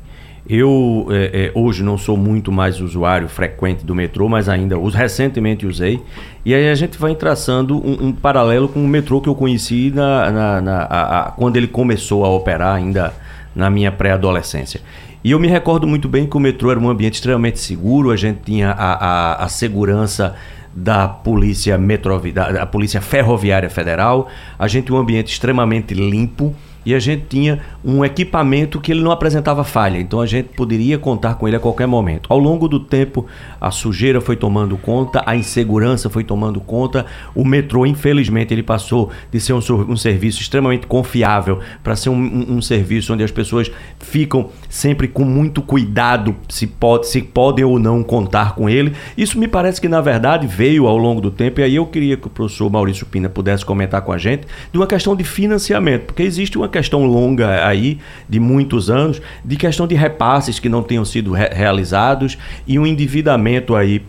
Eu 0.48 1.06
é, 1.10 1.46
é, 1.46 1.52
hoje 1.54 1.82
não 1.82 1.98
sou 1.98 2.16
muito 2.16 2.50
mais 2.50 2.80
usuário 2.80 3.28
frequente 3.28 3.84
do 3.84 3.94
metrô, 3.94 4.30
mas 4.30 4.48
ainda 4.48 4.78
uso, 4.78 4.96
recentemente 4.96 5.66
usei. 5.66 6.00
E 6.42 6.54
aí 6.54 6.70
a 6.70 6.74
gente 6.74 6.96
vai 6.96 7.14
traçando 7.14 7.76
um, 7.76 8.06
um 8.06 8.12
paralelo 8.12 8.66
com 8.66 8.82
o 8.82 8.88
metrô 8.88 9.20
que 9.20 9.28
eu 9.28 9.34
conheci 9.34 9.92
na, 9.94 10.30
na, 10.30 10.60
na 10.62 10.78
a, 10.84 11.18
a, 11.18 11.30
quando 11.32 11.58
ele 11.58 11.66
começou 11.66 12.24
a 12.24 12.30
operar 12.30 12.76
ainda 12.76 13.12
na 13.54 13.68
minha 13.68 13.92
pré-adolescência. 13.92 14.80
E 15.22 15.32
eu 15.32 15.38
me 15.38 15.48
recordo 15.48 15.86
muito 15.86 16.08
bem 16.08 16.26
que 16.26 16.36
o 16.36 16.40
metrô 16.40 16.70
era 16.70 16.80
um 16.80 16.88
ambiente 16.88 17.14
extremamente 17.14 17.58
seguro, 17.58 18.10
a 18.10 18.16
gente 18.16 18.40
tinha 18.44 18.70
a, 18.70 19.44
a, 19.44 19.48
segurança 19.48 20.34
da 20.74 21.08
polícia 21.08 21.76
metro, 21.76 22.20
da, 22.32 22.52
da 22.52 22.66
polícia 22.66 23.00
ferroviária 23.02 23.68
federal, 23.68 24.28
a 24.58 24.66
gente 24.68 24.92
um 24.92 24.96
ambiente 24.96 25.32
extremamente 25.32 25.92
limpo 25.92 26.54
e 26.84 26.94
a 26.94 26.98
gente 26.98 27.24
tinha 27.28 27.60
um 27.84 28.04
equipamento 28.04 28.80
que 28.80 28.92
ele 28.92 29.02
não 29.02 29.10
apresentava 29.10 29.64
falha, 29.64 29.98
então 29.98 30.20
a 30.20 30.26
gente 30.26 30.48
poderia 30.48 30.98
contar 30.98 31.34
com 31.34 31.46
ele 31.46 31.56
a 31.56 31.60
qualquer 31.60 31.86
momento. 31.86 32.26
Ao 32.28 32.38
longo 32.38 32.68
do 32.68 32.80
tempo, 32.80 33.26
a 33.60 33.70
sujeira 33.70 34.20
foi 34.20 34.36
tomando 34.36 34.76
conta, 34.76 35.22
a 35.26 35.36
insegurança 35.36 36.08
foi 36.08 36.24
tomando 36.24 36.60
conta, 36.60 37.06
o 37.34 37.44
metrô, 37.44 37.86
infelizmente, 37.86 38.52
ele 38.52 38.62
passou 38.62 39.10
de 39.30 39.40
ser 39.40 39.52
um, 39.52 39.60
um 39.88 39.96
serviço 39.96 40.40
extremamente 40.40 40.86
confiável 40.86 41.58
para 41.82 41.96
ser 41.96 42.10
um, 42.10 42.14
um, 42.14 42.56
um, 42.56 42.62
serviço 42.62 43.12
onde 43.12 43.24
as 43.24 43.30
pessoas 43.30 43.70
ficam 43.98 44.50
sempre 44.68 45.08
com 45.08 45.24
muito 45.24 45.62
cuidado 45.62 46.34
se, 46.48 46.66
pode, 46.66 47.08
se 47.08 47.22
podem 47.22 47.64
ou 47.64 47.78
não 47.78 48.02
contar 48.02 48.54
com 48.54 48.68
ele. 48.68 48.92
Isso 49.16 49.38
me 49.38 49.48
parece 49.48 49.80
que, 49.80 49.88
na 49.88 50.00
verdade, 50.00 50.46
veio 50.46 50.86
ao 50.86 50.96
longo 50.96 51.20
do 51.20 51.30
tempo, 51.30 51.60
e 51.60 51.64
aí 51.64 51.76
eu 51.76 51.86
queria 51.86 52.16
que 52.16 52.26
o 52.26 52.30
professor 52.30 52.70
Maurício 52.70 53.06
Pina 53.06 53.28
pudesse 53.28 53.64
comentar 53.64 54.02
com 54.02 54.12
a 54.12 54.18
gente 54.18 54.46
de 54.72 54.78
uma 54.78 54.86
questão 54.86 55.16
de 55.16 55.24
financiamento, 55.24 56.06
porque 56.06 56.22
existe 56.22 56.56
uma 56.56 56.67
questão 56.68 57.04
longa 57.04 57.66
aí, 57.66 57.98
de 58.28 58.38
muitos 58.38 58.90
anos, 58.90 59.20
de 59.44 59.56
questão 59.56 59.86
de 59.86 59.94
repasses 59.94 60.58
que 60.58 60.68
não 60.68 60.82
tenham 60.82 61.04
sido 61.04 61.32
re 61.32 61.48
realizados 61.48 62.38
e 62.66 62.78
um 62.78 62.86
endividamento 62.86 63.74
aí 63.74 64.02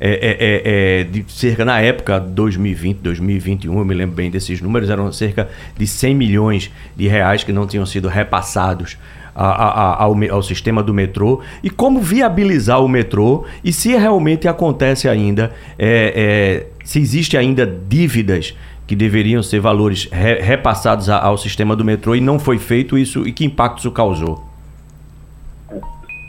é, 0.00 0.10
é, 0.10 0.36
é, 0.40 1.00
é 1.00 1.04
de 1.04 1.24
cerca, 1.28 1.64
na 1.64 1.80
época, 1.80 2.18
2020, 2.18 2.98
2021, 2.98 3.78
eu 3.78 3.84
me 3.84 3.94
lembro 3.94 4.14
bem 4.14 4.30
desses 4.30 4.60
números, 4.60 4.90
eram 4.90 5.10
cerca 5.12 5.48
de 5.76 5.86
100 5.86 6.14
milhões 6.14 6.70
de 6.96 7.06
reais 7.06 7.44
que 7.44 7.52
não 7.52 7.66
tinham 7.66 7.86
sido 7.86 8.08
repassados 8.08 8.98
a, 9.34 9.46
a, 9.46 10.02
ao, 10.02 10.16
ao, 10.30 10.42
sistema 10.42 10.82
do 10.82 10.94
metrô. 10.94 11.40
E 11.62 11.70
como 11.70 12.00
viabilizar 12.00 12.82
o 12.82 12.88
metrô 12.88 13.44
e 13.62 13.72
se 13.72 13.96
realmente 13.96 14.46
acontece 14.46 15.08
ainda, 15.08 15.52
é, 15.78 16.12
é, 16.14 16.66
se 16.84 17.00
existe 17.00 17.36
ainda 17.36 17.66
dívidas 17.66 18.54
que 18.86 18.94
deveriam 18.94 19.42
ser 19.42 19.60
valores 19.60 20.08
re, 20.10 20.40
repassados 20.40 21.08
a, 21.08 21.22
ao 21.22 21.38
sistema 21.38 21.74
do 21.74 21.82
metrô 21.84 22.14
e 22.14 22.20
não 22.20 22.38
foi 22.38 22.58
feito 22.58 22.98
isso 22.98 23.26
e 23.26 23.32
que 23.32 23.44
impacto 23.44 23.78
isso 23.78 23.90
causou? 23.90 24.42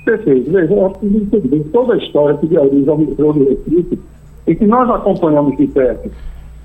Perfeito. 0.05 0.49
Veja, 0.51 0.73
entender 1.03 1.65
toda 1.73 1.95
a 1.95 1.97
história 1.97 2.37
que 2.37 2.47
realiza 2.47 2.93
o 2.93 2.97
metrô 2.97 3.33
do 3.33 3.49
Recife 3.49 3.99
e 4.47 4.55
que 4.55 4.65
nós 4.65 4.89
acompanhamos 4.89 5.57
de 5.57 5.67
perto. 5.67 6.09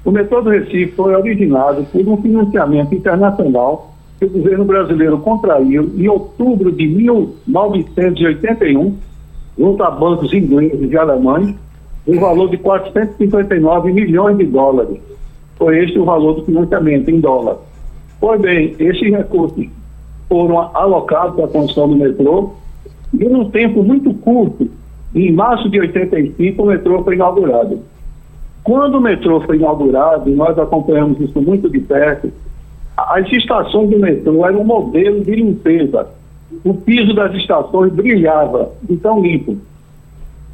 O 0.05 0.11
metrô 0.11 0.42
do 0.42 0.50
Recife 0.50 0.92
foi 0.92 1.14
originado 1.14 1.85
por 1.85 2.07
um 2.07 2.18
financiamento 2.18 2.94
internacional 2.94 3.94
que 4.18 4.26
o 4.26 4.31
governo 4.31 4.66
brasileiro 4.66 5.16
contraiu 5.18 5.90
em 5.96 6.07
outubro 6.09 6.70
de 6.70 6.87
1981, 6.87 8.94
junto 9.59 9.83
a 9.83 9.90
bancos 9.90 10.35
ingleses 10.35 10.90
e 10.90 10.96
alemães, 10.96 11.55
no 12.07 12.20
valor 12.20 12.50
de 12.50 12.59
459 12.59 13.92
milhões 13.92 14.37
de 14.37 14.44
dólares 14.44 15.00
foi 15.61 15.85
este 15.85 15.99
o 15.99 16.07
valor 16.07 16.37
do 16.37 16.44
financiamento 16.46 17.11
em 17.11 17.20
dólar. 17.20 17.59
Pois 18.18 18.40
bem, 18.40 18.75
esses 18.79 19.11
recursos 19.11 19.66
foram 20.27 20.59
alocados 20.75 21.37
para 21.37 21.44
a 21.44 21.49
construção 21.49 21.90
do 21.90 21.96
metrô 21.96 22.53
e 23.12 23.25
num 23.27 23.51
tempo 23.51 23.83
muito 23.83 24.14
curto, 24.14 24.70
em 25.14 25.31
março 25.31 25.68
de 25.68 25.79
85, 25.79 26.62
o 26.62 26.66
metrô 26.66 27.05
foi 27.05 27.14
inaugurado. 27.14 27.81
Quando 28.64 28.96
o 28.96 29.01
metrô 29.03 29.40
foi 29.42 29.57
inaugurado, 29.57 30.31
nós 30.31 30.58
acompanhamos 30.58 31.21
isso 31.21 31.38
muito 31.42 31.69
de 31.69 31.81
perto, 31.81 32.33
as 32.96 33.31
estações 33.31 33.90
do 33.90 33.98
metrô 33.98 34.46
eram 34.46 34.63
um 34.63 34.65
modelo 34.65 35.21
de 35.23 35.35
limpeza. 35.35 36.08
O 36.65 36.73
piso 36.73 37.13
das 37.15 37.35
estações 37.35 37.92
brilhava, 37.92 38.71
tão 39.02 39.21
limpo. 39.21 39.58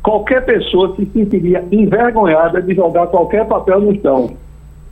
Qualquer 0.02 0.44
pessoa 0.44 0.94
se 0.96 1.06
sentiria 1.06 1.64
envergonhada 1.70 2.60
de 2.60 2.74
jogar 2.74 3.06
qualquer 3.06 3.46
papel 3.46 3.80
no 3.80 4.00
chão 4.00 4.36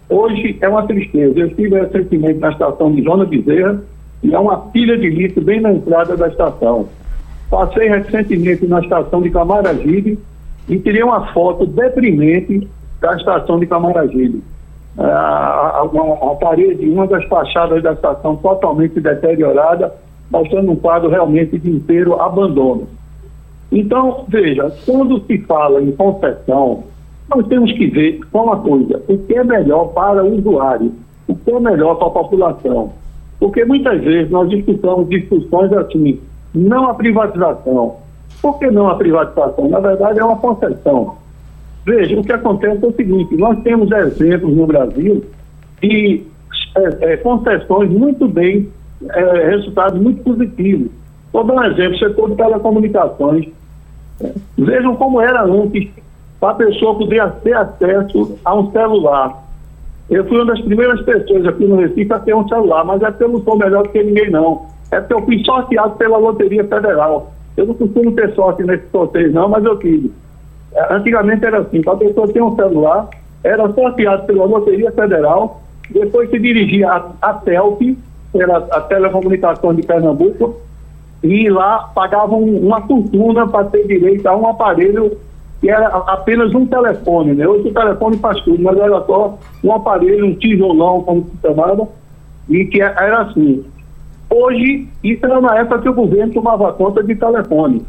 Hoje 0.09 0.59
é 0.61 0.69
uma 0.69 0.87
tristeza. 0.87 1.39
Eu 1.39 1.47
estive 1.47 1.81
recentemente 1.81 2.39
na 2.39 2.51
estação 2.51 2.93
de 2.93 3.03
Joana 3.03 3.25
Bezerra 3.25 3.83
e 4.23 4.35
há 4.35 4.41
uma 4.41 4.59
pilha 4.59 4.97
de 4.99 5.09
lixo 5.09 5.41
bem 5.41 5.61
na 5.61 5.73
entrada 5.73 6.17
da 6.17 6.29
estação. 6.29 6.89
Passei 7.51 7.89
recentemente 7.89 8.67
na 8.67 8.81
estação 8.81 9.23
de 9.23 9.31
Camaragibe 9.31 10.19
e 10.69 10.79
tirei 10.79 11.03
uma 11.03 11.33
foto 11.33 11.67
deprimente 11.67 12.69
da 13.01 13.17
estação 13.17 13.59
de 13.59 13.67
Camaragibe. 13.67 14.43
A, 14.97 15.03
a, 15.05 15.83
a 15.83 16.35
parede, 16.37 16.89
uma 16.89 17.07
das 17.07 17.25
fachadas 17.25 17.83
da 17.83 17.93
estação 17.93 18.37
totalmente 18.37 19.01
deteriorada, 19.01 19.93
mostrando 20.31 20.71
um 20.71 20.77
quadro 20.77 21.11
realmente 21.11 21.59
de 21.59 21.71
inteiro 21.71 22.21
abandono. 22.21 22.87
Então, 23.73 24.25
veja, 24.29 24.73
quando 24.87 25.21
se 25.27 25.39
fala 25.39 25.83
em 25.83 25.91
concessão, 25.93 26.85
nós 27.29 27.47
temos 27.47 27.73
que 27.73 27.87
ver 27.87 28.21
só 28.31 28.45
uma 28.45 28.57
coisa: 28.59 29.03
o 29.09 29.19
que 29.19 29.35
é 29.35 29.45
melhor 29.45 29.87
para 29.93 30.25
o 30.25 30.39
usuário, 30.39 30.93
o 31.27 31.35
que 31.35 31.51
é 31.51 31.61
melhor 31.61 31.97
para 31.97 32.09
a 32.09 32.11
população. 32.11 32.93
Porque 33.39 33.65
muitas 33.65 34.01
vezes 34.03 34.31
nós 34.31 34.49
discutamos 34.49 35.09
discussões 35.09 35.73
assim, 35.73 36.21
não 36.55 36.89
a 36.89 36.95
privatização. 36.95 37.97
Por 38.41 38.59
que 38.59 38.71
não 38.71 38.89
a 38.89 38.97
privatização? 38.97 39.69
Na 39.69 39.81
verdade, 39.81 40.19
é 40.19 40.25
uma 40.25 40.37
concessão. 40.37 41.17
Veja, 41.85 42.19
o 42.19 42.25
que 42.25 42.33
acontece 42.33 42.85
é 42.85 42.89
o 42.89 42.93
seguinte: 42.93 43.37
nós 43.37 43.59
temos 43.63 43.91
exemplos 43.91 44.55
no 44.57 44.67
Brasil 44.67 45.25
de 45.83 46.23
é, 46.77 47.13
é, 47.13 47.17
concessões 47.19 47.91
muito 47.91 48.29
bem, 48.29 48.69
é, 49.09 49.51
resultados 49.51 50.01
muito 50.01 50.23
positivos. 50.23 50.91
Vou 51.33 51.45
dar 51.45 51.55
um 51.55 51.65
exemplo: 51.65 51.99
setor 51.99 52.31
de 52.31 52.37
telecomunicações. 52.37 53.49
Vejam 54.57 54.95
como 54.95 55.21
era 55.21 55.43
antes 55.45 55.91
para 56.45 56.51
a 56.51 56.55
pessoa 56.57 56.95
poder 56.95 57.27
ter 57.43 57.55
acesso 57.55 58.39
a 58.45 58.55
um 58.55 58.71
celular. 58.71 59.43
Eu 60.11 60.27
fui 60.27 60.37
uma 60.37 60.45
das 60.45 60.61
primeiras 60.61 61.01
pessoas 61.01 61.47
aqui 61.47 61.65
no 61.65 61.77
Recife 61.77 62.13
a 62.13 62.19
ter 62.19 62.35
um 62.35 62.47
celular, 62.47 62.85
mas 62.85 63.03
é 63.03 63.11
porque 63.11 63.25
eu 63.25 63.29
não 63.31 63.43
sou 63.43 63.57
melhor 63.57 63.85
do 63.85 63.89
que 63.89 64.03
ninguém, 64.03 64.31
não. 64.31 64.67
É 64.91 65.01
porque 65.01 65.15
eu 65.15 65.23
fui 65.23 65.43
sorteado 65.43 65.95
pela 65.97 66.19
Loteria 66.19 66.63
Federal. 66.65 67.33
Eu 67.57 67.65
não 67.65 67.75
costumo 67.75 68.13
ter 68.13 68.35
sorte 68.35 68.63
nesse 68.63 68.87
sorteio, 68.91 69.33
não, 69.33 69.49
mas 69.49 69.65
eu 69.65 69.79
tive. 69.79 70.13
É, 70.75 70.95
antigamente 70.95 71.47
era 71.47 71.61
assim, 71.61 71.81
para 71.81 71.95
a 71.95 71.97
pessoa 71.97 72.29
ter 72.29 72.43
um 72.43 72.55
celular, 72.55 73.09
era 73.43 73.73
sorteado 73.73 74.27
pela 74.27 74.45
Loteria 74.45 74.93
Federal, 74.93 75.63
depois 75.89 76.29
se 76.29 76.39
dirigia 76.39 76.91
a, 76.91 77.11
a 77.23 77.33
TELP, 77.33 77.97
era 78.35 78.59
a 78.59 78.81
Telecomunicação 78.83 79.73
de 79.73 79.81
Pernambuco, 79.81 80.57
e 81.23 81.49
lá 81.49 81.91
pagavam 81.95 82.41
uma 82.41 82.83
fortuna 82.83 83.49
para 83.49 83.65
ter 83.65 83.87
direito 83.87 84.27
a 84.27 84.37
um 84.37 84.47
aparelho 84.47 85.17
que 85.65 85.71
era 85.71 85.87
apenas 85.89 86.55
um 86.55 86.67
telefone, 86.67 87.33
né? 87.33 87.49
Hoje 87.49 87.69
o 87.69 87.73
telefone 87.73 88.19
faz 88.19 88.39
tudo, 88.43 88.63
mas 88.63 88.77
era 88.77 89.01
só 89.07 89.39
um 89.65 89.73
aparelho, 89.73 90.27
um 90.27 90.35
tijolão, 90.35 91.03
como 91.03 91.25
se 91.25 91.41
chamava, 91.41 91.89
e 92.51 92.67
que 92.67 92.83
era 92.83 93.23
assim. 93.23 93.65
Hoje, 94.29 94.87
isso 95.03 95.25
era 95.25 95.41
na 95.41 95.57
época 95.61 95.81
que 95.81 95.89
o 95.89 95.95
governo 95.95 96.35
tomava 96.35 96.71
conta 96.75 97.03
de 97.03 97.15
telefone. 97.15 97.81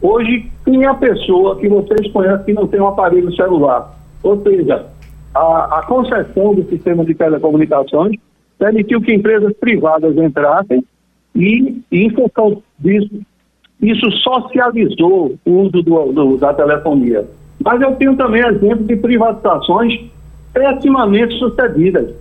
Hoje, 0.00 0.50
quem 0.64 0.82
é 0.82 0.86
a 0.86 0.94
pessoa 0.94 1.58
que 1.58 1.68
vocês 1.68 2.10
conhecem 2.10 2.46
que 2.46 2.52
não 2.54 2.66
tem 2.66 2.80
um 2.80 2.88
aparelho 2.88 3.30
celular? 3.36 3.94
Ou 4.22 4.42
seja, 4.42 4.86
a, 5.34 5.80
a 5.80 5.86
concessão 5.86 6.54
do 6.54 6.66
sistema 6.70 7.04
de 7.04 7.12
telecomunicações 7.14 8.16
permitiu 8.58 8.98
que 9.02 9.12
empresas 9.12 9.52
privadas 9.58 10.16
entrassem 10.16 10.82
e, 11.34 11.82
em 11.92 12.08
função 12.14 12.62
disso, 12.78 13.20
isso 13.82 14.10
socializou 14.12 15.36
o 15.44 15.50
uso 15.50 15.82
do, 15.82 16.12
do, 16.12 16.36
da 16.36 16.52
telefonia. 16.52 17.26
Mas 17.64 17.80
eu 17.80 17.94
tenho 17.96 18.16
também 18.16 18.44
exemplos 18.44 18.86
de 18.86 18.96
privatizações 18.96 20.00
pessimamente 20.52 21.38
sucedidas. 21.38 22.14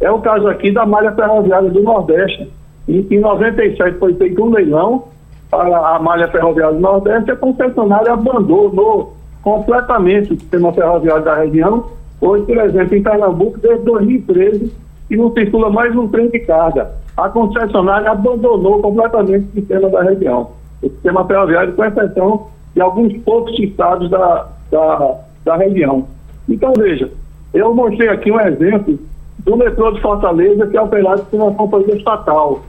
É 0.00 0.10
o 0.10 0.20
caso 0.20 0.48
aqui 0.48 0.70
da 0.70 0.86
malha 0.86 1.12
ferroviária 1.12 1.70
do 1.70 1.82
Nordeste. 1.82 2.48
Em, 2.88 3.06
em 3.10 3.20
97 3.20 3.98
foi 3.98 4.14
feito 4.14 4.42
um 4.42 4.50
leilão 4.50 5.04
para 5.50 5.96
a 5.96 5.98
malha 5.98 6.28
ferroviária 6.28 6.74
do 6.74 6.80
Nordeste 6.80 7.30
e 7.30 7.32
a 7.32 7.36
concessionária 7.36 8.12
abandonou 8.12 9.14
completamente 9.42 10.32
o 10.32 10.40
sistema 10.40 10.72
ferroviário 10.72 11.24
da 11.24 11.34
região. 11.36 11.86
Hoje, 12.20 12.44
por 12.44 12.58
exemplo, 12.58 12.96
em 12.96 13.02
Pernambuco, 13.02 13.58
desde 13.58 13.84
2013, 13.84 14.72
e 15.10 15.16
não 15.16 15.32
circula 15.32 15.68
mais 15.68 15.94
um 15.96 16.06
trem 16.08 16.30
de 16.30 16.38
carga. 16.40 16.92
A 17.16 17.28
concessionária 17.28 18.10
abandonou 18.10 18.80
completamente 18.80 19.48
o 19.48 19.60
sistema 19.60 19.88
da 19.90 20.02
região 20.02 20.61
o 20.82 20.90
sistema 20.90 21.24
ferroviário, 21.26 21.72
com 21.74 21.84
exceção 21.84 22.48
de 22.74 22.80
alguns 22.80 23.16
poucos 23.18 23.58
estados 23.58 24.10
da, 24.10 24.48
da, 24.70 25.18
da 25.44 25.56
região. 25.56 26.06
Então, 26.48 26.72
veja, 26.76 27.10
eu 27.54 27.74
mostrei 27.74 28.08
aqui 28.08 28.30
um 28.30 28.40
exemplo 28.40 28.98
do 29.38 29.56
metrô 29.56 29.92
de 29.92 30.00
Fortaleza, 30.00 30.66
que 30.66 30.76
é 30.76 30.80
operado 30.80 31.24
por 31.24 31.40
uma 31.40 31.52
companhia 31.52 31.96
estatal. 31.96 32.62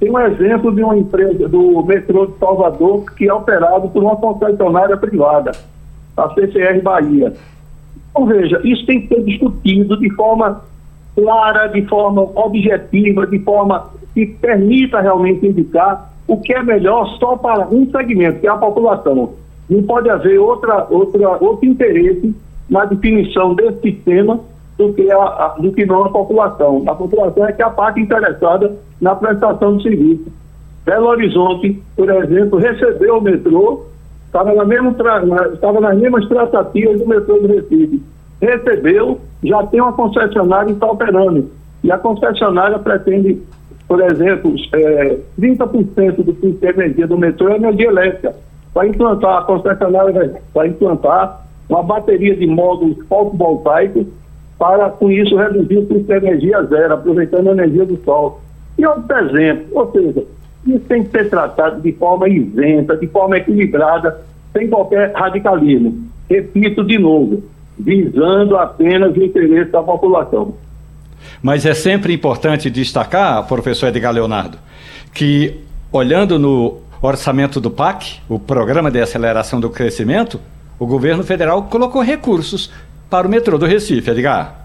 Tem 0.00 0.10
um 0.10 0.18
exemplo 0.18 0.74
de 0.74 0.82
uma 0.82 0.96
empresa 0.96 1.48
do 1.48 1.82
metrô 1.84 2.26
de 2.26 2.36
Salvador, 2.38 3.04
que 3.14 3.28
é 3.28 3.32
operado 3.32 3.88
por 3.88 4.02
uma 4.02 4.16
concessionária 4.16 4.96
privada, 4.96 5.52
a 6.16 6.28
CCR 6.30 6.82
Bahia. 6.82 7.32
Então, 8.10 8.26
veja, 8.26 8.60
isso 8.64 8.84
tem 8.86 9.02
que 9.02 9.14
ser 9.14 9.22
discutido 9.24 9.98
de 9.98 10.10
forma 10.14 10.62
clara, 11.14 11.68
de 11.68 11.82
forma 11.86 12.22
objetiva, 12.34 13.26
de 13.26 13.38
forma 13.40 13.90
que 14.12 14.26
permita 14.26 15.00
realmente 15.00 15.46
indicar 15.46 16.12
o 16.26 16.40
que 16.40 16.52
é 16.52 16.62
melhor 16.62 17.06
só 17.18 17.36
para 17.36 17.66
um 17.68 17.90
segmento, 17.90 18.40
que 18.40 18.46
é 18.46 18.50
a 18.50 18.56
população. 18.56 19.34
Não 19.68 19.82
pode 19.82 20.08
haver 20.08 20.38
outra, 20.38 20.86
outra, 20.90 21.42
outro 21.42 21.66
interesse 21.66 22.34
na 22.68 22.84
definição 22.84 23.54
desse 23.54 23.80
sistema 23.80 24.40
do 24.76 24.92
que, 24.92 25.10
a, 25.10 25.16
a, 25.16 25.48
do 25.58 25.72
que 25.72 25.86
não 25.86 26.04
a 26.04 26.10
população. 26.10 26.82
A 26.86 26.94
população 26.94 27.46
é 27.46 27.52
que 27.52 27.62
é 27.62 27.64
a 27.64 27.70
parte 27.70 28.00
interessada 28.00 28.76
na 29.00 29.14
prestação 29.14 29.76
do 29.76 29.82
serviço. 29.82 30.26
Belo 30.84 31.06
Horizonte, 31.06 31.82
por 31.96 32.10
exemplo, 32.10 32.58
recebeu 32.58 33.18
o 33.18 33.20
metrô, 33.20 33.84
estava 34.26 34.52
na 34.52 34.64
mesma, 34.64 34.94
estava 35.52 35.80
nas 35.80 35.96
mesmas 35.96 36.26
tratativas 36.28 36.98
do 37.00 37.06
metrô 37.06 37.38
do 37.38 37.46
Recife. 37.46 38.02
Recebeu, 38.40 39.20
já 39.42 39.66
tem 39.66 39.80
uma 39.80 39.92
concessionária 39.92 40.66
que 40.66 40.72
está 40.72 40.86
operando. 40.90 41.50
E 41.82 41.90
a 41.90 41.98
concessionária 41.98 42.78
pretende 42.78 43.40
por 43.86 44.00
exemplo, 44.02 44.54
é, 44.72 45.18
30% 45.38 46.16
do 46.16 46.34
custo 46.34 46.52
de 46.52 46.66
energia 46.66 47.06
do 47.06 47.18
metrô 47.18 47.48
é 47.48 47.56
energia 47.56 47.88
elétrica. 47.88 48.34
Para 48.72 48.88
implantar, 48.88 49.38
a 49.38 49.42
concessionária 49.42 50.40
vai 50.52 50.68
implantar 50.68 51.46
uma 51.68 51.82
bateria 51.82 52.34
de 52.34 52.46
módulos 52.46 52.96
fotovoltaicos 53.06 54.06
para, 54.58 54.90
com 54.90 55.10
isso, 55.10 55.36
reduzir 55.36 55.78
o 55.78 55.86
custo 55.86 56.04
de 56.04 56.12
energia 56.12 56.62
zero, 56.64 56.94
aproveitando 56.94 57.48
a 57.48 57.52
energia 57.52 57.84
do 57.84 57.96
sol. 58.04 58.40
E 58.78 58.86
outro 58.86 59.16
exemplo, 59.18 59.66
ou 59.72 59.92
seja, 59.92 60.24
isso 60.66 60.84
tem 60.88 61.04
que 61.04 61.10
ser 61.10 61.28
tratado 61.28 61.80
de 61.80 61.92
forma 61.92 62.28
isenta, 62.28 62.96
de 62.96 63.06
forma 63.08 63.36
equilibrada, 63.36 64.22
sem 64.52 64.68
qualquer 64.68 65.12
radicalismo. 65.14 66.04
Repito 66.28 66.82
de 66.84 66.98
novo, 66.98 67.42
visando 67.78 68.56
apenas 68.56 69.14
o 69.14 69.22
interesse 69.22 69.70
da 69.70 69.82
população. 69.82 70.54
Mas 71.42 71.66
é 71.66 71.74
sempre 71.74 72.12
importante 72.12 72.70
destacar, 72.70 73.46
professor 73.46 73.88
Edgar 73.88 74.12
Leonardo, 74.12 74.58
que 75.12 75.60
olhando 75.92 76.38
no 76.38 76.80
orçamento 77.00 77.60
do 77.60 77.70
PAC, 77.70 78.20
o 78.28 78.38
Programa 78.38 78.90
de 78.90 79.00
Aceleração 79.00 79.60
do 79.60 79.70
Crescimento, 79.70 80.40
o 80.78 80.86
governo 80.86 81.22
federal 81.22 81.64
colocou 81.64 82.02
recursos 82.02 82.70
para 83.08 83.26
o 83.26 83.30
metrô 83.30 83.58
do 83.58 83.66
Recife, 83.66 84.10
Edgar. 84.10 84.64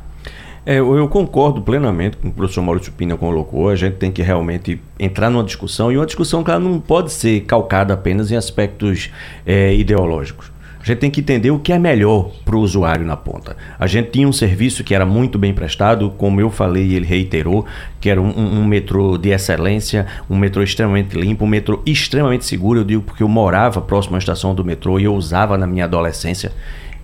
É, 0.66 0.78
eu 0.78 1.08
concordo 1.08 1.62
plenamente 1.62 2.18
com 2.18 2.28
o 2.28 2.32
professor 2.32 2.62
Maurício 2.62 2.92
Pina 2.92 3.16
colocou. 3.16 3.70
A 3.70 3.76
gente 3.76 3.96
tem 3.96 4.12
que 4.12 4.22
realmente 4.22 4.80
entrar 5.00 5.30
numa 5.30 5.44
discussão, 5.44 5.92
e 5.92 5.98
uma 5.98 6.06
discussão 6.06 6.44
que 6.44 6.52
ela 6.52 6.60
não 6.60 6.80
pode 6.80 7.12
ser 7.12 7.42
calcada 7.42 7.94
apenas 7.94 8.32
em 8.32 8.36
aspectos 8.36 9.10
é, 9.46 9.74
ideológicos. 9.74 10.52
Gente 10.90 11.00
tem 11.02 11.12
que 11.12 11.22
entender 11.22 11.52
o 11.52 11.60
que 11.60 11.72
é 11.72 11.78
melhor 11.78 12.32
para 12.44 12.56
o 12.56 12.62
usuário 12.62 13.06
na 13.06 13.16
ponta. 13.16 13.56
A 13.78 13.86
gente 13.86 14.10
tinha 14.10 14.28
um 14.28 14.32
serviço 14.32 14.84
que 14.84 14.96
era 14.96 15.06
muito 15.06 15.38
bem 15.38 15.54
prestado, 15.54 16.10
como 16.18 16.42
eu 16.42 16.50
falei 16.50 16.84
e 16.84 16.96
ele 16.96 17.06
reiterou, 17.06 17.64
que 18.02 18.10
era 18.10 18.20
um, 18.20 18.28
um, 18.28 18.62
um, 18.62 18.66
metrô 18.66 19.16
de 19.16 19.30
excelência, 19.30 20.08
um 20.28 20.36
metrô 20.36 20.64
extremamente 20.64 21.16
limpo, 21.16 21.46
um 21.46 21.48
metrô 21.48 21.84
extremamente 21.86 22.44
seguro. 22.44 22.80
Eu 22.80 22.84
digo 22.84 23.04
porque 23.04 23.22
eu 23.22 23.28
morava 23.28 23.80
próximo 23.80 24.16
à 24.16 24.18
estação 24.18 24.56
do 24.56 24.66
metrô 24.66 25.00
e 25.00 25.04
eu 25.04 25.14
usava 25.14 25.60
na 25.60 25.68
minha 25.68 25.86
adolescência 25.86 26.52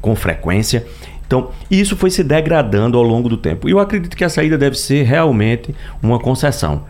com 0.02 0.16
frequência. 0.16 0.84
Então, 1.28 1.52
isso 1.70 1.96
foi 1.96 2.10
se 2.10 2.24
degradando 2.24 2.98
ao 2.98 3.04
longo 3.04 3.30
do 3.30 3.38
tempo. 3.38 3.70
E 3.70 3.72
eu 3.72 3.78
acredito 3.78 4.18
que 4.18 4.24
a 4.24 4.30
saída 4.30 4.58
deve 4.58 4.80
ser 4.80 5.04
realmente 5.04 5.76
uma 6.02 6.18
concessão. 6.18 6.86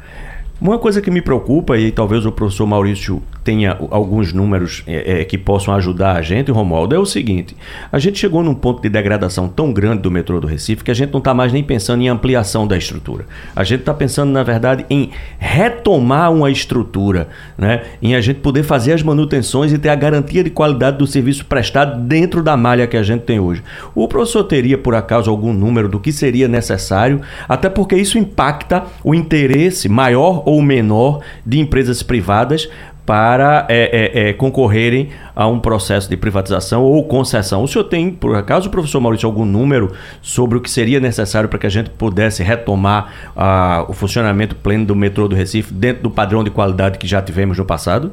Uma 0.62 0.80
coisa 0.80 1.02
que 1.02 1.12
me 1.12 1.22
preocupa, 1.22 1.78
e 1.78 1.92
talvez 1.92 2.26
o 2.26 2.32
professor 2.32 2.66
Maurício 2.66 3.22
tenha 3.46 3.78
alguns 3.92 4.34
números 4.34 4.84
é, 4.88 5.22
é, 5.22 5.24
que 5.24 5.38
possam 5.38 5.72
ajudar 5.76 6.18
a 6.18 6.22
gente, 6.24 6.52
Romualdo, 6.52 6.96
é 6.96 7.00
o 7.00 7.06
seguinte: 7.06 7.56
a 7.92 8.00
gente 8.00 8.18
chegou 8.18 8.42
num 8.42 8.56
ponto 8.56 8.82
de 8.82 8.90
degradação 8.90 9.48
tão 9.48 9.72
grande 9.72 10.02
do 10.02 10.10
metrô 10.10 10.42
do 10.42 10.48
Recife 10.48 10.84
que 10.84 10.90
a 10.90 10.96
gente 10.96 11.14
não 11.14 11.20
está 11.20 11.32
mais 11.32 11.54
nem 11.54 11.64
pensando 11.64 12.02
em 12.02 12.10
ampliação 12.10 12.66
da 12.66 12.76
estrutura. 12.76 13.26
A 13.56 13.64
gente 13.64 13.82
está 13.82 13.94
pensando, 13.94 14.32
na 14.32 14.42
verdade, 14.42 14.84
em 14.90 15.12
retomar 15.38 16.34
uma 16.34 16.50
estrutura, 16.50 17.30
né? 17.56 17.84
em 18.02 18.16
a 18.16 18.22
gente 18.22 18.40
poder 18.40 18.64
fazer 18.64 18.94
as 18.94 19.04
manutenções 19.04 19.72
e 19.72 19.78
ter 19.78 19.90
a 19.90 19.96
garantia 19.96 20.44
de 20.44 20.50
qualidade 20.50 20.98
do 20.98 21.06
serviço 21.06 21.46
prestado 21.46 22.02
dentro 22.02 22.42
da 22.42 22.58
malha 22.58 22.88
que 22.88 22.98
a 22.98 23.04
gente 23.04 23.22
tem 23.22 23.40
hoje. 23.40 23.62
O 23.94 24.08
professor 24.08 24.44
teria, 24.44 24.78
por 24.78 24.96
acaso, 24.96 25.30
algum 25.30 25.54
número 25.54 25.88
do 25.88 26.00
que 26.00 26.12
seria 26.12 26.48
necessário, 26.48 27.22
até 27.48 27.70
porque 27.70 27.96
isso 27.96 28.18
impacta 28.18 28.86
o 29.04 29.14
interesse 29.14 29.88
maior 29.88 30.42
ou 30.48 30.64
menor 30.64 31.22
de 31.46 31.60
empresas 31.60 32.02
privadas 32.02 32.68
para 33.06 33.66
é, 33.70 34.24
é, 34.24 34.30
é, 34.30 34.34
concorrerem 34.34 35.10
a 35.36 35.48
um 35.48 35.60
processo 35.60 36.10
de 36.10 36.18
privatização 36.18 36.84
ou 36.84 37.04
concessão. 37.04 37.64
O 37.64 37.68
senhor 37.68 37.86
tem, 37.86 38.10
por 38.10 38.36
acaso, 38.36 38.70
professor 38.70 39.00
Maurício, 39.00 39.28
algum 39.28 39.46
número 39.46 39.92
sobre 40.22 40.58
o 40.58 40.62
que 40.62 40.70
seria 40.70 41.00
necessário 41.00 41.48
para 41.48 41.60
que 41.60 41.68
a 41.68 41.70
gente 41.70 41.90
pudesse 41.92 42.42
retomar 42.42 43.14
uh, 43.36 43.90
o 43.90 43.94
funcionamento 43.94 44.56
pleno 44.56 44.86
do 44.86 44.96
metrô 44.96 45.28
do 45.28 45.36
Recife 45.36 45.74
dentro 45.74 46.04
do 46.04 46.10
padrão 46.10 46.44
de 46.44 46.50
qualidade 46.50 46.98
que 46.98 47.06
já 47.06 47.22
tivemos 47.22 47.58
no 47.58 47.66
passado? 47.66 48.12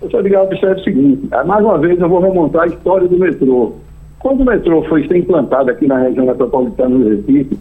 Professor 0.00 0.22
Miguel 0.22 0.42
observa 0.44 0.80
o 0.80 0.84
seguinte, 0.84 1.28
ah, 1.30 1.44
mais 1.44 1.64
uma 1.64 1.78
vez 1.78 1.98
eu 2.00 2.08
vou 2.08 2.20
remontar 2.20 2.62
a 2.62 2.66
história 2.66 3.06
do 3.06 3.18
metrô. 3.18 3.74
Quando 4.18 4.40
o 4.40 4.44
metrô 4.44 4.82
foi 4.84 5.06
ser 5.06 5.18
implantado 5.18 5.70
aqui 5.70 5.86
na 5.86 5.98
região 5.98 6.26
metropolitana 6.26 6.96
do 6.96 7.08
Recife, 7.08 7.58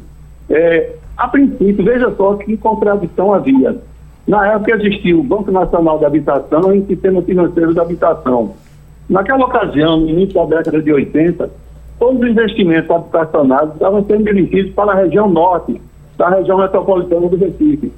é, 0.50 0.92
a 1.18 1.28
princípio, 1.28 1.84
veja 1.84 2.14
só 2.16 2.36
que 2.36 2.58
contradição 2.58 3.34
havia 3.34 3.78
na 4.28 4.54
época 4.54 4.76
existia 4.76 5.18
o 5.18 5.24
Banco 5.24 5.52
Nacional 5.52 6.00
de 6.00 6.06
Habitação 6.06 6.74
e 6.74 6.80
o 6.80 6.86
Sistema 6.88 7.22
Financeiro 7.22 7.74
de 7.74 7.80
Habitação. 7.80 8.54
Naquela 9.10 9.46
ocasião, 9.46 9.98
no 9.98 10.10
início 10.10 10.34
da 10.36 10.58
década 10.58 10.82
de 10.82 10.94
80, 10.94 11.50
todos 12.00 12.22
os 12.22 12.30
investimentos 12.30 12.90
habitacionais 12.90 13.70
estavam 13.74 14.04
sendo 14.06 14.24
dirigidos 14.24 14.74
para 14.74 14.94
a 14.94 14.96
região 14.96 15.30
norte, 15.30 15.82
da 16.18 16.30
região 16.30 16.58
metropolitana 16.58 17.28
do 17.28 17.36
Recife. 17.36 17.92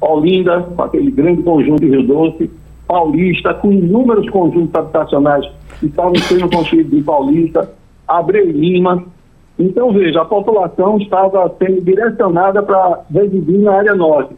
Olinda, 0.00 0.62
com 0.62 0.82
aquele 0.82 1.10
grande 1.10 1.42
conjunto 1.42 1.80
de 1.80 1.88
Rio 1.88 2.06
Doce, 2.06 2.50
Paulista, 2.86 3.54
com 3.54 3.72
inúmeros 3.72 4.28
conjuntos 4.30 4.74
habitacionais 4.74 5.44
que 5.80 5.86
estavam 5.86 6.14
sendo 6.16 6.48
construídos 6.50 6.92
em 6.92 7.02
Paulista, 7.02 7.70
Abreu 8.06 8.50
Lima. 8.50 9.02
Então, 9.58 9.92
veja, 9.92 10.20
a 10.20 10.24
população 10.24 10.98
estava 10.98 11.52
sendo 11.58 11.80
direcionada 11.80 12.62
para 12.62 13.00
residir 13.12 13.58
na 13.58 13.72
área 13.72 13.94
norte. 13.94 14.34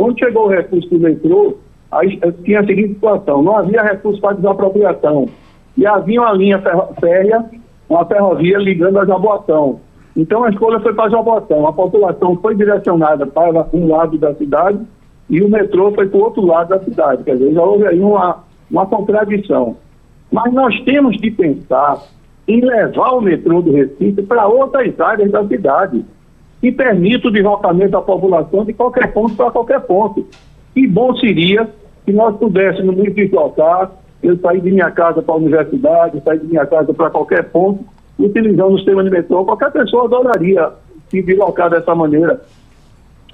Quando 0.00 0.18
chegou 0.18 0.46
o 0.46 0.48
recurso 0.48 0.88
do 0.88 0.98
metrô, 0.98 1.58
aí 1.92 2.18
tinha 2.42 2.60
a 2.60 2.66
seguinte 2.66 2.94
situação: 2.94 3.42
não 3.42 3.58
havia 3.58 3.82
recurso 3.82 4.18
para 4.18 4.34
desapropriação. 4.34 5.28
E 5.76 5.86
havia 5.86 6.22
uma 6.22 6.32
linha 6.32 6.58
férrea, 6.98 7.44
uma 7.86 8.06
ferrovia 8.06 8.56
ligando 8.56 8.98
a 8.98 9.04
Jaboatão. 9.04 9.78
Então 10.16 10.42
a 10.42 10.48
escolha 10.48 10.80
foi 10.80 10.94
para 10.94 11.10
Jaboatão. 11.10 11.66
A 11.66 11.72
população 11.74 12.34
foi 12.36 12.54
direcionada 12.54 13.26
para 13.26 13.66
um 13.74 13.88
lado 13.88 14.16
da 14.16 14.34
cidade 14.36 14.80
e 15.28 15.42
o 15.42 15.50
metrô 15.50 15.92
foi 15.92 16.08
para 16.08 16.18
o 16.18 16.22
outro 16.22 16.46
lado 16.46 16.70
da 16.70 16.78
cidade. 16.80 17.22
Quer 17.22 17.36
dizer, 17.36 17.52
já 17.52 17.62
houve 17.62 17.86
aí 17.86 18.00
uma, 18.00 18.38
uma 18.70 18.86
contradição. 18.86 19.76
Mas 20.32 20.50
nós 20.54 20.80
temos 20.80 21.14
que 21.18 21.30
pensar 21.30 21.98
em 22.48 22.62
levar 22.62 23.10
o 23.10 23.20
metrô 23.20 23.60
do 23.60 23.72
Recife 23.72 24.22
para 24.22 24.48
outras 24.48 24.98
áreas 24.98 25.30
da 25.30 25.46
cidade 25.46 26.02
que 26.60 26.70
permita 26.70 27.28
o 27.28 27.30
deslocamento 27.30 27.92
da 27.92 28.02
população 28.02 28.64
de 28.64 28.72
qualquer 28.72 29.12
ponto 29.12 29.34
para 29.34 29.50
qualquer 29.50 29.80
ponto. 29.80 30.26
Que 30.74 30.86
bom 30.86 31.16
seria 31.16 31.68
se 32.04 32.12
nós 32.12 32.36
pudéssemos 32.36 32.96
nos 32.96 33.14
deslocar, 33.14 33.90
eu 34.22 34.36
sair 34.38 34.60
de 34.60 34.70
minha 34.70 34.90
casa 34.90 35.22
para 35.22 35.34
a 35.34 35.38
universidade, 35.38 36.20
sair 36.22 36.38
de 36.38 36.46
minha 36.46 36.66
casa 36.66 36.92
para 36.92 37.10
qualquer 37.10 37.44
ponto, 37.44 37.84
utilizando 38.18 38.74
o 38.74 38.76
sistema 38.76 39.02
de 39.02 39.10
metrô. 39.10 39.44
Qualquer 39.44 39.72
pessoa 39.72 40.04
adoraria 40.04 40.70
se 41.10 41.22
deslocar 41.22 41.70
dessa 41.70 41.94
maneira. 41.94 42.40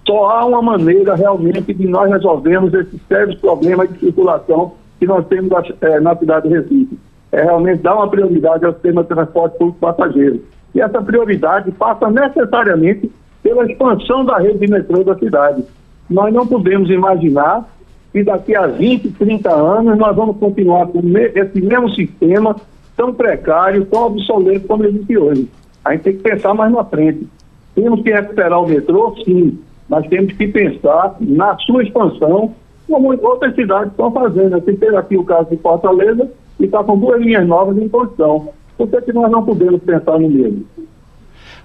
Só 0.06 0.30
há 0.30 0.44
uma 0.44 0.62
maneira 0.62 1.16
realmente 1.16 1.74
de 1.74 1.86
nós 1.88 2.08
resolvermos 2.10 2.72
esses 2.72 3.00
sérios 3.08 3.34
problemas 3.40 3.92
de 3.92 3.98
circulação 3.98 4.74
que 5.00 5.06
nós 5.06 5.26
temos 5.26 5.50
é, 5.80 6.00
na 6.00 6.16
cidade 6.16 6.48
de 6.48 6.54
Recife. 6.54 6.98
É 7.32 7.42
realmente 7.42 7.82
dar 7.82 7.96
uma 7.96 8.08
prioridade 8.08 8.64
ao 8.64 8.72
sistema 8.72 9.02
de 9.02 9.08
transporte 9.08 9.58
público 9.58 9.78
passageiro. 9.80 10.40
E 10.76 10.80
essa 10.82 11.00
prioridade 11.00 11.72
passa 11.72 12.10
necessariamente 12.10 13.10
pela 13.42 13.64
expansão 13.64 14.26
da 14.26 14.36
rede 14.36 14.58
de 14.58 14.66
metrô 14.70 15.02
da 15.02 15.16
cidade. 15.18 15.64
Nós 16.10 16.34
não 16.34 16.46
podemos 16.46 16.90
imaginar 16.90 17.66
que 18.12 18.22
daqui 18.22 18.54
a 18.54 18.66
20, 18.66 19.10
30 19.12 19.50
anos 19.50 19.96
nós 19.96 20.14
vamos 20.14 20.36
continuar 20.36 20.86
com 20.88 21.00
esse 21.34 21.62
mesmo 21.62 21.88
sistema 21.94 22.54
tão 22.94 23.14
precário, 23.14 23.86
tão 23.86 24.08
obsoleto 24.08 24.66
como 24.66 24.84
existe 24.84 25.16
hoje. 25.16 25.48
A 25.82 25.92
gente 25.92 26.02
tem 26.02 26.16
que 26.18 26.22
pensar 26.22 26.52
mais 26.52 26.70
na 26.70 26.84
frente. 26.84 27.26
Temos 27.74 28.02
que 28.02 28.12
recuperar 28.12 28.62
o 28.62 28.68
metrô, 28.68 29.16
sim, 29.24 29.58
mas 29.88 30.06
temos 30.08 30.34
que 30.34 30.46
pensar 30.46 31.16
na 31.20 31.56
sua 31.60 31.84
expansão, 31.84 32.52
como 32.86 33.18
outras 33.26 33.54
cidades 33.54 33.92
estão 33.92 34.12
fazendo. 34.12 34.60
Tem 34.60 34.94
aqui 34.94 35.16
o 35.16 35.24
caso 35.24 35.48
de 35.48 35.56
Fortaleza 35.56 36.30
e 36.60 36.66
está 36.66 36.84
com 36.84 36.98
duas 36.98 37.18
linhas 37.22 37.46
novas 37.46 37.78
em 37.78 37.88
construção. 37.88 38.50
Por 38.76 38.88
que, 38.88 39.00
que 39.02 39.12
nós 39.12 39.30
não 39.30 39.44
podemos 39.44 39.82
pensar 39.82 40.18
no 40.18 40.28
mesmo? 40.28 40.64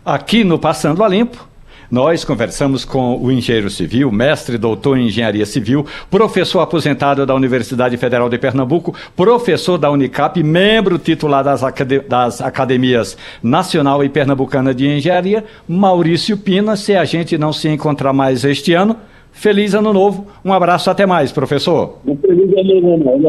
Aqui 0.04 0.44
no 0.44 0.58
Passando 0.58 1.04
a 1.04 1.08
Limpo, 1.08 1.48
nós 1.92 2.24
conversamos 2.24 2.86
com 2.86 3.22
o 3.22 3.30
engenheiro 3.30 3.70
civil, 3.70 4.10
mestre 4.10 4.58
doutor 4.58 4.98
em 4.98 5.08
engenharia 5.08 5.46
civil, 5.46 5.86
professor 6.10 6.62
aposentado 6.62 7.26
da 7.26 7.36
Universidade 7.36 7.98
Federal 7.98 8.30
de 8.30 8.38
Pernambuco, 8.38 8.96
professor 9.14 9.78
da 9.78 9.92
Unicap, 9.92 10.42
membro 10.42 10.98
titular 10.98 11.44
das, 11.44 11.64
acad 11.64 12.00
das 12.08 12.40
Academias 12.40 13.18
Nacional 13.44 14.02
e 14.06 14.10
Pernambucana 14.10 14.74
de 14.74 14.88
Engenharia, 14.88 15.44
Maurício 15.68 16.38
Pina. 16.38 16.78
Se 16.78 16.96
a 16.96 17.04
gente 17.04 17.38
não 17.38 17.52
se 17.52 17.68
encontrar 17.68 18.14
mais 18.14 18.46
este 18.46 18.74
ano, 18.74 18.96
Feliz 19.32 19.74
ano 19.74 19.94
novo. 19.94 20.28
Um 20.44 20.52
abraço, 20.54 20.90
até 20.90 21.06
mais, 21.06 21.32
professor. 21.32 22.00
Feliz 22.06 22.52
ano 22.58 22.82
novo. 22.82 23.22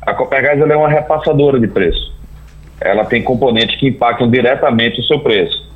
A 0.05 0.13
Copergás 0.13 0.59
é 0.59 0.77
uma 0.77 0.89
repassadora 0.89 1.61
de 1.61 1.69
preço 1.69 2.12
ela 2.81 3.05
tem 3.05 3.23
componentes 3.23 3.79
que 3.79 3.89
impactam 3.89 4.31
diretamente 4.31 5.01
o 5.01 5.05
seu 5.05 5.21
preço. 5.21 5.71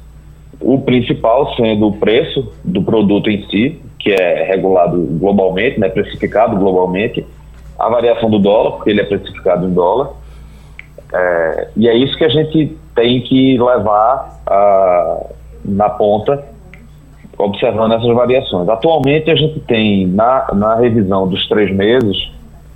O 0.61 0.81
principal 0.81 1.55
sendo 1.55 1.89
o 1.89 1.97
preço 1.97 2.53
do 2.65 2.83
produto 2.83 3.31
em 3.31 3.47
si, 3.49 3.81
que 3.99 4.11
é 4.11 4.45
regulado 4.45 5.01
globalmente, 5.19 5.79
né, 5.79 5.89
precificado 5.89 6.57
globalmente, 6.57 7.25
a 7.79 7.89
variação 7.89 8.31
do 8.31 8.39
dólar, 8.39 8.73
porque 8.73 8.91
ele 8.91 9.01
é 9.01 9.05
precificado 9.05 9.67
em 9.67 9.73
dólar, 9.73 10.11
é, 11.13 11.69
e 11.77 11.89
é 11.89 11.95
isso 11.95 12.17
que 12.17 12.25
a 12.25 12.29
gente 12.29 12.77
tem 12.95 13.21
que 13.21 13.59
levar 13.59 14.41
a, 14.47 15.27
na 15.65 15.89
ponta, 15.91 16.45
observando 17.39 17.93
essas 17.93 18.15
variações. 18.15 18.69
Atualmente 18.69 19.31
a 19.31 19.37
gente 19.37 19.61
tem 19.61 20.07
na, 20.07 20.49
na 20.55 20.75
revisão 20.77 21.29
dos 21.29 21.47
três 21.49 21.71
meses, 21.75 22.33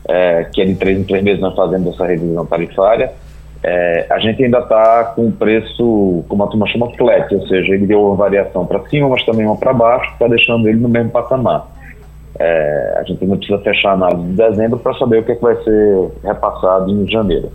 é, 0.07 0.45
que 0.53 0.61
é 0.61 0.65
de 0.65 0.75
três 0.75 0.99
em 0.99 1.05
três 1.05 1.23
meses 1.23 1.41
nós 1.41 1.55
fazemos 1.55 1.95
essa 1.95 2.07
revisão 2.07 2.45
tarifária, 2.47 3.13
é, 3.63 4.07
a 4.09 4.19
gente 4.19 4.43
ainda 4.43 4.59
está 4.59 5.05
com 5.15 5.29
o 5.29 5.33
preço, 5.33 6.25
como 6.29 6.45
a 6.45 6.47
turma 6.47 6.67
chama, 6.67 6.91
flat, 6.97 7.35
ou 7.35 7.47
seja, 7.47 7.75
ele 7.75 7.87
deu 7.87 8.03
uma 8.03 8.17
variação 8.17 8.65
para 8.65 8.81
cima, 8.89 9.09
mas 9.09 9.25
também 9.25 9.45
uma 9.47 9.57
para 9.57 9.73
baixo, 9.73 10.11
está 10.13 10.27
deixando 10.27 10.69
ele 10.69 10.81
no 10.81 10.89
mesmo 10.89 11.11
patamar. 11.11 11.67
É, 12.39 12.95
a 12.97 13.03
gente 13.03 13.23
ainda 13.23 13.37
precisa 13.37 13.59
fechar 13.59 13.91
a 13.91 13.93
análise 13.93 14.29
de 14.29 14.33
dezembro 14.33 14.79
para 14.79 14.95
saber 14.95 15.19
o 15.19 15.23
que, 15.23 15.33
é 15.33 15.35
que 15.35 15.43
vai 15.43 15.57
ser 15.57 16.11
repassado 16.25 16.91
em 16.91 17.07
janeiro. 17.11 17.51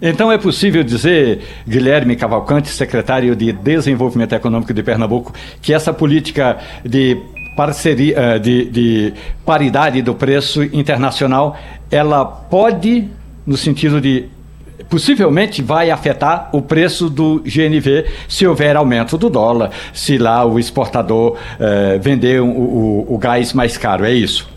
Então 0.00 0.30
é 0.30 0.38
possível 0.38 0.84
dizer, 0.84 1.40
Guilherme 1.66 2.14
Cavalcante, 2.14 2.68
secretário 2.68 3.34
de 3.34 3.52
Desenvolvimento 3.52 4.32
Econômico 4.34 4.72
de 4.72 4.82
Pernambuco, 4.82 5.32
que 5.60 5.74
essa 5.74 5.92
política 5.92 6.58
de 6.84 7.20
parceria, 7.56 8.16
eh, 8.16 8.38
de, 8.38 8.70
de 8.70 9.14
paridade 9.44 10.00
do 10.00 10.14
preço 10.14 10.62
internacional, 10.62 11.56
ela 11.90 12.24
pode, 12.24 13.08
no 13.48 13.56
sentido 13.56 13.98
de 13.98 14.28
possivelmente 14.90 15.62
vai 15.62 15.90
afetar 15.90 16.50
o 16.52 16.60
preço 16.60 17.08
do 17.08 17.40
GNV 17.40 18.04
se 18.28 18.46
houver 18.46 18.76
aumento 18.76 19.16
do 19.16 19.28
dólar, 19.28 19.70
se 19.92 20.18
lá 20.18 20.44
o 20.44 20.58
exportador 20.58 21.36
eh, 21.58 21.98
vender 21.98 22.40
o, 22.40 22.46
o, 22.46 23.14
o, 23.14 23.18
gás 23.18 23.52
mais 23.52 23.76
caro, 23.76 24.04
é 24.04 24.12
isso? 24.12 24.48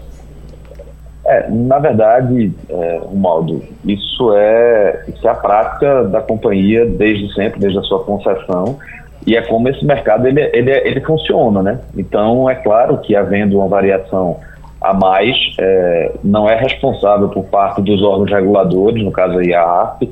É, 1.26 1.50
na 1.50 1.80
verdade, 1.80 2.52
é, 2.70 3.02
Maldo, 3.14 3.64
isso 3.86 4.34
é, 4.36 5.06
isso 5.08 5.28
é 5.28 5.32
a 5.32 5.36
prática 5.36 6.04
da 6.06 6.22
companhia 6.22 6.86
desde 6.86 7.34
sempre, 7.34 7.60
desde 7.60 7.80
a 7.80 7.84
sua 7.84 8.04
concessão, 8.04 8.78
e 9.26 9.38
é 9.38 9.42
como 9.42 9.70
esse 9.70 9.86
mercado 9.86 10.28
ele, 10.28 10.42
ele, 10.54 10.72
ele 10.72 11.02
funciona, 11.02 11.62
né? 11.62 11.80
Então, 11.96 12.50
é 12.50 12.56
claro 12.56 12.98
que 12.98 13.16
havendo 13.16 13.58
uma 13.58 13.68
variação 13.68 14.39
a 14.82 14.94
mais, 14.94 15.38
é, 15.60 16.12
não 16.24 16.50
é 16.50 16.56
responsável 16.56 17.30
por 17.30 17.44
parte 17.46 17.82
dos 17.82 18.02
órgãos 18.02 18.32
reguladores, 18.32 19.04
no 19.04 19.12
caso 19.12 19.38
aí 19.38 19.54
a 19.54 19.64
ARP, 19.64 20.04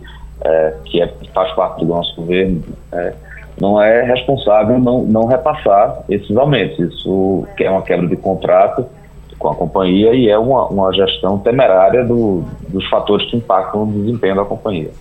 é, 0.41 0.73
que 0.85 1.01
é, 1.01 1.11
faz 1.33 1.51
parte 1.53 1.83
do 1.83 1.87
nosso 1.87 2.15
governo, 2.15 2.63
é, 2.91 3.13
não 3.59 3.81
é 3.81 4.03
responsável 4.03 4.79
não, 4.79 5.03
não 5.03 5.25
repassar 5.25 6.03
esses 6.07 6.35
aumentos. 6.37 6.79
Isso 6.79 7.45
é 7.59 7.69
uma 7.69 7.81
quebra 7.81 8.07
de 8.07 8.15
contrato 8.15 8.85
com 9.37 9.49
a 9.49 9.55
companhia 9.55 10.13
e 10.13 10.29
é 10.29 10.37
uma, 10.37 10.67
uma 10.67 10.93
gestão 10.93 11.39
temerária 11.39 12.05
do, 12.05 12.43
dos 12.69 12.87
fatores 12.89 13.29
que 13.29 13.37
impactam 13.37 13.83
o 13.83 13.87
desempenho 13.87 14.35
da 14.35 14.45
companhia. 14.45 14.91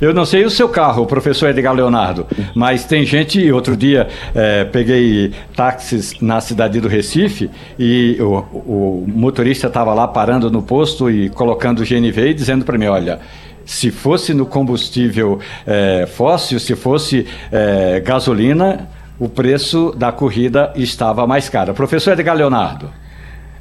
Eu 0.00 0.12
não 0.12 0.24
sei 0.24 0.44
o 0.44 0.50
seu 0.50 0.68
carro, 0.68 1.06
professor 1.06 1.50
Edgar 1.50 1.72
Leonardo, 1.72 2.26
mas 2.54 2.84
tem 2.84 3.04
gente. 3.04 3.50
Outro 3.52 3.76
dia 3.76 4.08
é, 4.34 4.64
peguei 4.64 5.32
táxis 5.54 6.20
na 6.20 6.40
cidade 6.40 6.80
do 6.80 6.88
Recife 6.88 7.50
e 7.78 8.16
o, 8.20 8.38
o 8.52 9.04
motorista 9.06 9.68
estava 9.68 9.94
lá 9.94 10.08
parando 10.08 10.50
no 10.50 10.62
posto 10.62 11.10
e 11.10 11.28
colocando 11.30 11.80
o 11.80 11.84
GNV 11.84 12.30
e 12.30 12.34
dizendo 12.34 12.64
para 12.64 12.78
mim: 12.78 12.86
olha. 12.86 13.20
Se 13.66 13.90
fosse 13.90 14.34
no 14.34 14.44
combustível 14.44 15.40
é, 15.66 16.06
fóssil, 16.06 16.60
se 16.60 16.76
fosse 16.76 17.26
é, 17.50 17.98
gasolina, 17.98 18.90
o 19.18 19.26
preço 19.26 19.94
da 19.96 20.12
corrida 20.12 20.70
estava 20.76 21.26
mais 21.26 21.48
caro. 21.48 21.72
Professor 21.72 22.12
Edgar 22.12 22.36
Leonardo. 22.36 22.90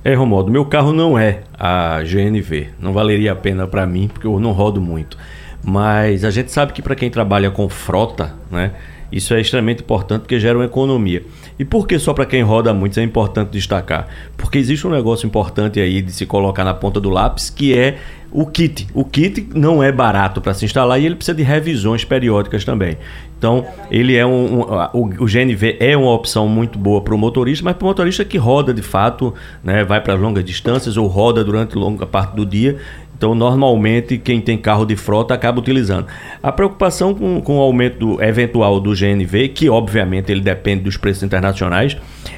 É, 0.03 0.13
Romualdo, 0.13 0.51
meu 0.51 0.65
carro 0.65 0.91
não 0.91 1.17
é 1.17 1.43
a 1.57 2.01
GNV. 2.03 2.71
Não 2.77 2.91
valeria 2.91 3.31
a 3.31 3.35
pena 3.35 3.65
para 3.65 3.85
mim, 3.85 4.09
porque 4.11 4.27
eu 4.27 4.37
não 4.39 4.51
rodo 4.51 4.81
muito. 4.81 5.17
Mas 5.63 6.25
a 6.25 6.31
gente 6.31 6.51
sabe 6.51 6.73
que 6.73 6.81
para 6.81 6.95
quem 6.95 7.09
trabalha 7.09 7.49
com 7.49 7.69
frota, 7.69 8.33
né, 8.51 8.71
isso 9.13 9.33
é 9.35 9.39
extremamente 9.39 9.83
importante 9.83 10.21
porque 10.21 10.39
gera 10.39 10.57
uma 10.57 10.65
economia. 10.65 11.23
E 11.57 11.63
por 11.63 11.87
que 11.87 11.99
só 11.99 12.13
para 12.13 12.25
quem 12.25 12.41
roda 12.41 12.73
muito 12.73 12.99
é 12.99 13.03
importante 13.03 13.51
destacar? 13.51 14.07
Porque 14.35 14.57
existe 14.57 14.87
um 14.87 14.89
negócio 14.89 15.27
importante 15.27 15.79
aí 15.79 16.01
de 16.01 16.11
se 16.11 16.25
colocar 16.25 16.63
na 16.63 16.73
ponta 16.73 16.99
do 16.99 17.11
lápis 17.11 17.49
que 17.49 17.77
é 17.77 17.97
o 18.31 18.47
kit. 18.47 18.87
O 18.91 19.05
kit 19.05 19.47
não 19.53 19.83
é 19.83 19.91
barato 19.91 20.41
para 20.41 20.55
se 20.55 20.65
instalar 20.65 20.99
e 20.99 21.05
ele 21.05 21.13
precisa 21.13 21.37
de 21.37 21.43
revisões 21.43 22.03
periódicas 22.03 22.65
também. 22.65 22.97
Então, 23.37 23.65
ele 23.91 24.15
é 24.15 24.25
um, 24.25 24.61
um 24.61 24.61
o, 24.93 25.23
o, 25.23 25.25
GNV 25.25 25.77
é 25.79 25.95
uma 25.95 26.11
opção 26.11 26.47
muito 26.47 26.79
boa 26.79 27.01
para 27.01 27.13
o 27.13 27.17
motorista, 27.17 27.63
mas 27.63 27.75
para 27.75 27.83
o 27.83 27.87
motorista 27.89 28.25
que 28.25 28.37
roda 28.37 28.73
de 28.73 28.81
fato, 28.81 29.33
né, 29.63 29.83
vai 29.83 30.01
para 30.01 30.15
longas 30.15 30.43
distâncias 30.43 30.97
ou 30.97 31.05
roda 31.07 31.43
durante 31.43 31.77
longa 31.77 32.07
parte 32.07 32.35
do 32.35 32.45
dia, 32.45 32.77
então, 33.15 33.33
normalmente, 33.33 34.17
quem 34.17 34.41
tem 34.41 34.57
carro 34.57 34.85
de 34.85 34.95
frota 34.95 35.33
acaba 35.33 35.59
utilizando. 35.59 36.07
A 36.41 36.51
preocupação 36.51 37.13
com, 37.13 37.39
com 37.41 37.57
o 37.57 37.61
aumento 37.61 37.97
do, 37.99 38.23
eventual 38.23 38.79
do 38.79 38.91
GNV, 38.91 39.49
que 39.49 39.69
obviamente 39.69 40.31
ele 40.31 40.41
depende 40.41 40.83
dos 40.83 40.97
preços 40.97 41.23
internacionais, 41.23 41.95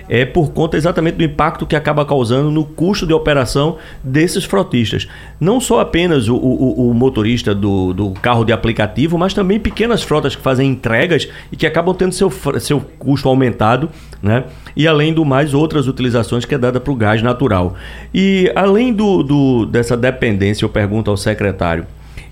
é 0.08 0.26
por 0.26 0.52
conta 0.52 0.78
exatamente 0.78 1.16
do 1.16 1.24
impacto 1.24 1.66
que 1.66 1.76
acaba 1.76 2.06
causando 2.06 2.52
no 2.52 2.66
custo 2.66 3.06
de 3.06 3.14
operação 3.14 3.78
desses 4.04 4.44
frotistas. 4.44 5.08
Não 5.40 5.60
só 5.60 5.80
apenas 5.80 6.28
o, 6.28 6.36
o, 6.36 6.90
o 6.90 6.94
motorista 6.94 7.54
do, 7.54 7.94
do, 7.94 8.12
carro 8.12 8.44
de 8.44 8.54
aplicativo, 8.54 9.18
mas 9.18 9.34
também 9.34 9.60
pequenas 9.60 10.04
frotas 10.04 10.36
que 10.36 10.42
fazem 10.42 10.70
entregas 10.70 11.28
e 11.52 11.56
que 11.56 11.66
acabam 11.66 11.96
tendo 11.96 12.14
seu, 12.14 12.32
seu 12.60 12.82
custo 13.00 13.28
aumentado, 13.28 13.90
né? 14.22 14.46
E 14.76 14.88
além 14.88 15.14
do 15.14 15.24
mais, 15.24 15.54
outras 15.54 15.88
utilizações 15.88 16.46
que 16.46 16.56
é 16.56 16.58
dada 16.58 16.80
para 16.80 16.92
o 16.92 16.96
gás 16.96 17.22
natural. 17.22 17.76
E 18.14 18.52
além 18.56 18.94
do, 18.94 19.24
do, 19.24 19.66
dessa 19.66 19.96
dependência, 19.96 20.66
eu 20.66 20.70
pergunto 20.70 21.10
ao 21.10 21.18
secretário, 21.18 21.86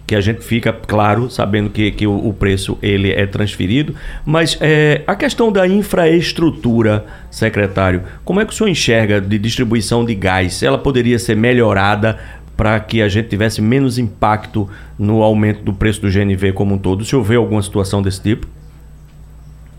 que 0.05 0.15
a 0.15 0.21
gente 0.21 0.41
fica 0.41 0.73
claro 0.73 1.29
sabendo 1.29 1.69
que, 1.69 1.91
que 1.91 2.05
o, 2.05 2.27
o 2.27 2.33
preço 2.33 2.77
ele 2.81 3.11
é 3.11 3.25
transferido, 3.25 3.95
mas 4.25 4.57
é, 4.61 5.01
a 5.07 5.15
questão 5.15 5.51
da 5.51 5.67
infraestrutura, 5.67 7.05
secretário, 7.31 8.03
como 8.25 8.41
é 8.41 8.45
que 8.45 8.51
o 8.51 8.55
senhor 8.55 8.69
enxerga 8.69 9.21
de 9.21 9.39
distribuição 9.39 10.03
de 10.03 10.13
gás? 10.13 10.61
Ela 10.61 10.77
poderia 10.77 11.17
ser 11.17 11.35
melhorada 11.35 12.17
para 12.55 12.79
que 12.79 13.01
a 13.01 13.07
gente 13.07 13.29
tivesse 13.29 13.61
menos 13.61 13.97
impacto 13.97 14.69
no 14.97 15.23
aumento 15.23 15.63
do 15.63 15.73
preço 15.73 16.01
do 16.01 16.09
GNV 16.09 16.53
como 16.53 16.75
um 16.75 16.77
todo? 16.77 17.01
O 17.01 17.05
senhor 17.05 17.23
vê 17.23 17.35
alguma 17.35 17.61
situação 17.61 18.01
desse 18.01 18.21
tipo? 18.21 18.47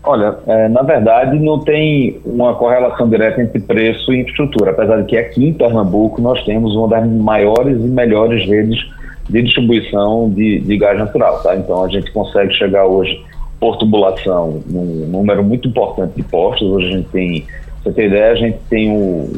Olha, 0.03 0.35
é, 0.45 0.69
na 0.69 0.83
verdade 0.83 1.39
não 1.39 1.59
tem 1.59 2.19
uma 2.23 2.53
correlação 2.53 3.09
direta 3.09 3.41
entre 3.41 3.59
preço 3.59 4.13
e 4.13 4.21
infraestrutura, 4.21 4.71
apesar 4.71 4.97
de 5.01 5.05
que 5.07 5.17
aqui 5.17 5.47
em 5.47 5.53
Pernambuco 5.53 6.21
nós 6.21 6.43
temos 6.43 6.75
uma 6.75 6.87
das 6.87 7.07
maiores 7.09 7.77
e 7.77 7.87
melhores 7.87 8.47
redes 8.47 8.85
de 9.29 9.41
distribuição 9.41 10.29
de, 10.29 10.59
de 10.59 10.77
gás 10.77 10.97
natural. 10.97 11.41
Tá? 11.41 11.55
Então 11.55 11.83
a 11.83 11.89
gente 11.89 12.11
consegue 12.11 12.53
chegar 12.53 12.85
hoje 12.85 13.23
por 13.59 13.77
tubulação 13.77 14.61
num 14.67 15.07
número 15.07 15.43
muito 15.43 15.67
importante 15.67 16.13
de 16.15 16.23
postos. 16.23 16.67
Hoje 16.69 16.87
a 16.87 16.97
gente 16.97 17.09
tem, 17.09 17.41
pra 17.41 17.83
você 17.83 17.91
ter 17.93 18.07
ideia, 18.07 18.31
a 18.31 18.35
gente 18.35 18.57
tem 18.69 18.91
o, 18.91 19.29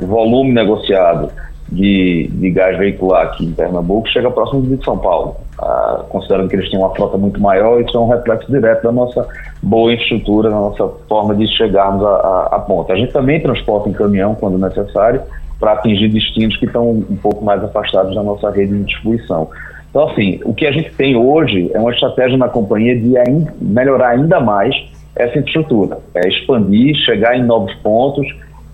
o 0.00 0.06
volume 0.06 0.52
negociado 0.52 1.30
de, 1.70 2.28
de 2.32 2.50
gás 2.50 2.78
veicular 2.78 3.26
aqui 3.26 3.44
em 3.44 3.52
Pernambuco 3.52 4.08
chega 4.08 4.30
próximo 4.30 4.62
de 4.62 4.82
São 4.84 4.96
Paulo. 4.96 5.36
Ah, 5.60 6.04
considerando 6.08 6.48
que 6.48 6.56
eles 6.56 6.70
têm 6.70 6.78
uma 6.78 6.94
frota 6.94 7.18
muito 7.18 7.40
maior, 7.40 7.80
isso 7.80 7.96
é 7.96 8.00
um 8.00 8.08
reflexo 8.08 8.50
direto 8.50 8.84
da 8.84 8.92
nossa 8.92 9.26
boa 9.62 9.92
infraestrutura, 9.92 10.50
da 10.50 10.56
nossa 10.56 10.88
forma 11.08 11.34
de 11.34 11.46
chegarmos 11.56 12.04
à 12.04 12.64
ponta. 12.66 12.92
A 12.92 12.96
gente 12.96 13.12
também 13.12 13.40
transporta 13.40 13.88
em 13.88 13.92
caminhão 13.92 14.34
quando 14.34 14.56
necessário, 14.56 15.20
para 15.58 15.72
atingir 15.72 16.08
destinos 16.08 16.56
que 16.56 16.66
estão 16.66 16.90
um 16.90 17.16
pouco 17.16 17.44
mais 17.44 17.62
afastados 17.62 18.14
da 18.14 18.22
nossa 18.22 18.50
rede 18.50 18.72
de 18.72 18.84
distribuição. 18.84 19.48
Então, 19.90 20.08
assim, 20.08 20.40
o 20.44 20.54
que 20.54 20.66
a 20.66 20.72
gente 20.72 20.90
tem 20.94 21.16
hoje 21.16 21.70
é 21.74 21.78
uma 21.78 21.90
estratégia 21.90 22.36
na 22.36 22.48
companhia 22.48 22.98
de 22.98 23.14
melhorar 23.60 24.10
ainda 24.10 24.38
mais 24.38 24.74
essa 25.16 25.38
infraestrutura, 25.38 25.98
é 26.14 26.28
expandir, 26.28 26.94
chegar 27.04 27.36
em 27.36 27.42
novos 27.42 27.74
pontos, 27.76 28.26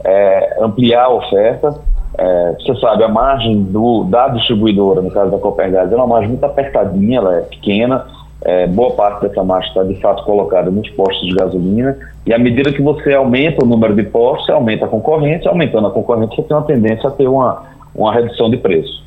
é, 0.04 0.58
ampliar 0.60 1.04
a 1.04 1.10
oferta. 1.10 1.74
É, 2.16 2.56
você 2.60 2.78
sabe, 2.80 3.02
a 3.02 3.08
margem 3.08 3.62
do, 3.64 4.04
da 4.04 4.28
distribuidora, 4.28 5.00
no 5.00 5.10
caso 5.10 5.30
da 5.30 5.38
Copergás, 5.38 5.90
é 5.90 5.96
uma 5.96 6.06
margem 6.06 6.28
muito 6.28 6.44
apertadinha, 6.44 7.18
ela 7.18 7.38
é 7.38 7.40
pequena, 7.40 8.06
é, 8.44 8.66
boa 8.66 8.92
parte 8.92 9.22
dessa 9.22 9.42
marcha 9.42 9.68
está 9.68 9.82
de 9.82 10.00
fato 10.00 10.24
colocada 10.24 10.70
nos 10.70 10.88
postos 10.90 11.26
de 11.26 11.34
gasolina, 11.34 11.96
e 12.26 12.32
à 12.32 12.38
medida 12.38 12.72
que 12.72 12.82
você 12.82 13.12
aumenta 13.12 13.64
o 13.64 13.66
número 13.66 13.94
de 13.94 14.02
postos, 14.04 14.50
aumenta 14.50 14.84
a 14.84 14.88
concorrência, 14.88 15.50
aumentando 15.50 15.86
a 15.86 15.90
concorrência, 15.90 16.36
você 16.36 16.42
tem 16.42 16.56
uma 16.56 16.66
tendência 16.66 17.08
a 17.08 17.12
ter 17.12 17.28
uma, 17.28 17.62
uma 17.94 18.12
redução 18.12 18.50
de 18.50 18.56
preço. 18.56 19.03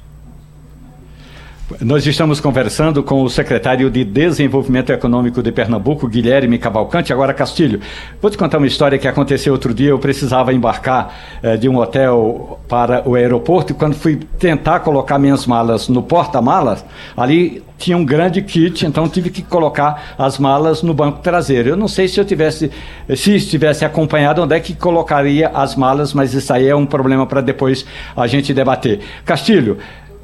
Nós 1.81 2.07
estamos 2.07 2.39
conversando 2.39 3.03
com 3.03 3.21
o 3.23 3.29
secretário 3.29 3.91
de 3.91 4.05
Desenvolvimento 4.05 4.89
Econômico 4.89 5.43
de 5.43 5.51
Pernambuco, 5.51 6.07
Guilherme 6.07 6.57
Cavalcante. 6.57 7.11
Agora, 7.11 7.33
Castilho, 7.33 7.81
vou 8.21 8.31
te 8.31 8.37
contar 8.37 8.57
uma 8.57 8.67
história 8.67 8.97
que 8.97 9.05
aconteceu 9.05 9.51
outro 9.51 9.73
dia. 9.73 9.89
Eu 9.89 9.99
precisava 9.99 10.53
embarcar 10.53 11.13
eh, 11.43 11.57
de 11.57 11.67
um 11.67 11.75
hotel 11.75 12.57
para 12.69 13.05
o 13.05 13.15
aeroporto 13.15 13.73
e 13.73 13.75
quando 13.75 13.95
fui 13.95 14.15
tentar 14.39 14.79
colocar 14.79 15.19
minhas 15.19 15.45
malas 15.45 15.89
no 15.89 16.01
porta-malas, 16.01 16.85
ali 17.17 17.61
tinha 17.77 17.97
um 17.97 18.05
grande 18.05 18.41
kit, 18.41 18.85
então 18.85 19.07
tive 19.09 19.29
que 19.29 19.41
colocar 19.41 20.15
as 20.17 20.39
malas 20.39 20.81
no 20.81 20.93
banco 20.93 21.19
traseiro. 21.19 21.67
Eu 21.67 21.75
não 21.75 21.89
sei 21.89 22.07
se 22.07 22.17
eu 22.17 22.23
tivesse, 22.23 22.71
se 23.13 23.35
estivesse 23.35 23.83
acompanhado, 23.83 24.41
onde 24.41 24.55
é 24.55 24.59
que 24.61 24.73
colocaria 24.73 25.49
as 25.49 25.75
malas, 25.75 26.13
mas 26.13 26.33
isso 26.33 26.51
aí 26.53 26.65
é 26.65 26.75
um 26.75 26.85
problema 26.85 27.27
para 27.27 27.41
depois 27.41 27.85
a 28.15 28.25
gente 28.25 28.53
debater. 28.53 29.01
Castilho, 29.25 29.77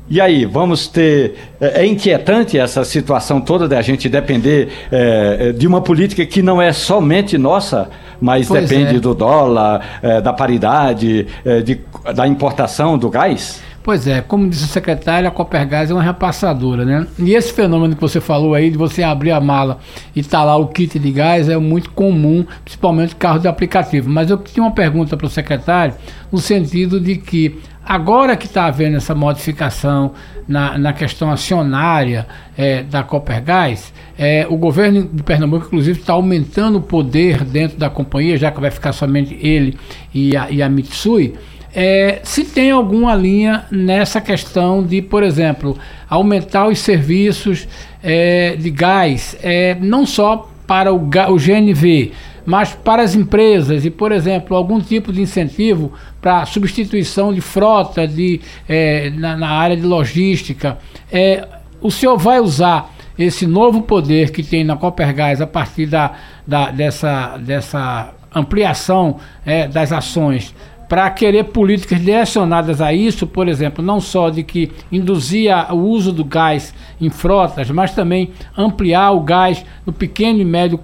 e 0.10 0.20
aí, 0.20 0.46
vamos 0.46 0.88
ter. 0.88 1.36
É, 1.60 1.82
é 1.82 1.86
inquietante 1.86 2.58
essa 2.58 2.84
situação 2.84 3.40
toda 3.40 3.68
da 3.68 3.82
gente 3.82 4.10
depender 4.10 4.70
é, 4.92 5.52
de 5.54 5.66
uma 5.66 5.82
política 5.82 6.26
que 6.26 6.42
não 6.42 6.62
é 6.62 6.74
somente 6.74 7.38
nossa, 7.38 7.90
mas 8.20 8.48
pois 8.48 8.68
depende 8.68 8.98
é. 8.98 9.00
do 9.00 9.14
dólar, 9.14 10.00
é, 10.02 10.22
da 10.22 10.34
paridade, 10.34 11.26
é, 11.46 11.62
de, 11.62 11.80
da 12.14 12.28
importação 12.28 12.98
do 12.98 13.10
gás? 13.10 13.62
Pois 13.84 14.08
é, 14.08 14.22
como 14.22 14.50
disse 14.50 14.64
o 14.64 14.68
secretário, 14.68 15.28
a 15.28 15.32
Copergás 15.32 15.92
é 15.92 15.94
uma 15.94 16.02
repassadora, 16.02 16.86
né? 16.86 17.06
E 17.20 17.34
esse 17.34 17.52
fenômeno 17.52 17.96
que 17.96 18.02
você 18.02 18.22
falou 18.22 18.56
aí, 18.56 18.72
de 18.72 18.78
você 18.78 19.04
abrir 19.04 19.32
a 19.32 19.42
mala 19.42 19.80
e 20.16 20.24
tá 20.24 20.42
lá 20.42 20.56
o 20.56 20.68
kit 20.68 20.98
de 20.98 21.12
gás, 21.12 21.50
é 21.50 21.58
muito 21.58 21.92
comum, 21.92 22.46
principalmente 22.64 23.14
carros 23.14 23.42
de 23.42 23.48
aplicativo. 23.50 24.10
Mas 24.10 24.30
eu 24.30 24.38
tinha 24.38 24.64
uma 24.64 24.72
pergunta 24.72 25.18
para 25.18 25.28
o 25.28 25.30
secretário, 25.30 25.96
no 26.32 26.40
sentido 26.40 26.98
de 26.98 27.18
que 27.18 27.60
agora 27.86 28.38
que 28.38 28.46
está 28.46 28.68
havendo 28.68 28.96
essa 28.96 29.14
modificação 29.14 30.14
na, 30.48 30.78
na 30.78 30.94
questão 30.94 31.30
acionária 31.30 32.26
é, 32.58 32.84
da 32.84 33.04
Copergás, 33.04 33.94
é, 34.18 34.48
o 34.50 34.56
governo 34.56 35.10
de 35.12 35.24
Pernambuco, 35.24 35.66
inclusive, 35.66 36.00
está 36.00 36.14
aumentando 36.14 36.78
o 36.78 36.82
poder 36.82 37.44
dentro 37.44 37.78
da 37.78 37.90
companhia, 37.90 38.38
já 38.38 38.50
que 38.50 38.62
vai 38.62 38.72
ficar 38.72 38.94
somente 38.94 39.38
ele 39.46 39.78
e 40.14 40.38
a, 40.38 40.50
e 40.50 40.64
a 40.64 40.70
Mitsui. 40.70 41.36
É, 41.76 42.20
se 42.24 42.44
tem 42.46 42.70
alguma 42.70 43.16
linha 43.16 43.66
nessa 43.72 44.22
questão 44.22 44.84
de, 44.84 45.02
por 45.02 45.24
exemplo, 45.24 45.78
aumentar 46.08 46.68
os 46.68 46.80
serviços 46.80 47.68
é, 48.04 48.56
de 48.56 48.70
gás, 48.70 49.36
é, 49.42 49.76
não 49.80 50.06
só 50.06 50.50
para 50.68 50.94
o, 50.94 50.98
o 50.98 51.38
GNV, 51.38 52.12
mas 52.46 52.74
para 52.74 53.02
as 53.02 53.16
empresas 53.16 53.86
e, 53.86 53.90
por 53.90 54.12
exemplo, 54.12 54.56
algum 54.56 54.80
tipo 54.80 55.12
de 55.12 55.22
incentivo 55.22 55.94
para 56.22 56.46
substituição 56.46 57.34
de 57.34 57.42
frota 57.42 58.08
de, 58.08 58.42
é, 58.68 59.10
na, 59.12 59.36
na, 59.36 59.50
área 59.50 59.76
de 59.76 59.84
logística. 59.84 60.78
É, 61.12 61.48
o 61.82 61.90
senhor 61.90 62.18
vai 62.18 62.40
usar 62.40 62.94
esse 63.18 63.48
novo 63.48 63.82
poder 63.82 64.32
que 64.32 64.44
tem 64.44 64.64
na 64.64 64.76
Copergás 64.76 65.42
a 65.42 65.48
partir 65.48 65.86
da, 65.86 66.14
da 66.46 66.72
dessa, 66.72 67.38
dessa 67.38 68.14
ampliação 68.34 69.18
é, 69.46 69.68
das 69.68 69.92
ações 69.92 70.54
para 70.88 71.10
querer 71.10 71.46
políticas 71.46 72.00
direcionadas 72.00 72.82
a 72.82 72.94
isso, 72.94 73.26
por 73.26 73.48
exemplo, 73.48 73.84
não 73.84 74.00
só 74.00 74.30
de 74.30 74.44
que 74.44 74.72
induzia 74.92 75.68
o 75.72 75.78
uso 75.78 76.12
do 76.12 76.24
gás 76.24 76.74
em 77.00 77.10
frotas, 77.10 77.70
mas 77.72 77.94
também 77.94 78.32
ampliar 78.58 79.12
o 79.12 79.22
gás 79.22 79.66
no 79.86 79.94
pequeno 79.94 80.40
e 80.40 80.46
médio 80.46 80.80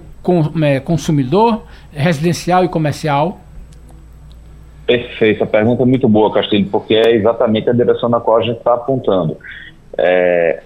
é, 0.62 0.80
consumidor, 0.80 1.62
residencial 1.92 2.64
e 2.64 2.68
comercial? 2.68 3.40
Perfeito, 4.86 5.44
a 5.44 5.46
pergunta 5.46 5.82
é 5.82 5.86
muito 5.86 6.08
boa, 6.08 6.32
Castilho, 6.32 6.68
porque 6.70 6.94
é 6.94 7.14
exatamente 7.14 7.70
a 7.70 7.72
direção 7.72 8.08
na 8.08 8.20
qual 8.20 8.38
a 8.38 8.42
gente 8.42 8.58
está 8.58 8.74
apontando. 8.74 9.36
É, 9.96 10.62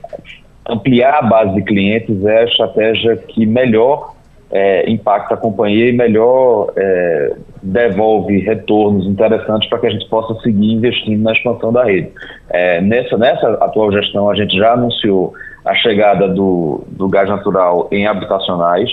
ampliar 0.69 1.19
a 1.19 1.23
base 1.23 1.55
de 1.55 1.63
clientes 1.63 2.25
é 2.25 2.39
a 2.41 2.45
estratégia 2.45 3.17
que 3.17 3.45
melhor 3.45 4.15
é, 4.55 4.89
impacta 4.89 5.35
a 5.35 5.37
companhia 5.37 5.89
e 5.89 5.93
melhor 5.93 6.73
é, 6.77 7.33
devolve 7.61 8.39
retornos 8.39 9.05
interessantes 9.05 9.69
para 9.69 9.81
que 9.81 9.89
a 9.89 9.91
gente 9.91 10.09
possa 10.09 10.41
seguir 10.43 10.75
investindo 10.75 11.21
na 11.21 11.33
expansão 11.33 11.73
da 11.73 11.85
rede. 11.85 12.13
É, 12.51 12.81
nessa, 12.81 13.19
nessa 13.19 13.49
atual 13.55 13.91
gestão, 13.91 14.31
a 14.31 14.35
gente 14.37 14.57
já 14.57 14.75
anunciou 14.75 15.35
a 15.65 15.75
chegada 15.75 16.29
do, 16.29 16.85
do 16.91 17.09
gás 17.09 17.29
natural 17.29 17.89
em 17.91 18.07
habitacionais 18.07 18.89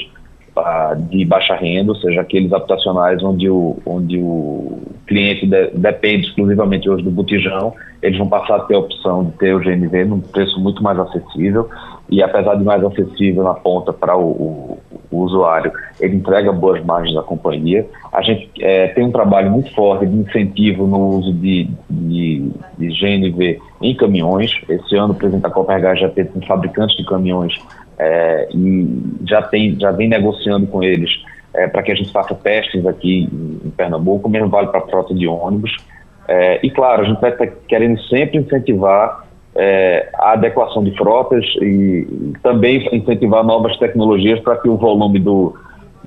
uh, 0.58 1.00
de 1.10 1.24
baixa 1.26 1.54
renda, 1.54 1.92
ou 1.92 1.98
seja, 1.98 2.22
aqueles 2.22 2.52
habitacionais 2.52 3.22
onde 3.22 3.48
o, 3.48 3.78
onde 3.86 4.18
o 4.18 4.82
cliente 5.06 5.46
de, 5.46 5.68
depende 5.76 6.26
exclusivamente 6.28 6.90
hoje 6.90 7.04
do 7.04 7.12
botijão, 7.12 7.74
eles 8.02 8.18
vão 8.18 8.28
passar 8.28 8.56
a 8.56 8.60
ter 8.62 8.74
a 8.74 8.80
opção 8.80 9.26
de 9.26 9.32
ter 9.34 9.54
o 9.54 9.60
GNV 9.60 10.06
num 10.06 10.22
preço 10.22 10.60
muito 10.60 10.82
mais 10.82 10.98
acessível 10.98 11.70
e 12.12 12.22
apesar 12.22 12.56
de 12.56 12.64
mais 12.64 12.84
acessível 12.84 13.42
na 13.42 13.54
ponta 13.54 13.94
para 13.94 14.18
o, 14.18 14.30
o, 14.30 14.80
o, 15.10 15.18
usuário, 15.20 15.72
ele 16.00 16.18
entrega 16.18 16.52
boas 16.52 16.84
margens 16.84 17.18
à 17.18 17.24
companhia. 17.24 17.88
A 18.12 18.22
gente 18.22 18.52
é, 18.60 18.90
tem 18.90 19.06
um 19.06 19.12
trabalho 19.12 19.50
muito 19.50 19.74
forte 19.74 20.06
de 20.06 20.18
incentivo 20.18 20.86
no 20.86 21.00
uso 21.18 21.32
de, 21.32 21.70
de, 21.90 22.52
de 22.78 22.88
GNV 22.90 23.62
em 23.82 23.96
caminhões. 23.96 24.52
Esse 24.68 24.98
ano 24.98 25.14
o 25.14 25.16
presidente 25.16 25.44
da 25.44 25.50
Copergás 25.50 26.02
já 26.02 26.10
teve 26.10 26.30
com 26.30 26.42
fabricantes 26.46 26.98
de 26.98 27.06
caminhões 27.06 27.58
é, 27.98 28.50
e 28.54 29.04
já, 29.26 29.42
tem, 29.44 29.80
já 29.80 29.92
vem 29.92 30.10
negociando 30.10 30.68
com 30.68 30.84
eles 30.84 31.10
é, 31.54 31.68
para 31.68 31.82
que 31.82 31.94
a 31.94 31.96
gente 31.96 32.12
faça 32.12 32.36
testes 32.36 32.86
aqui 32.86 33.30
em, 33.32 33.68
em 33.68 33.70
Pernambuco, 33.70 34.28
mesmo 34.28 34.50
vale 34.50 34.68
para 34.68 34.80
a 34.80 34.88
frota 34.88 35.14
de 35.14 35.30
ônibus. 35.30 35.78
É, 36.28 36.60
e 36.62 36.70
claro, 36.70 37.04
a 37.04 37.06
gente 37.06 37.22
vai 37.22 37.32
querendo 37.70 38.02
sempre 38.04 38.38
incentivar 38.38 39.31
é, 39.56 40.10
a 40.16 40.34
adequação 40.34 40.84
de 40.84 40.96
frotas 40.96 41.46
e, 41.62 42.34
também 42.42 42.88
incentivar 42.96 43.44
novas 43.44 43.78
tecnologias 43.78 44.40
para 44.40 44.58
que 44.58 44.70
o 44.70 44.78
volume 44.78 45.20
do, 45.20 45.56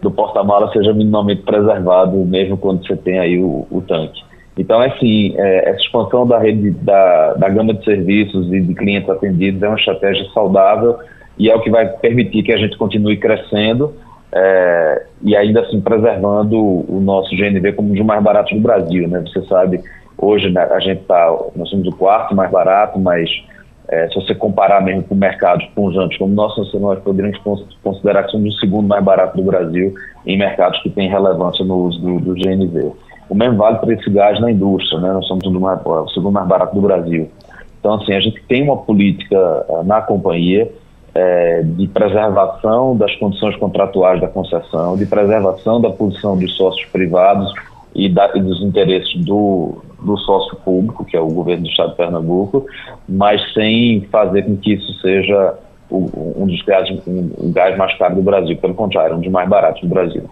do 0.00 0.10
porta-mala 0.10 0.70
seja 0.72 0.92
minimamente 0.92 1.42
preservado, 1.42 2.16
mesmo 2.24 2.56
quando 2.56 2.86
você 2.86 2.96
tem 2.96 3.18
aí 3.18 3.38
o, 3.38 3.66
o 3.70 3.82
tanque. 3.82 4.22
Então, 4.56 4.80
é 4.82 4.88
assim, 4.88 5.34
é, 5.36 5.70
essa 5.70 5.80
expansão 5.80 6.26
da 6.26 6.38
rede, 6.38 6.70
da, 6.70 7.34
da 7.34 7.48
gama 7.48 7.74
de 7.74 7.84
serviços 7.84 8.52
e 8.52 8.60
de 8.60 8.74
clientes 8.74 9.10
atendidos 9.10 9.62
é 9.62 9.68
uma 9.68 9.78
estratégia 9.78 10.24
saudável 10.32 10.96
e 11.36 11.50
é 11.50 11.54
o 11.54 11.60
que 11.60 11.70
vai 11.70 11.88
permitir 11.88 12.44
que 12.44 12.52
a 12.52 12.56
gente 12.56 12.78
continue 12.78 13.16
crescendo 13.16 13.92
é, 14.32 15.06
e 15.22 15.36
ainda 15.36 15.60
assim 15.60 15.80
preservando 15.80 16.56
o 16.56 17.00
nosso 17.00 17.30
GNV 17.36 17.72
como 17.72 17.90
um 17.90 17.94
dos 17.94 18.04
mais 18.04 18.22
baratos 18.22 18.52
do 18.52 18.60
Brasil, 18.60 19.08
né? 19.08 19.22
Você 19.26 19.42
sabe, 19.46 19.80
hoje 20.18 20.50
né, 20.50 20.62
a 20.62 20.80
gente 20.80 21.02
tá, 21.04 21.34
nós 21.54 21.68
somos 21.68 21.86
o 21.86 21.96
quarto 21.96 22.34
mais 22.34 22.50
barato, 22.50 22.98
mas 22.98 23.30
é, 23.88 24.08
se 24.08 24.14
você 24.14 24.34
comparar 24.34 24.80
mesmo 24.80 25.02
com 25.02 25.14
mercados 25.14 25.66
pungentes 25.74 26.16
como 26.16 26.34
nosso, 26.34 26.78
nós 26.78 26.98
poderíamos 27.00 27.38
considerar 27.82 28.24
que 28.24 28.30
somos 28.30 28.54
o 28.54 28.58
segundo 28.58 28.88
mais 28.88 29.04
barato 29.04 29.36
do 29.36 29.42
Brasil 29.42 29.94
em 30.26 30.38
mercados 30.38 30.80
que 30.82 30.90
têm 30.90 31.08
relevância 31.08 31.64
no 31.64 31.76
uso 31.76 32.00
do, 32.00 32.18
do 32.20 32.34
GNV. 32.34 32.92
O 33.28 33.34
mesmo 33.34 33.56
vale 33.56 33.78
para 33.78 33.92
esse 33.92 34.08
gás 34.10 34.40
na 34.40 34.50
indústria, 34.50 35.00
né? 35.00 35.12
Nós 35.12 35.26
somos 35.26 35.44
o, 35.46 36.08
segundo 36.08 36.32
mais 36.32 36.46
barato 36.46 36.74
do 36.74 36.80
Brasil. 36.80 37.30
Então, 37.80 37.94
assim, 37.94 38.14
a 38.14 38.20
gente 38.20 38.42
tem 38.44 38.62
uma 38.62 38.78
política 38.78 39.66
uh, 39.68 39.82
na 39.84 40.00
companhia 40.00 40.70
é, 41.14 41.62
de 41.62 41.86
preservação 41.88 42.96
das 42.96 43.14
condições 43.16 43.56
contratuais 43.56 44.20
da 44.20 44.28
concessão, 44.28 44.96
de 44.96 45.06
preservação 45.06 45.80
da 45.80 45.90
posição 45.90 46.36
dos 46.36 46.56
sócios 46.56 46.84
privados 46.86 47.52
e, 47.94 48.08
da, 48.08 48.30
e 48.34 48.40
dos 48.40 48.60
interesses 48.62 49.14
do, 49.24 49.82
do 50.02 50.16
sócio 50.18 50.56
público, 50.56 51.04
que 51.04 51.16
é 51.16 51.20
o 51.20 51.28
governo 51.28 51.64
do 51.64 51.70
Estado 51.70 51.90
de 51.90 51.96
Pernambuco, 51.96 52.66
mas 53.08 53.40
sem 53.52 54.02
fazer 54.10 54.42
com 54.42 54.56
que 54.56 54.74
isso 54.74 54.92
seja 55.00 55.54
o, 55.88 56.34
um 56.36 56.46
dos 56.46 56.60
gás, 56.62 56.88
um, 57.06 57.30
um 57.38 57.52
gás 57.52 57.76
mais 57.76 57.96
caro 57.96 58.16
do 58.16 58.22
Brasil. 58.22 58.56
Pelo 58.56 58.74
contrário, 58.74 59.16
um 59.16 59.20
dos 59.20 59.30
mais 59.30 59.48
baratos 59.48 59.82
do 59.82 59.88
Brasil. 59.88 60.28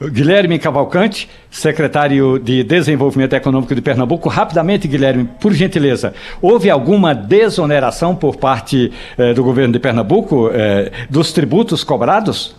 Guilherme 0.00 0.58
Cavalcante, 0.58 1.28
secretário 1.50 2.38
de 2.38 2.62
Desenvolvimento 2.62 3.34
Econômico 3.34 3.74
de 3.74 3.80
Pernambuco. 3.80 4.28
Rapidamente, 4.28 4.86
Guilherme, 4.86 5.28
por 5.40 5.52
gentileza, 5.52 6.14
houve 6.40 6.70
alguma 6.70 7.14
desoneração 7.14 8.14
por 8.14 8.36
parte 8.36 8.92
eh, 9.16 9.34
do 9.34 9.42
governo 9.42 9.72
de 9.72 9.80
Pernambuco 9.80 10.50
eh, 10.52 10.92
dos 11.10 11.32
tributos 11.32 11.82
cobrados? 11.82 12.54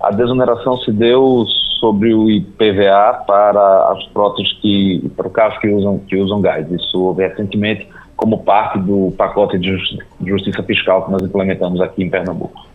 A 0.00 0.10
desoneração 0.10 0.78
se 0.78 0.92
deu 0.92 1.44
sobre 1.80 2.14
o 2.14 2.30
IPVA 2.30 3.24
para 3.26 3.92
as 3.92 4.04
frotas 4.12 4.46
que, 4.60 5.10
para 5.16 5.26
o 5.26 5.30
carros 5.30 5.58
que 5.58 5.68
usam, 5.68 5.98
que 5.98 6.16
usam 6.16 6.40
gás. 6.40 6.70
Isso 6.70 7.02
houve 7.02 7.26
recentemente 7.26 7.88
como 8.14 8.44
parte 8.44 8.78
do 8.78 9.12
pacote 9.16 9.58
de 9.58 9.78
justiça 10.24 10.62
fiscal 10.62 11.06
que 11.06 11.10
nós 11.10 11.22
implementamos 11.22 11.80
aqui 11.80 12.04
em 12.04 12.10
Pernambuco. 12.10 12.68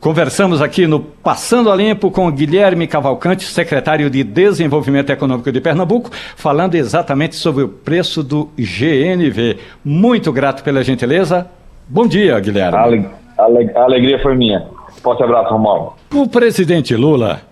Conversamos 0.00 0.60
aqui 0.60 0.84
no 0.84 0.98
Passando 0.98 1.70
a 1.70 1.76
Limpo 1.76 2.10
com 2.10 2.28
Guilherme 2.28 2.88
Cavalcante, 2.88 3.44
secretário 3.44 4.10
de 4.10 4.24
Desenvolvimento 4.24 5.10
Econômico 5.10 5.52
de 5.52 5.60
Pernambuco, 5.60 6.10
falando 6.34 6.74
exatamente 6.74 7.36
sobre 7.36 7.62
o 7.62 7.68
preço 7.68 8.20
do 8.20 8.50
GNV. 8.58 9.58
Muito 9.84 10.32
grato 10.32 10.64
pela 10.64 10.82
gentileza. 10.82 11.46
Bom 11.86 12.08
dia, 12.08 12.40
Guilherme. 12.40 13.06
A, 13.38 13.44
ale 13.44 13.70
a 13.76 13.82
alegria 13.82 14.18
foi 14.20 14.34
minha. 14.34 14.66
Forte 15.02 15.22
abraço, 15.22 15.52
Romualdo. 15.52 15.92
O 16.12 16.26
presidente 16.26 16.96
Lula 16.96 17.51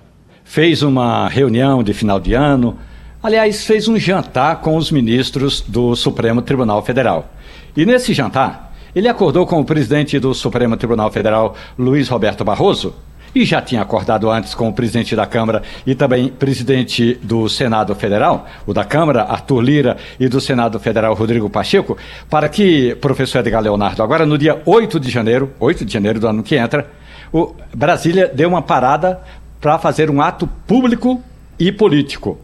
fez 0.50 0.82
uma 0.82 1.28
reunião 1.28 1.80
de 1.80 1.94
final 1.94 2.18
de 2.18 2.34
ano, 2.34 2.76
aliás, 3.22 3.64
fez 3.64 3.86
um 3.86 3.96
jantar 3.96 4.56
com 4.56 4.76
os 4.76 4.90
ministros 4.90 5.60
do 5.60 5.94
Supremo 5.94 6.42
Tribunal 6.42 6.82
Federal. 6.82 7.32
E 7.76 7.86
nesse 7.86 8.12
jantar, 8.12 8.74
ele 8.92 9.06
acordou 9.06 9.46
com 9.46 9.60
o 9.60 9.64
presidente 9.64 10.18
do 10.18 10.34
Supremo 10.34 10.76
Tribunal 10.76 11.08
Federal, 11.12 11.54
Luiz 11.78 12.08
Roberto 12.08 12.44
Barroso, 12.44 12.92
e 13.32 13.44
já 13.44 13.62
tinha 13.62 13.80
acordado 13.80 14.28
antes 14.28 14.52
com 14.52 14.68
o 14.68 14.72
presidente 14.72 15.14
da 15.14 15.24
Câmara 15.24 15.62
e 15.86 15.94
também 15.94 16.26
presidente 16.26 17.14
do 17.22 17.48
Senado 17.48 17.94
Federal, 17.94 18.44
o 18.66 18.74
da 18.74 18.82
Câmara, 18.82 19.22
Arthur 19.22 19.60
Lira, 19.60 19.96
e 20.18 20.28
do 20.28 20.40
Senado 20.40 20.80
Federal, 20.80 21.14
Rodrigo 21.14 21.48
Pacheco, 21.48 21.96
para 22.28 22.48
que, 22.48 22.96
professor 22.96 23.38
Edgar 23.38 23.62
Leonardo, 23.62 24.02
agora 24.02 24.26
no 24.26 24.36
dia 24.36 24.60
8 24.66 24.98
de 24.98 25.10
janeiro, 25.10 25.52
8 25.60 25.84
de 25.84 25.92
janeiro 25.92 26.18
do 26.18 26.26
ano 26.26 26.42
que 26.42 26.56
entra, 26.56 26.90
o 27.32 27.54
Brasília 27.72 28.28
deu 28.34 28.48
uma 28.48 28.60
parada 28.60 29.20
para 29.60 29.78
fazer 29.78 30.10
um 30.10 30.20
ato 30.20 30.46
público 30.66 31.22
e 31.58 31.70
político. 31.70 32.38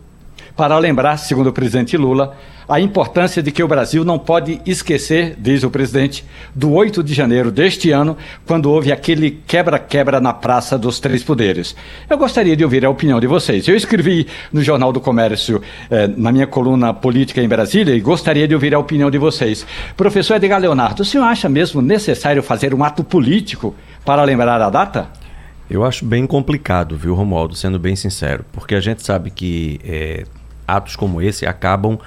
para 0.57 0.79
lembrar, 0.79 1.19
segundo 1.19 1.49
o 1.49 1.53
presidente 1.53 1.99
Lula, 1.99 2.35
a 2.69 2.81
importância 2.81 3.43
de 3.43 3.53
que 3.53 3.63
o 3.63 3.69
Brasil 3.69 4.05
não 4.05 4.19
pode 4.19 4.61
esquecer, 4.67 5.37
diz 5.39 5.63
o 5.63 5.71
presidente, 5.71 6.25
do 6.55 6.73
8 6.73 7.03
de 7.03 7.15
janeiro 7.15 7.51
deste 7.51 7.91
ano, 7.91 8.17
quando 8.47 8.71
houve 8.71 8.91
aquele 8.91 9.31
quebra-quebra 9.47 10.21
na 10.21 10.33
Praça 10.33 10.79
dos 10.79 10.99
Três 10.99 11.23
Poderes. 11.23 11.77
Eu 12.09 12.19
gostaria 12.19 12.57
de 12.57 12.65
ouvir 12.65 12.85
a 12.87 12.91
opinião 12.91 13.21
de 13.21 13.27
vocês. 13.27 13.69
Eu 13.69 13.77
escrevi 13.77 14.27
no 14.53 14.63
Jornal 14.63 14.93
do 14.93 15.01
Comércio, 15.01 15.61
eh, 15.91 16.09
na 16.17 16.33
minha 16.33 16.47
coluna 16.47 16.95
Política 16.95 17.43
em 17.43 17.49
Brasília, 17.49 17.95
e 17.95 18.01
gostaria 18.01 18.49
de 18.49 18.55
ouvir 18.55 18.75
a 18.75 18.79
opinião 18.79 19.11
de 19.11 19.19
vocês. 19.19 19.67
Professor 19.97 20.37
Edgar 20.37 20.61
Leonardo, 20.61 21.03
o 21.03 21.05
senhor 21.05 21.25
acha 21.25 21.49
mesmo 21.49 21.81
necessário 21.81 22.43
fazer 22.43 22.75
um 22.75 22.83
ato 22.83 23.05
político 23.05 23.75
para 24.05 24.25
lembrar 24.25 24.61
a 24.61 24.71
data? 24.71 25.26
Eu 25.69 25.85
acho 25.85 26.05
bem 26.05 26.27
complicado, 26.27 26.97
viu, 26.97 27.15
Romualdo, 27.15 27.57
sendo 27.57 27.79
bem 27.79 27.97
sincero, 27.97 28.45
porque 28.53 28.75
a 28.75 28.81
gente 28.81 29.03
sabe 29.03 29.31
que 29.31 29.81
é, 29.85 30.25
atos 30.67 30.95
como 30.95 31.21
esse 31.21 31.45
acabam 31.45 31.99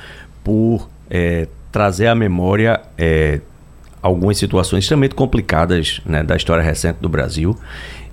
por 0.44 0.90
é, 1.10 1.48
trazer 1.72 2.08
à 2.08 2.16
memória 2.16 2.82
é, 2.98 3.42
algumas 4.02 4.38
situações 4.38 4.84
extremamente 4.86 5.16
complicadas 5.16 6.02
né, 6.06 6.24
da 6.24 6.36
história 6.36 6.64
recente 6.64 7.00
do 7.02 7.10
Brasil. 7.10 7.58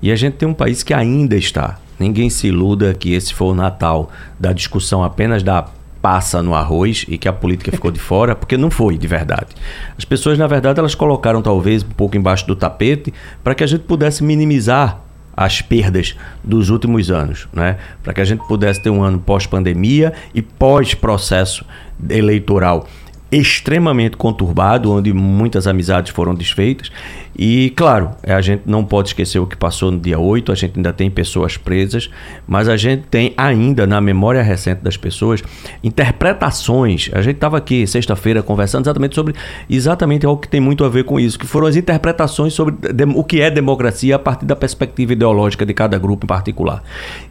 E 0.02 0.10
a 0.10 0.16
gente 0.16 0.34
tem 0.34 0.48
um 0.48 0.54
país 0.54 0.82
que 0.82 0.92
ainda 0.92 1.36
está. 1.36 1.78
Ninguém 1.98 2.28
se 2.28 2.48
iluda 2.48 2.92
que 2.92 3.14
esse 3.14 3.32
foi 3.32 3.48
o 3.48 3.54
Natal 3.54 4.10
da 4.38 4.52
discussão 4.52 5.02
apenas 5.02 5.42
da 5.42 5.68
passa 6.02 6.42
no 6.42 6.54
arroz 6.54 7.04
e 7.08 7.18
que 7.18 7.26
a 7.26 7.32
política 7.32 7.72
ficou 7.72 7.90
de 7.90 7.98
fora, 7.98 8.36
porque 8.36 8.56
não 8.56 8.70
foi 8.70 8.96
de 8.96 9.06
verdade. 9.06 9.48
As 9.96 10.04
pessoas, 10.04 10.38
na 10.38 10.46
verdade, 10.46 10.78
elas 10.78 10.94
colocaram 10.94 11.42
talvez 11.42 11.82
um 11.82 11.88
pouco 11.88 12.16
embaixo 12.16 12.46
do 12.46 12.54
tapete 12.54 13.12
para 13.42 13.54
que 13.54 13.64
a 13.64 13.66
gente 13.66 13.82
pudesse 13.82 14.22
minimizar 14.22 15.00
as 15.36 15.60
perdas 15.60 16.16
dos 16.42 16.70
últimos 16.70 17.10
anos, 17.10 17.46
né? 17.52 17.76
Para 18.02 18.14
que 18.14 18.20
a 18.20 18.24
gente 18.24 18.46
pudesse 18.46 18.82
ter 18.82 18.90
um 18.90 19.02
ano 19.02 19.18
pós-pandemia 19.18 20.12
e 20.34 20.40
pós-processo 20.40 21.64
eleitoral 22.08 22.88
extremamente 23.30 24.16
conturbado, 24.16 24.92
onde 24.92 25.12
muitas 25.12 25.66
amizades 25.66 26.12
foram 26.12 26.34
desfeitas. 26.34 26.92
E, 27.38 27.70
claro, 27.76 28.10
a 28.22 28.40
gente 28.40 28.62
não 28.64 28.84
pode 28.84 29.08
esquecer 29.08 29.38
o 29.38 29.46
que 29.46 29.56
passou 29.56 29.90
no 29.90 29.98
dia 29.98 30.18
8, 30.18 30.52
a 30.52 30.54
gente 30.54 30.76
ainda 30.76 30.92
tem 30.92 31.10
pessoas 31.10 31.56
presas, 31.56 32.08
mas 32.46 32.68
a 32.68 32.76
gente 32.76 33.02
tem 33.10 33.34
ainda 33.36 33.86
na 33.86 34.00
memória 34.00 34.42
recente 34.42 34.80
das 34.80 34.96
pessoas 34.96 35.42
interpretações. 35.82 37.10
A 37.12 37.20
gente 37.20 37.34
estava 37.34 37.58
aqui 37.58 37.86
sexta-feira 37.86 38.42
conversando 38.42 38.84
exatamente 38.84 39.14
sobre 39.14 39.34
exatamente 39.68 40.24
algo 40.24 40.40
que 40.40 40.48
tem 40.48 40.60
muito 40.60 40.84
a 40.84 40.88
ver 40.88 41.04
com 41.04 41.20
isso, 41.20 41.38
que 41.38 41.46
foram 41.46 41.66
as 41.66 41.76
interpretações 41.76 42.54
sobre 42.54 42.76
o 43.14 43.24
que 43.24 43.40
é 43.40 43.50
democracia 43.50 44.16
a 44.16 44.18
partir 44.18 44.46
da 44.46 44.56
perspectiva 44.56 45.12
ideológica 45.12 45.66
de 45.66 45.74
cada 45.74 45.98
grupo 45.98 46.24
em 46.24 46.28
particular. 46.28 46.82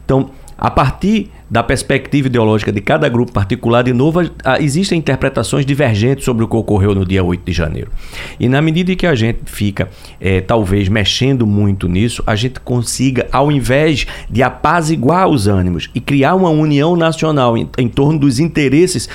Então, 0.04 0.30
a 0.58 0.70
partir 0.70 1.30
da 1.48 1.62
perspectiva 1.62 2.26
ideológica 2.26 2.72
de 2.72 2.80
cada 2.80 3.08
grupo 3.08 3.32
particular, 3.32 3.82
de 3.82 3.92
novo, 3.92 4.20
existem 4.60 4.98
interpretações 4.98 5.64
divergentes 5.64 6.24
sobre 6.24 6.44
o 6.44 6.48
que 6.48 6.56
ocorreu 6.56 6.94
no 6.94 7.04
dia 7.04 7.22
8 7.22 7.44
de 7.44 7.52
janeiro. 7.52 7.90
E 8.38 8.48
na 8.48 8.60
medida 8.60 8.92
em 8.92 8.96
que 8.96 9.06
a 9.06 9.14
gente 9.14 9.40
fica, 9.46 9.88
é, 10.20 10.40
talvez, 10.40 10.88
mexendo 10.88 11.46
muito 11.46 11.88
nisso, 11.88 12.22
a 12.26 12.34
gente 12.34 12.58
consiga, 12.60 13.28
ao 13.30 13.52
invés 13.52 14.06
de 14.28 14.42
apaziguar 14.42 15.28
os 15.28 15.46
ânimos 15.46 15.88
e 15.94 16.00
criar 16.00 16.34
uma 16.34 16.50
união 16.50 16.96
nacional 16.96 17.56
em, 17.56 17.68
em 17.78 17.88
torno 17.88 18.18
dos 18.18 18.38
interesses 18.40 19.08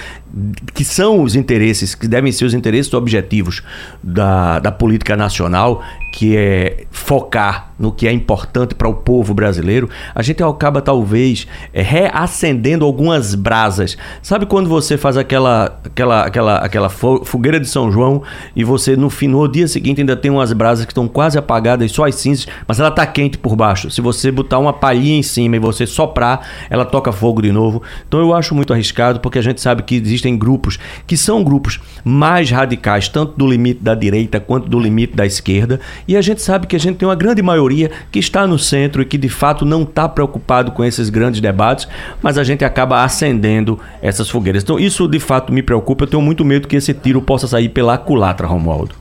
que 0.73 0.86
são 0.86 1.21
os 1.21 1.36
interesses, 1.36 1.93
que 1.93 2.07
devem 2.07 2.32
ser 2.32 2.45
os 2.45 2.53
interesses 2.53 2.93
objetivos 2.93 3.61
da, 4.01 4.59
da 4.59 4.71
política 4.71 5.17
nacional, 5.17 5.84
que 6.13 6.38
é 6.38 6.86
focar 6.89 7.73
no 7.77 7.91
que 7.91 8.07
é 8.07 8.11
importante 8.11 8.75
para 8.75 8.88
o 8.88 8.93
povo 8.93 9.34
brasileiro, 9.34 9.89
a 10.13 10.21
gente 10.21 10.41
acaba 10.43 10.82
talvez 10.82 11.47
é, 11.73 11.82
reacendendo 12.22 12.86
algumas 12.86 13.36
brasas. 13.36 13.97
Sabe 14.22 14.45
quando 14.45 14.69
você 14.69 14.97
faz 14.97 15.17
aquela, 15.17 15.80
aquela, 15.84 16.26
aquela, 16.26 16.55
aquela 16.57 16.89
fogueira 16.89 17.59
de 17.59 17.67
São 17.67 17.91
João 17.91 18.22
e 18.55 18.63
você 18.63 18.95
no, 18.95 19.09
no 19.09 19.47
dia 19.47 19.67
seguinte 19.67 20.01
ainda 20.01 20.15
tem 20.15 20.30
umas 20.30 20.53
brasas 20.53 20.86
que 20.86 20.91
estão 20.91 21.07
quase 21.07 21.38
apagadas, 21.38 21.91
só 21.91 22.05
as 22.05 22.15
cinzas, 22.15 22.47
mas 22.67 22.80
ela 22.80 22.89
está 22.89 23.05
quente 23.05 23.38
por 23.38 23.55
baixo. 23.55 23.89
Se 23.89 24.01
você 24.01 24.32
botar 24.32 24.59
uma 24.59 24.74
palhinha 24.74 25.19
em 25.19 25.24
cima 25.24 25.55
e 25.55 25.59
você 25.59 25.86
soprar, 25.86 26.47
ela 26.69 26.86
toca 26.86 27.11
fogo 27.11 27.41
de 27.41 27.51
novo. 27.51 27.82
Então 28.07 28.19
eu 28.19 28.34
acho 28.34 28.53
muito 28.55 28.74
arriscado 28.74 29.19
porque 29.19 29.39
a 29.39 29.43
gente 29.43 29.59
sabe 29.59 29.84
que 29.84 29.95
existem 29.95 30.38
grupos 30.38 30.78
que 31.07 31.17
são 31.17 31.43
grupos 31.43 31.80
mais 32.03 32.49
radicais, 32.49 33.07
tanto 33.07 33.38
do 33.38 33.47
limite 33.47 33.82
da 33.82 33.95
direita 33.95 34.39
quanto 34.39 34.69
do 34.69 34.80
limite 34.80 35.15
da 35.15 35.26
esquerda, 35.26 35.80
e 36.07 36.15
a 36.15 36.22
gente 36.22 36.41
sabe 36.41 36.67
que 36.67 36.76
a 36.76 36.80
gente 36.80 36.97
tem 36.97 37.07
uma 37.07 37.15
grande 37.15 37.41
maioria 37.41 37.91
que 38.11 38.19
está 38.19 38.45
no 38.45 38.57
centro 38.57 39.01
e 39.01 39.05
que 39.05 39.17
de 39.17 39.30
fato 39.30 39.65
não 39.65 39.84
está 39.84 40.07
preocupado 40.07 40.72
com 40.72 40.84
esses 40.84 41.09
grandes 41.09 41.41
debates, 41.41 41.88
mas 42.22 42.38
a 42.38 42.43
gente 42.43 42.66
acaba 42.66 43.03
acendendo 43.03 43.80
essas 44.01 44.30
fogueiras. 44.30 44.64
Então 44.64 44.80
isso 44.80 45.07
de 45.07 45.20
fato 45.20 45.51
me 45.51 45.62
preocupa, 45.62 46.03
eu 46.03 46.07
tenho 46.07 46.22
muito 46.22 46.43
medo 46.43 46.68
que 46.68 46.76
esse 46.76 46.93
tiro 46.93 47.22
possa 47.22 47.47
sair 47.47 47.70
pela 47.70 47.97
culatra, 47.97 48.47
Romualdo. 48.47 48.95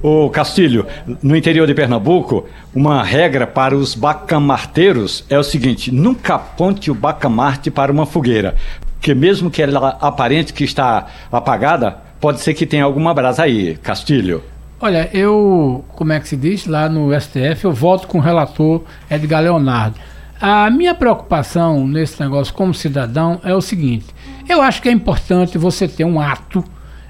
O 0.00 0.30
Castilho, 0.30 0.86
no 1.22 1.36
interior 1.36 1.66
de 1.66 1.74
Pernambuco, 1.74 2.46
uma 2.72 3.02
regra 3.02 3.46
para 3.46 3.76
os 3.76 3.96
bacamarteiros 3.96 5.24
é 5.28 5.36
o 5.36 5.42
seguinte: 5.42 5.92
nunca 5.92 6.36
aponte 6.36 6.90
o 6.90 6.94
bacamarte 6.94 7.70
para 7.70 7.90
uma 7.90 8.06
fogueira, 8.06 8.54
porque 8.94 9.12
mesmo 9.12 9.50
que 9.50 9.60
ela 9.60 9.98
aparente 10.00 10.52
que 10.52 10.62
está 10.62 11.06
apagada, 11.32 11.98
pode 12.20 12.40
ser 12.40 12.54
que 12.54 12.64
tenha 12.64 12.84
alguma 12.84 13.12
brasa 13.12 13.42
aí, 13.42 13.76
Castilho. 13.82 14.42
Olha, 14.80 15.10
eu, 15.12 15.84
como 15.88 16.12
é 16.12 16.20
que 16.20 16.28
se 16.28 16.36
diz, 16.36 16.64
lá 16.64 16.88
no 16.88 17.10
STF, 17.18 17.64
eu 17.64 17.72
voto 17.72 18.06
com 18.06 18.18
o 18.18 18.20
relator 18.20 18.82
Edgar 19.10 19.42
Leonardo. 19.42 19.96
A 20.40 20.70
minha 20.70 20.94
preocupação 20.94 21.84
nesse 21.84 22.22
negócio 22.22 22.54
como 22.54 22.72
cidadão 22.72 23.40
é 23.42 23.52
o 23.52 23.60
seguinte: 23.60 24.06
eu 24.48 24.62
acho 24.62 24.80
que 24.80 24.88
é 24.88 24.92
importante 24.92 25.58
você 25.58 25.88
ter 25.88 26.04
um 26.04 26.20
ato, 26.20 26.62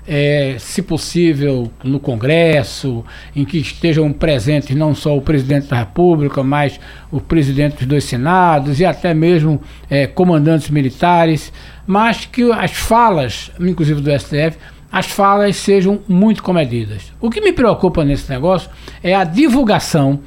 é, 0.06 0.56
se 0.58 0.80
possível, 0.80 1.70
no 1.84 2.00
Congresso, 2.00 3.04
em 3.36 3.44
que 3.44 3.58
estejam 3.58 4.10
presentes 4.14 4.74
não 4.74 4.94
só 4.94 5.14
o 5.14 5.20
presidente 5.20 5.66
da 5.68 5.76
República, 5.76 6.42
mas 6.42 6.80
o 7.12 7.20
presidente 7.20 7.76
dos 7.76 7.86
dois 7.86 8.04
Senados 8.04 8.80
e 8.80 8.86
até 8.86 9.12
mesmo 9.12 9.60
é, 9.90 10.06
comandantes 10.06 10.70
militares, 10.70 11.52
mas 11.86 12.24
que 12.24 12.50
as 12.50 12.72
falas, 12.72 13.50
inclusive 13.60 14.00
do 14.00 14.10
STF, 14.18 14.56
as 14.90 15.04
falas 15.04 15.54
sejam 15.56 16.00
muito 16.08 16.42
comedidas. 16.42 17.12
O 17.20 17.28
que 17.28 17.42
me 17.42 17.52
preocupa 17.52 18.06
nesse 18.06 18.30
negócio 18.30 18.70
é 19.02 19.14
a 19.14 19.22
divulgação 19.22 20.20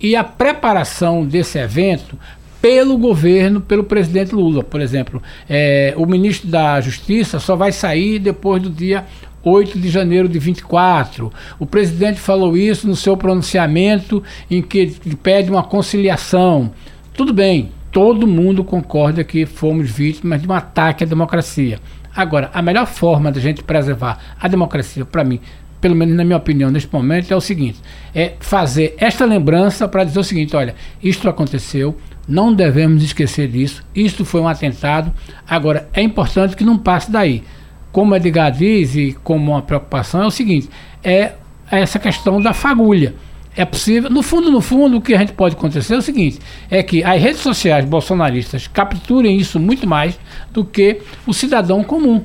e 0.00 0.14
a 0.14 0.24
preparação 0.24 1.24
desse 1.24 1.58
evento 1.58 2.18
pelo 2.60 2.98
governo, 2.98 3.60
pelo 3.60 3.84
presidente 3.84 4.34
Lula. 4.34 4.62
Por 4.62 4.80
exemplo, 4.80 5.22
é, 5.48 5.94
o 5.96 6.06
ministro 6.06 6.48
da 6.48 6.80
Justiça 6.80 7.38
só 7.38 7.56
vai 7.56 7.72
sair 7.72 8.18
depois 8.18 8.62
do 8.62 8.70
dia 8.70 9.04
8 9.42 9.78
de 9.78 9.88
janeiro 9.88 10.28
de 10.28 10.38
24. 10.38 11.32
O 11.58 11.66
presidente 11.66 12.18
falou 12.18 12.56
isso 12.56 12.86
no 12.86 12.96
seu 12.96 13.16
pronunciamento 13.16 14.22
em 14.50 14.60
que 14.60 14.94
pede 15.22 15.50
uma 15.50 15.62
conciliação. 15.62 16.72
Tudo 17.14 17.32
bem, 17.32 17.70
todo 17.90 18.26
mundo 18.26 18.64
concorda 18.64 19.24
que 19.24 19.46
fomos 19.46 19.90
vítimas 19.90 20.42
de 20.42 20.48
um 20.48 20.52
ataque 20.52 21.04
à 21.04 21.06
democracia. 21.06 21.78
Agora, 22.14 22.50
a 22.52 22.60
melhor 22.60 22.86
forma 22.86 23.30
da 23.30 23.40
gente 23.40 23.62
preservar 23.62 24.18
a 24.40 24.48
democracia, 24.48 25.04
para 25.04 25.22
mim, 25.22 25.40
pelo 25.80 25.94
menos 25.94 26.16
na 26.16 26.24
minha 26.24 26.36
opinião, 26.36 26.70
neste 26.70 26.92
momento, 26.92 27.32
é 27.32 27.36
o 27.36 27.40
seguinte: 27.40 27.80
é 28.14 28.34
fazer 28.40 28.94
esta 28.98 29.24
lembrança 29.24 29.86
para 29.86 30.04
dizer 30.04 30.18
o 30.18 30.24
seguinte: 30.24 30.56
olha, 30.56 30.74
isto 31.02 31.28
aconteceu, 31.28 31.96
não 32.28 32.52
devemos 32.52 33.02
esquecer 33.02 33.48
disso, 33.48 33.84
isto 33.94 34.24
foi 34.24 34.40
um 34.40 34.48
atentado, 34.48 35.12
agora 35.48 35.88
é 35.92 36.02
importante 36.02 36.56
que 36.56 36.64
não 36.64 36.76
passe 36.76 37.10
daí. 37.10 37.42
Como 37.90 38.14
Edgar 38.14 38.52
diz, 38.52 38.94
e 38.94 39.16
como 39.24 39.52
uma 39.52 39.62
preocupação, 39.62 40.22
é 40.22 40.26
o 40.26 40.30
seguinte: 40.30 40.68
é 41.02 41.32
essa 41.70 41.98
questão 41.98 42.40
da 42.40 42.52
fagulha 42.52 43.14
é 43.58 43.64
possível. 43.64 44.08
No 44.08 44.22
fundo, 44.22 44.52
no 44.52 44.60
fundo, 44.60 44.98
o 44.98 45.00
que 45.00 45.12
a 45.12 45.18
gente 45.18 45.32
pode 45.32 45.56
acontecer 45.56 45.94
é 45.94 45.98
o 45.98 46.02
seguinte: 46.02 46.38
é 46.70 46.80
que 46.80 47.02
as 47.02 47.20
redes 47.20 47.40
sociais 47.40 47.84
bolsonaristas 47.84 48.68
capturem 48.68 49.36
isso 49.36 49.58
muito 49.58 49.86
mais 49.86 50.18
do 50.52 50.64
que 50.64 51.00
o 51.26 51.34
cidadão 51.34 51.82
comum. 51.82 52.24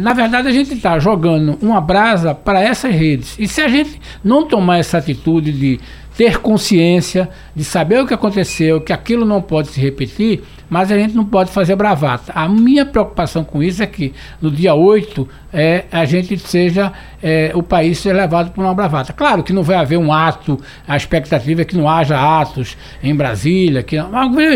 Na 0.00 0.12
verdade, 0.12 0.48
a 0.48 0.52
gente 0.52 0.74
está 0.74 0.98
jogando 0.98 1.58
uma 1.62 1.80
brasa 1.80 2.34
para 2.34 2.60
essas 2.60 2.94
redes. 2.94 3.34
E 3.38 3.48
se 3.48 3.62
a 3.62 3.68
gente 3.68 3.98
não 4.22 4.46
tomar 4.46 4.76
essa 4.76 4.98
atitude 4.98 5.50
de 5.50 5.80
ter 6.16 6.38
consciência, 6.38 7.28
de 7.54 7.64
saber 7.64 8.00
o 8.00 8.06
que 8.06 8.14
aconteceu, 8.14 8.80
que 8.80 8.92
aquilo 8.92 9.24
não 9.24 9.40
pode 9.40 9.68
se 9.68 9.80
repetir, 9.80 10.42
mas 10.68 10.90
a 10.90 10.98
gente 10.98 11.14
não 11.14 11.24
pode 11.24 11.50
fazer 11.50 11.76
bravata. 11.76 12.32
A 12.34 12.48
minha 12.48 12.84
preocupação 12.84 13.44
com 13.44 13.62
isso 13.62 13.82
é 13.82 13.86
que 13.86 14.12
no 14.40 14.50
dia 14.50 14.74
8 14.74 15.28
é, 15.52 15.84
a 15.90 16.04
gente 16.04 16.38
seja, 16.38 16.92
é, 17.22 17.52
o 17.54 17.62
país 17.62 17.98
seja 17.98 18.14
levado 18.16 18.52
por 18.52 18.64
uma 18.64 18.74
bravata. 18.74 19.12
Claro 19.12 19.42
que 19.42 19.52
não 19.52 19.62
vai 19.62 19.76
haver 19.76 19.98
um 19.98 20.12
ato, 20.12 20.58
a 20.86 20.96
expectativa 20.96 21.62
é 21.62 21.64
que 21.64 21.76
não 21.76 21.88
haja 21.88 22.18
atos 22.40 22.76
em 23.02 23.14
Brasília, 23.14 23.82
que, 23.82 23.96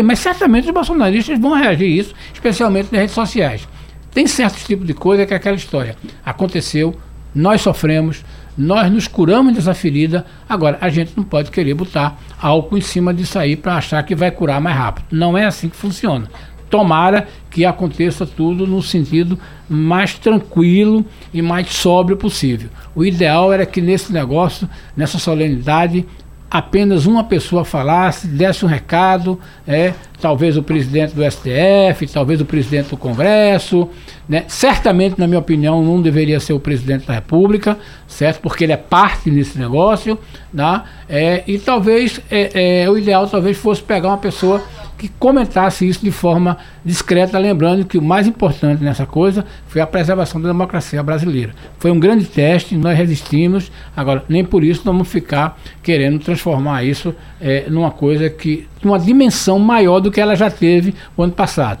mas 0.03 0.19
certamente 0.19 0.65
os 0.65 0.73
bolsonaristas 0.73 1.39
vão 1.39 1.53
reagir 1.53 1.85
a 1.85 2.01
isso, 2.01 2.13
especialmente 2.33 2.91
nas 2.91 3.01
redes 3.01 3.15
sociais. 3.15 3.67
Tem 4.11 4.25
certos 4.25 4.63
tipos 4.63 4.87
de 4.87 4.95
coisa 4.95 5.25
que 5.25 5.33
é 5.33 5.37
aquela 5.37 5.55
história. 5.55 5.95
Aconteceu, 6.25 6.95
nós 7.35 7.61
sofremos, 7.61 8.23
nós 8.57 8.91
nos 8.91 9.07
curamos 9.07 9.53
dessa 9.53 9.73
ferida, 9.73 10.25
agora 10.49 10.77
a 10.81 10.89
gente 10.89 11.13
não 11.15 11.23
pode 11.23 11.51
querer 11.51 11.75
botar 11.75 12.19
álcool 12.41 12.77
em 12.77 12.81
cima 12.81 13.13
disso 13.13 13.37
aí 13.37 13.55
para 13.55 13.75
achar 13.75 14.01
que 14.03 14.15
vai 14.15 14.31
curar 14.31 14.59
mais 14.59 14.75
rápido. 14.75 15.05
Não 15.11 15.37
é 15.37 15.45
assim 15.45 15.69
que 15.69 15.75
funciona. 15.75 16.27
tomara 16.69 17.27
que 17.49 17.63
aconteça 17.63 18.25
tudo 18.25 18.67
no 18.67 18.83
sentido 18.83 19.39
mais 19.69 20.15
tranquilo 20.15 21.05
e 21.33 21.41
mais 21.41 21.69
sóbrio 21.69 22.17
possível. 22.17 22.69
O 22.93 23.05
ideal 23.05 23.53
era 23.53 23.65
que 23.65 23.79
nesse 23.79 24.11
negócio, 24.11 24.67
nessa 24.95 25.17
solenidade, 25.17 26.05
apenas 26.49 27.05
uma 27.05 27.23
pessoa 27.23 27.65
falasse, 27.65 28.27
desse 28.27 28.63
um 28.63 28.67
recado, 28.67 29.39
é, 29.67 29.93
talvez 30.21 30.57
o 30.57 30.63
presidente 30.63 31.13
do 31.13 31.23
STF, 31.29 32.07
talvez 32.11 32.39
o 32.39 32.45
presidente 32.45 32.89
do 32.89 32.97
Congresso, 32.97 33.89
né? 34.27 34.45
certamente, 34.47 35.19
na 35.19 35.27
minha 35.27 35.39
opinião, 35.39 35.83
não 35.83 36.01
deveria 36.01 36.39
ser 36.39 36.53
o 36.53 36.59
presidente 36.59 37.05
da 37.05 37.13
República, 37.13 37.77
certo? 38.07 38.39
Porque 38.41 38.63
ele 38.63 38.73
é 38.73 38.77
parte 38.77 39.29
nesse 39.29 39.59
negócio, 39.59 40.17
né? 40.53 40.83
é, 41.09 41.43
e 41.45 41.59
talvez 41.59 42.19
é, 42.31 42.83
é, 42.83 42.89
o 42.89 42.97
ideal 42.97 43.27
talvez 43.27 43.57
fosse 43.57 43.83
pegar 43.83 44.09
uma 44.09 44.17
pessoa 44.17 44.63
que 44.97 45.07
comentasse 45.07 45.87
isso 45.87 46.03
de 46.03 46.11
forma 46.11 46.57
discreta, 46.83 47.37
lembrando 47.37 47.85
que 47.85 47.97
o 47.97 48.01
mais 48.01 48.25
importante 48.25 48.83
nessa 48.83 49.05
coisa 49.05 49.45
foi 49.67 49.79
a 49.79 49.87
preservação 49.87 50.41
da 50.41 50.47
democracia 50.47 51.01
brasileira. 51.03 51.53
Foi 51.77 51.91
um 51.91 51.99
grande 51.99 52.25
teste, 52.25 52.75
nós 52.75 52.97
resistimos, 52.97 53.71
agora 53.95 54.23
nem 54.27 54.43
por 54.43 54.63
isso 54.63 54.81
vamos 54.83 55.07
ficar 55.07 55.59
querendo 55.83 56.19
transformar 56.19 56.83
isso 56.83 57.13
é, 57.39 57.69
numa 57.69 57.91
coisa 57.91 58.29
que, 58.29 58.67
uma 58.83 58.97
dimensão 58.97 59.59
maior 59.59 59.99
do 59.99 60.11
que 60.11 60.19
ela 60.19 60.35
já 60.35 60.49
teve 60.49 60.95
o 61.15 61.23
ano 61.23 61.33
passado. 61.33 61.79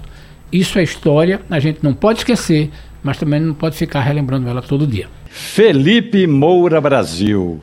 Isso 0.51 0.77
é 0.79 0.83
história, 0.83 1.41
a 1.49 1.59
gente 1.59 1.79
não 1.81 1.93
pode 1.93 2.19
esquecer, 2.19 2.69
mas 3.03 3.17
também 3.17 3.39
não 3.39 3.53
pode 3.53 3.75
ficar 3.75 4.01
relembrando 4.01 4.47
ela 4.47 4.61
todo 4.61 4.85
dia. 4.85 5.07
Felipe 5.25 6.25
Moura 6.27 6.79
Brasil. 6.79 7.61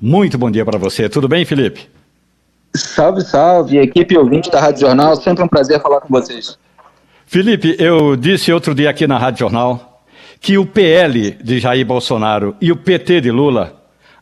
Muito 0.00 0.38
bom 0.38 0.50
dia 0.50 0.64
para 0.64 0.78
você. 0.78 1.08
Tudo 1.08 1.26
bem, 1.26 1.44
Felipe? 1.44 1.97
Salve, 2.78 3.22
salve, 3.22 3.78
equipe 3.78 4.16
ouvinte 4.16 4.50
da 4.50 4.60
Rádio 4.60 4.82
Jornal, 4.82 5.16
sempre 5.16 5.42
um 5.44 5.48
prazer 5.48 5.80
falar 5.80 6.00
com 6.00 6.08
vocês. 6.08 6.58
Felipe, 7.26 7.76
eu 7.78 8.16
disse 8.16 8.52
outro 8.52 8.74
dia 8.74 8.88
aqui 8.90 9.06
na 9.06 9.18
Rádio 9.18 9.40
Jornal 9.40 10.02
que 10.40 10.56
o 10.56 10.64
PL 10.64 11.32
de 11.42 11.58
Jair 11.58 11.84
Bolsonaro 11.84 12.56
e 12.60 12.70
o 12.70 12.76
PT 12.76 13.20
de 13.22 13.30
Lula 13.30 13.74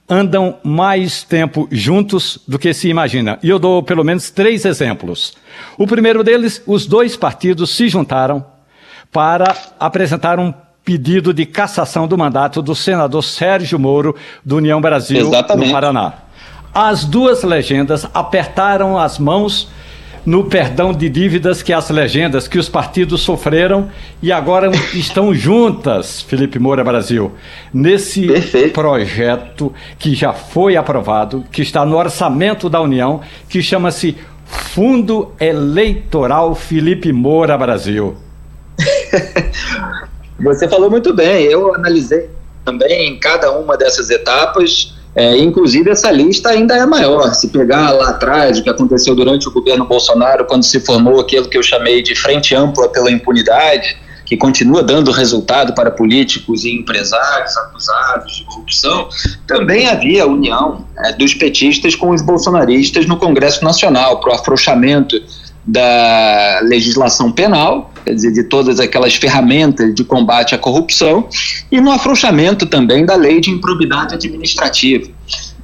andam 0.09 0.59
mais 0.63 1.23
tempo 1.23 1.69
juntos 1.71 2.39
do 2.47 2.59
que 2.59 2.73
se 2.73 2.89
imagina. 2.89 3.39
E 3.43 3.51
eu 3.51 3.59
dou 3.59 3.83
pelo 3.83 4.05
menos 4.05 4.31
três 4.31 4.65
exemplos. 4.65 5.35
O 5.77 5.87
primeiro 5.87 6.23
deles, 6.23 6.63
os 6.67 6.87
dois 6.87 7.17
partidos 7.17 7.71
se 7.71 7.89
juntaram 7.89 8.45
para 9.13 9.55
apresentar 9.79 10.39
um 10.39 10.53
pedido 10.85 11.35
de 11.35 11.45
cassação 11.45 12.07
do 12.07 12.17
mandato 12.17 12.63
do 12.63 12.75
senador 12.75 13.23
Sérgio 13.25 13.79
Moro, 13.79 14.15
do 14.45 14.57
União 14.57 14.81
Brasil, 14.81 15.27
Exatamente. 15.27 15.67
no 15.67 15.73
Paraná. 15.73 16.13
As 16.79 17.07
duas 17.07 17.43
legendas 17.43 18.07
apertaram 18.13 18.99
as 18.99 19.19
mãos 19.19 19.67
no 20.27 20.45
perdão 20.45 20.93
de 20.93 21.09
dívidas 21.09 21.63
que 21.63 21.73
as 21.73 21.89
legendas, 21.89 22.47
que 22.47 22.59
os 22.59 22.69
partidos 22.69 23.23
sofreram 23.23 23.91
e 24.21 24.31
agora 24.31 24.71
estão 24.93 25.33
juntas, 25.33 26.21
Felipe 26.21 26.59
Moura 26.59 26.85
Brasil, 26.85 27.33
nesse 27.73 28.27
Perfeito. 28.27 28.75
projeto 28.75 29.73
que 29.99 30.15
já 30.15 30.35
foi 30.35 30.77
aprovado, 30.77 31.47
que 31.51 31.63
está 31.63 31.83
no 31.87 31.97
orçamento 31.97 32.69
da 32.69 32.79
União, 32.83 33.23
que 33.49 33.63
chama-se 33.63 34.15
Fundo 34.45 35.33
Eleitoral 35.41 36.55
Felipe 36.55 37.11
Moura 37.11 37.57
Brasil. 37.57 38.19
Você 40.41 40.69
falou 40.69 40.91
muito 40.91 41.15
bem, 41.15 41.45
eu 41.45 41.75
analisei 41.75 42.29
também 42.67 43.19
cada 43.19 43.51
uma 43.53 43.79
dessas 43.79 44.11
etapas 44.11 44.95
é, 45.17 45.39
inclusive, 45.39 45.91
essa 45.91 46.11
lista 46.11 46.51
ainda 46.51 46.77
é 46.77 46.85
maior. 46.85 47.33
Se 47.33 47.49
pegar 47.49 47.91
lá 47.91 48.11
atrás, 48.11 48.59
o 48.59 48.63
que 48.63 48.69
aconteceu 48.69 49.15
durante 49.15 49.49
o 49.49 49.51
governo 49.51 49.87
Bolsonaro, 49.87 50.45
quando 50.45 50.63
se 50.63 50.79
formou 50.81 51.19
aquilo 51.19 51.49
que 51.49 51.57
eu 51.57 51.63
chamei 51.63 52.03
de 52.03 52.15
Frente 52.15 52.55
Ampla 52.55 52.87
pela 52.91 53.11
Impunidade, 53.11 53.97
que 54.27 54.37
continua 54.37 54.83
dando 54.83 55.11
resultado 55.11 55.73
para 55.73 55.91
políticos 55.91 56.67
e 56.67 56.75
empresários 56.75 57.57
acusados 57.57 58.37
de 58.37 58.45
corrupção, 58.45 59.09
também 59.47 59.89
havia 59.89 60.27
união 60.27 60.85
é, 60.99 61.13
dos 61.15 61.33
petistas 61.33 61.95
com 61.95 62.11
os 62.11 62.21
bolsonaristas 62.21 63.07
no 63.07 63.17
Congresso 63.17 63.65
Nacional 63.65 64.21
para 64.21 64.33
o 64.33 64.35
afrouxamento 64.35 65.17
da 65.65 66.61
legislação 66.63 67.33
penal, 67.33 67.91
quer 68.07 68.15
dizer, 68.15 68.33
de 68.33 68.45
todas 68.45 68.79
aquelas 68.79 69.17
ferramentas 69.17 69.93
de 69.93 70.05
combate 70.05 70.55
à 70.55 70.59
corrupção, 70.59 71.29
e 71.73 71.81
no 71.81 71.91
afrouxamento 71.91 72.65
também 72.65 73.05
da 73.05 73.17
lei 73.17 73.41
de 73.41 73.51
improbidade 73.51 74.15
administrativa. 74.15 75.11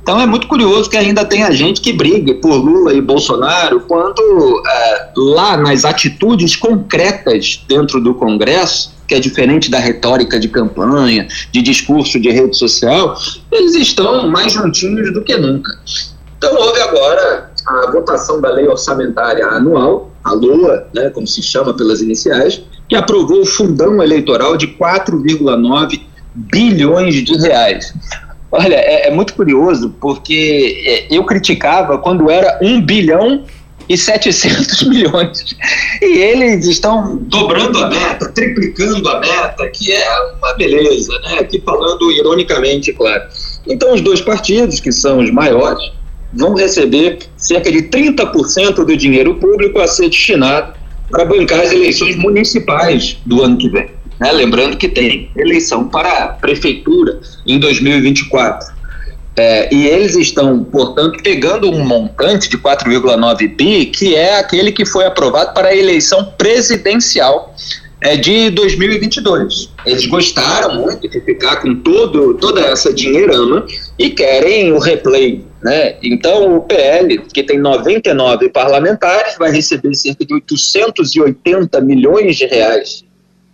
Então 0.02 0.20
é 0.20 0.26
muito 0.26 0.48
curioso 0.48 0.90
que 0.90 0.96
ainda 0.96 1.24
tenha 1.24 1.52
gente 1.52 1.80
que 1.80 1.92
briga 1.92 2.34
por 2.34 2.56
Lula 2.56 2.92
e 2.92 3.00
Bolsonaro, 3.00 3.82
quando 3.82 4.60
é, 4.66 5.10
lá 5.16 5.56
nas 5.56 5.84
atitudes 5.84 6.56
concretas 6.56 7.64
dentro 7.68 8.00
do 8.00 8.12
Congresso, 8.12 8.92
que 9.06 9.14
é 9.14 9.20
diferente 9.20 9.70
da 9.70 9.78
retórica 9.78 10.40
de 10.40 10.48
campanha, 10.48 11.28
de 11.52 11.62
discurso 11.62 12.18
de 12.18 12.30
rede 12.30 12.56
social, 12.56 13.14
eles 13.52 13.76
estão 13.76 14.28
mais 14.28 14.52
juntinhos 14.52 15.12
do 15.12 15.22
que 15.22 15.36
nunca. 15.36 15.70
Então 16.36 16.52
houve 16.56 16.80
agora 16.80 17.52
a 17.64 17.92
votação 17.92 18.40
da 18.40 18.50
lei 18.50 18.66
orçamentária 18.66 19.46
anual, 19.46 20.11
a 20.24 20.32
LOA, 20.32 20.86
né, 20.94 21.10
como 21.10 21.26
se 21.26 21.42
chama 21.42 21.74
pelas 21.74 22.00
iniciais, 22.00 22.62
que 22.88 22.94
aprovou 22.94 23.40
o 23.40 23.46
fundão 23.46 24.02
eleitoral 24.02 24.56
de 24.56 24.68
4,9 24.68 26.00
bilhões 26.34 27.14
de 27.14 27.36
reais. 27.38 27.92
Olha, 28.50 28.74
é, 28.74 29.08
é, 29.08 29.10
muito 29.10 29.34
curioso, 29.34 29.94
porque 30.00 30.82
é, 30.86 31.16
eu 31.16 31.24
criticava 31.24 31.98
quando 31.98 32.30
era 32.30 32.58
1 32.62 32.82
bilhão 32.82 33.44
e 33.88 33.96
700 33.96 34.84
milhões. 34.88 35.56
E 36.00 36.18
eles 36.18 36.66
estão 36.66 37.16
dobrando 37.22 37.78
a 37.78 37.88
meta, 37.88 38.28
triplicando 38.28 39.08
a 39.08 39.20
meta, 39.20 39.68
que 39.70 39.92
é 39.92 40.34
uma 40.38 40.54
beleza, 40.54 41.18
né? 41.20 41.38
Aqui 41.40 41.60
falando 41.60 42.12
ironicamente, 42.12 42.92
claro. 42.92 43.22
Então, 43.66 43.94
os 43.94 44.00
dois 44.00 44.20
partidos, 44.20 44.80
que 44.80 44.92
são 44.92 45.18
os 45.18 45.30
maiores, 45.30 45.90
vão 46.32 46.54
receber 46.54 47.18
cerca 47.36 47.70
de 47.70 47.82
30% 47.82 48.74
do 48.84 48.96
dinheiro 48.96 49.34
público 49.36 49.80
a 49.80 49.86
ser 49.86 50.08
destinado 50.08 50.74
para 51.10 51.24
bancar 51.24 51.60
as 51.60 51.72
eleições 51.72 52.16
municipais 52.16 53.18
do 53.26 53.42
ano 53.42 53.58
que 53.58 53.68
vem. 53.68 53.90
Né? 54.18 54.32
Lembrando 54.32 54.76
que 54.76 54.88
tem 54.88 55.30
eleição 55.36 55.88
para 55.88 56.24
a 56.24 56.28
prefeitura 56.28 57.20
em 57.46 57.58
2024. 57.58 58.82
É, 59.34 59.74
e 59.74 59.86
eles 59.86 60.14
estão, 60.14 60.62
portanto, 60.62 61.22
pegando 61.22 61.70
um 61.70 61.84
montante 61.84 62.50
de 62.50 62.58
4,9 62.58 63.56
bi, 63.56 63.86
que 63.86 64.14
é 64.14 64.38
aquele 64.38 64.72
que 64.72 64.84
foi 64.84 65.06
aprovado 65.06 65.54
para 65.54 65.68
a 65.68 65.76
eleição 65.76 66.32
presidencial 66.36 67.54
é, 68.02 68.16
de 68.16 68.50
2022. 68.50 69.70
Eles 69.86 70.06
gostaram 70.06 70.82
muito 70.82 71.08
de 71.08 71.20
ficar 71.20 71.56
com 71.56 71.74
todo, 71.76 72.34
toda 72.34 72.60
essa 72.60 72.92
dinheirama 72.92 73.64
e 73.98 74.10
querem 74.10 74.72
o 74.72 74.78
replay. 74.78 75.42
Né? 75.62 75.96
Então, 76.02 76.56
o 76.56 76.60
PL, 76.62 77.18
que 77.32 77.42
tem 77.42 77.58
99 77.58 78.48
parlamentares, 78.48 79.36
vai 79.38 79.52
receber 79.52 79.94
cerca 79.94 80.24
de 80.24 80.34
880 80.34 81.80
milhões 81.80 82.36
de 82.36 82.46
reais 82.46 83.04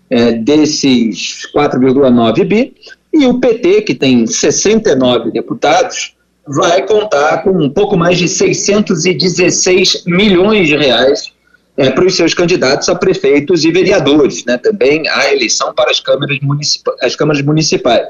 é, 0.09 0.33
desses 0.33 1.47
4,9 1.55 2.45
bi, 2.45 2.75
e 3.13 3.27
o 3.27 3.39
PT, 3.39 3.83
que 3.83 3.95
tem 3.95 4.27
69 4.27 5.31
deputados, 5.31 6.15
vai 6.47 6.87
contar 6.87 7.43
com 7.43 7.51
um 7.51 7.69
pouco 7.69 7.97
mais 7.97 8.17
de 8.17 8.27
616 8.27 10.05
milhões 10.07 10.69
de 10.69 10.77
reais 10.77 11.33
é, 11.77 11.91
para 11.91 12.07
os 12.07 12.17
seus 12.17 12.33
candidatos 12.33 12.89
a 12.89 12.95
prefeitos 12.95 13.65
e 13.65 13.71
vereadores, 13.71 14.45
né? 14.47 14.57
também 14.57 15.07
a 15.09 15.33
eleição 15.33 15.75
para 15.75 15.91
as 15.91 16.01
câmaras, 16.01 16.39
as 17.03 17.15
câmaras 17.15 17.43
municipais. 17.43 18.09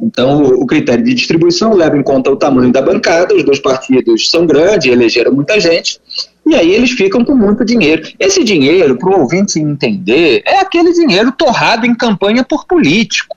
Então, 0.00 0.42
o 0.42 0.66
critério 0.66 1.02
de 1.02 1.14
distribuição 1.14 1.72
leva 1.72 1.96
em 1.96 2.02
conta 2.02 2.30
o 2.30 2.36
tamanho 2.36 2.70
da 2.70 2.82
bancada, 2.82 3.34
os 3.34 3.44
dois 3.44 3.58
partidos 3.58 4.28
são 4.28 4.46
grandes, 4.46 4.90
elegeram 4.90 5.32
muita 5.32 5.58
gente, 5.58 5.98
e 6.44 6.54
aí 6.54 6.70
eles 6.70 6.90
ficam 6.90 7.24
com 7.24 7.34
muito 7.34 7.64
dinheiro. 7.64 8.06
Esse 8.18 8.44
dinheiro, 8.44 8.96
para 8.96 9.10
o 9.10 9.20
ouvinte 9.20 9.58
entender, 9.58 10.42
é 10.44 10.60
aquele 10.60 10.92
dinheiro 10.92 11.32
torrado 11.32 11.86
em 11.86 11.94
campanha 11.94 12.44
por 12.44 12.66
político. 12.66 13.36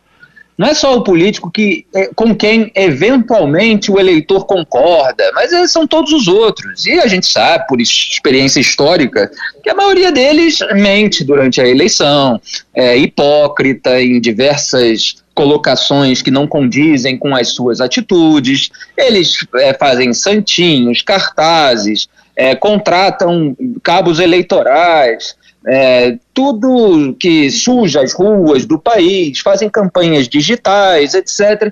Não 0.59 0.67
é 0.67 0.73
só 0.73 0.93
o 0.97 1.03
político 1.05 1.49
que, 1.49 1.85
é, 1.95 2.09
com 2.13 2.35
quem 2.35 2.69
eventualmente 2.75 3.89
o 3.89 3.97
eleitor 3.97 4.45
concorda, 4.45 5.31
mas 5.33 5.71
são 5.71 5.87
todos 5.87 6.11
os 6.11 6.27
outros. 6.27 6.85
E 6.85 6.99
a 6.99 7.07
gente 7.07 7.27
sabe, 7.27 7.65
por 7.65 7.79
experiência 7.79 8.59
histórica, 8.59 9.31
que 9.63 9.69
a 9.69 9.73
maioria 9.73 10.11
deles 10.11 10.59
mente 10.73 11.23
durante 11.23 11.61
a 11.61 11.67
eleição, 11.67 12.41
é 12.75 12.97
hipócrita 12.97 14.01
em 14.01 14.19
diversas 14.19 15.23
colocações 15.39 16.21
que 16.21 16.29
não 16.29 16.45
condizem 16.45 17.17
com 17.17 17.33
as 17.33 17.47
suas 17.53 17.79
atitudes, 17.79 18.69
eles 18.97 19.47
é, 19.55 19.73
fazem 19.73 20.11
santinhos, 20.11 21.01
cartazes, 21.01 22.09
é, 22.35 22.55
contratam 22.55 23.55
cabos 23.81 24.19
eleitorais, 24.19 25.37
é, 25.65 26.17
tudo 26.33 27.15
que 27.17 27.49
suja 27.49 28.01
as 28.01 28.11
ruas 28.11 28.65
do 28.65 28.77
país, 28.77 29.39
fazem 29.39 29.69
campanhas 29.69 30.27
digitais, 30.27 31.13
etc. 31.13 31.71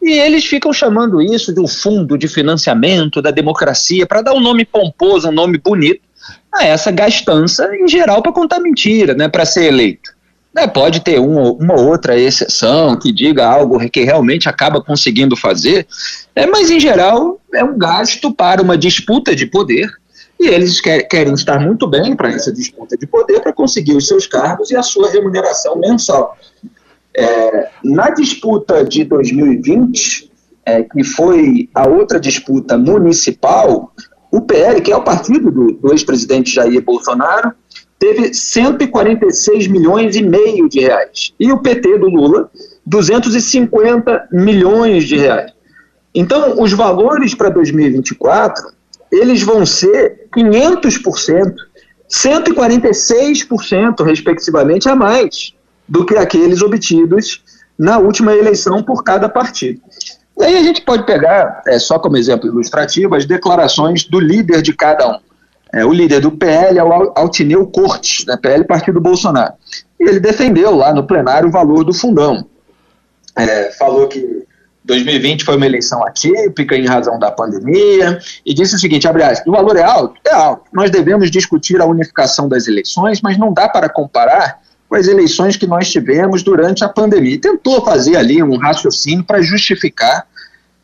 E 0.00 0.12
eles 0.12 0.44
ficam 0.44 0.72
chamando 0.72 1.20
isso 1.20 1.52
de 1.52 1.58
um 1.58 1.66
fundo 1.66 2.16
de 2.16 2.28
financiamento 2.28 3.20
da 3.20 3.32
democracia, 3.32 4.06
para 4.06 4.22
dar 4.22 4.32
um 4.32 4.40
nome 4.40 4.64
pomposo, 4.64 5.28
um 5.28 5.32
nome 5.32 5.58
bonito. 5.58 6.02
a 6.54 6.64
essa 6.64 6.92
gastança 6.92 7.68
em 7.74 7.88
geral 7.88 8.22
para 8.22 8.30
contar 8.30 8.60
mentira, 8.60 9.12
né, 9.12 9.28
para 9.28 9.44
ser 9.44 9.64
eleito. 9.64 10.16
Né, 10.58 10.66
pode 10.66 10.98
ter 10.98 11.20
uma, 11.20 11.52
uma 11.52 11.80
outra 11.80 12.18
exceção 12.18 12.98
que 12.98 13.12
diga 13.12 13.46
algo 13.46 13.78
que 13.88 14.02
realmente 14.02 14.48
acaba 14.48 14.82
conseguindo 14.82 15.36
fazer, 15.36 15.86
é, 16.34 16.46
mas 16.46 16.68
em 16.68 16.80
geral 16.80 17.40
é 17.54 17.62
um 17.62 17.78
gasto 17.78 18.34
para 18.34 18.60
uma 18.60 18.76
disputa 18.76 19.36
de 19.36 19.46
poder 19.46 19.88
e 20.38 20.48
eles 20.48 20.80
quer, 20.80 21.02
querem 21.02 21.32
estar 21.34 21.60
muito 21.60 21.86
bem 21.86 22.16
para 22.16 22.30
essa 22.30 22.52
disputa 22.52 22.96
de 22.96 23.06
poder 23.06 23.38
para 23.38 23.52
conseguir 23.52 23.94
os 23.94 24.08
seus 24.08 24.26
cargos 24.26 24.72
e 24.72 24.76
a 24.76 24.82
sua 24.82 25.08
remuneração 25.08 25.78
mensal. 25.78 26.36
É, 27.16 27.68
na 27.84 28.10
disputa 28.10 28.84
de 28.84 29.04
2020, 29.04 30.28
é, 30.66 30.82
que 30.82 31.04
foi 31.04 31.70
a 31.72 31.86
outra 31.86 32.18
disputa 32.18 32.76
municipal, 32.76 33.92
o 34.28 34.40
PL, 34.40 34.80
que 34.80 34.90
é 34.90 34.96
o 34.96 35.04
partido 35.04 35.52
do, 35.52 35.72
do 35.74 35.92
ex-presidente 35.92 36.52
Jair 36.52 36.82
Bolsonaro, 36.82 37.52
teve 37.98 38.32
146 38.32 39.66
milhões 39.66 40.14
e 40.16 40.22
meio 40.22 40.68
de 40.68 40.80
reais. 40.80 41.34
E 41.38 41.50
o 41.50 41.58
PT 41.58 41.98
do 41.98 42.08
Lula, 42.08 42.50
250 42.86 44.28
milhões 44.32 45.04
de 45.04 45.16
reais. 45.16 45.52
Então, 46.14 46.60
os 46.60 46.72
valores 46.72 47.34
para 47.34 47.48
2024, 47.50 48.72
eles 49.10 49.42
vão 49.42 49.66
ser 49.66 50.28
500%, 50.34 51.54
146%, 52.08 54.04
respectivamente, 54.04 54.88
a 54.88 54.96
mais 54.96 55.52
do 55.88 56.04
que 56.04 56.16
aqueles 56.16 56.62
obtidos 56.62 57.42
na 57.78 57.98
última 57.98 58.34
eleição 58.34 58.82
por 58.82 59.02
cada 59.02 59.28
partido. 59.28 59.80
E 60.38 60.44
aí 60.44 60.56
a 60.56 60.62
gente 60.62 60.82
pode 60.82 61.04
pegar, 61.04 61.62
é, 61.66 61.78
só 61.78 61.98
como 61.98 62.16
exemplo 62.16 62.46
ilustrativo, 62.46 63.14
as 63.14 63.26
declarações 63.26 64.04
do 64.04 64.20
líder 64.20 64.62
de 64.62 64.72
cada 64.72 65.08
um. 65.08 65.18
É, 65.72 65.84
o 65.84 65.92
líder 65.92 66.20
do 66.20 66.32
PL 66.32 66.78
é 66.78 66.84
o 66.84 67.12
Altineu 67.14 67.66
Cortes, 67.66 68.24
né, 68.26 68.36
PL 68.36 68.64
Partido 68.64 69.00
Bolsonaro. 69.00 69.54
E 70.00 70.08
ele 70.08 70.20
defendeu 70.20 70.74
lá 70.76 70.92
no 70.94 71.06
plenário 71.06 71.48
o 71.48 71.52
valor 71.52 71.84
do 71.84 71.92
fundão. 71.92 72.46
É, 73.36 73.70
falou 73.72 74.08
que 74.08 74.46
2020 74.84 75.44
foi 75.44 75.56
uma 75.56 75.66
eleição 75.66 76.04
atípica 76.04 76.74
em 76.74 76.86
razão 76.86 77.18
da 77.18 77.30
pandemia 77.30 78.18
e 78.44 78.54
disse 78.54 78.74
o 78.74 78.78
seguinte, 78.78 79.06
abre 79.06 79.22
aspas, 79.22 79.46
o 79.46 79.52
valor 79.52 79.76
é 79.76 79.82
alto? 79.82 80.14
É 80.26 80.32
alto. 80.32 80.64
Nós 80.72 80.90
devemos 80.90 81.30
discutir 81.30 81.80
a 81.80 81.84
unificação 81.84 82.48
das 82.48 82.66
eleições, 82.66 83.20
mas 83.20 83.36
não 83.36 83.52
dá 83.52 83.68
para 83.68 83.88
comparar 83.88 84.60
com 84.88 84.96
as 84.96 85.06
eleições 85.06 85.56
que 85.56 85.66
nós 85.66 85.90
tivemos 85.90 86.42
durante 86.42 86.82
a 86.82 86.88
pandemia. 86.88 87.34
E 87.34 87.38
tentou 87.38 87.84
fazer 87.84 88.16
ali 88.16 88.42
um 88.42 88.56
raciocínio 88.56 89.22
para 89.22 89.42
justificar 89.42 90.26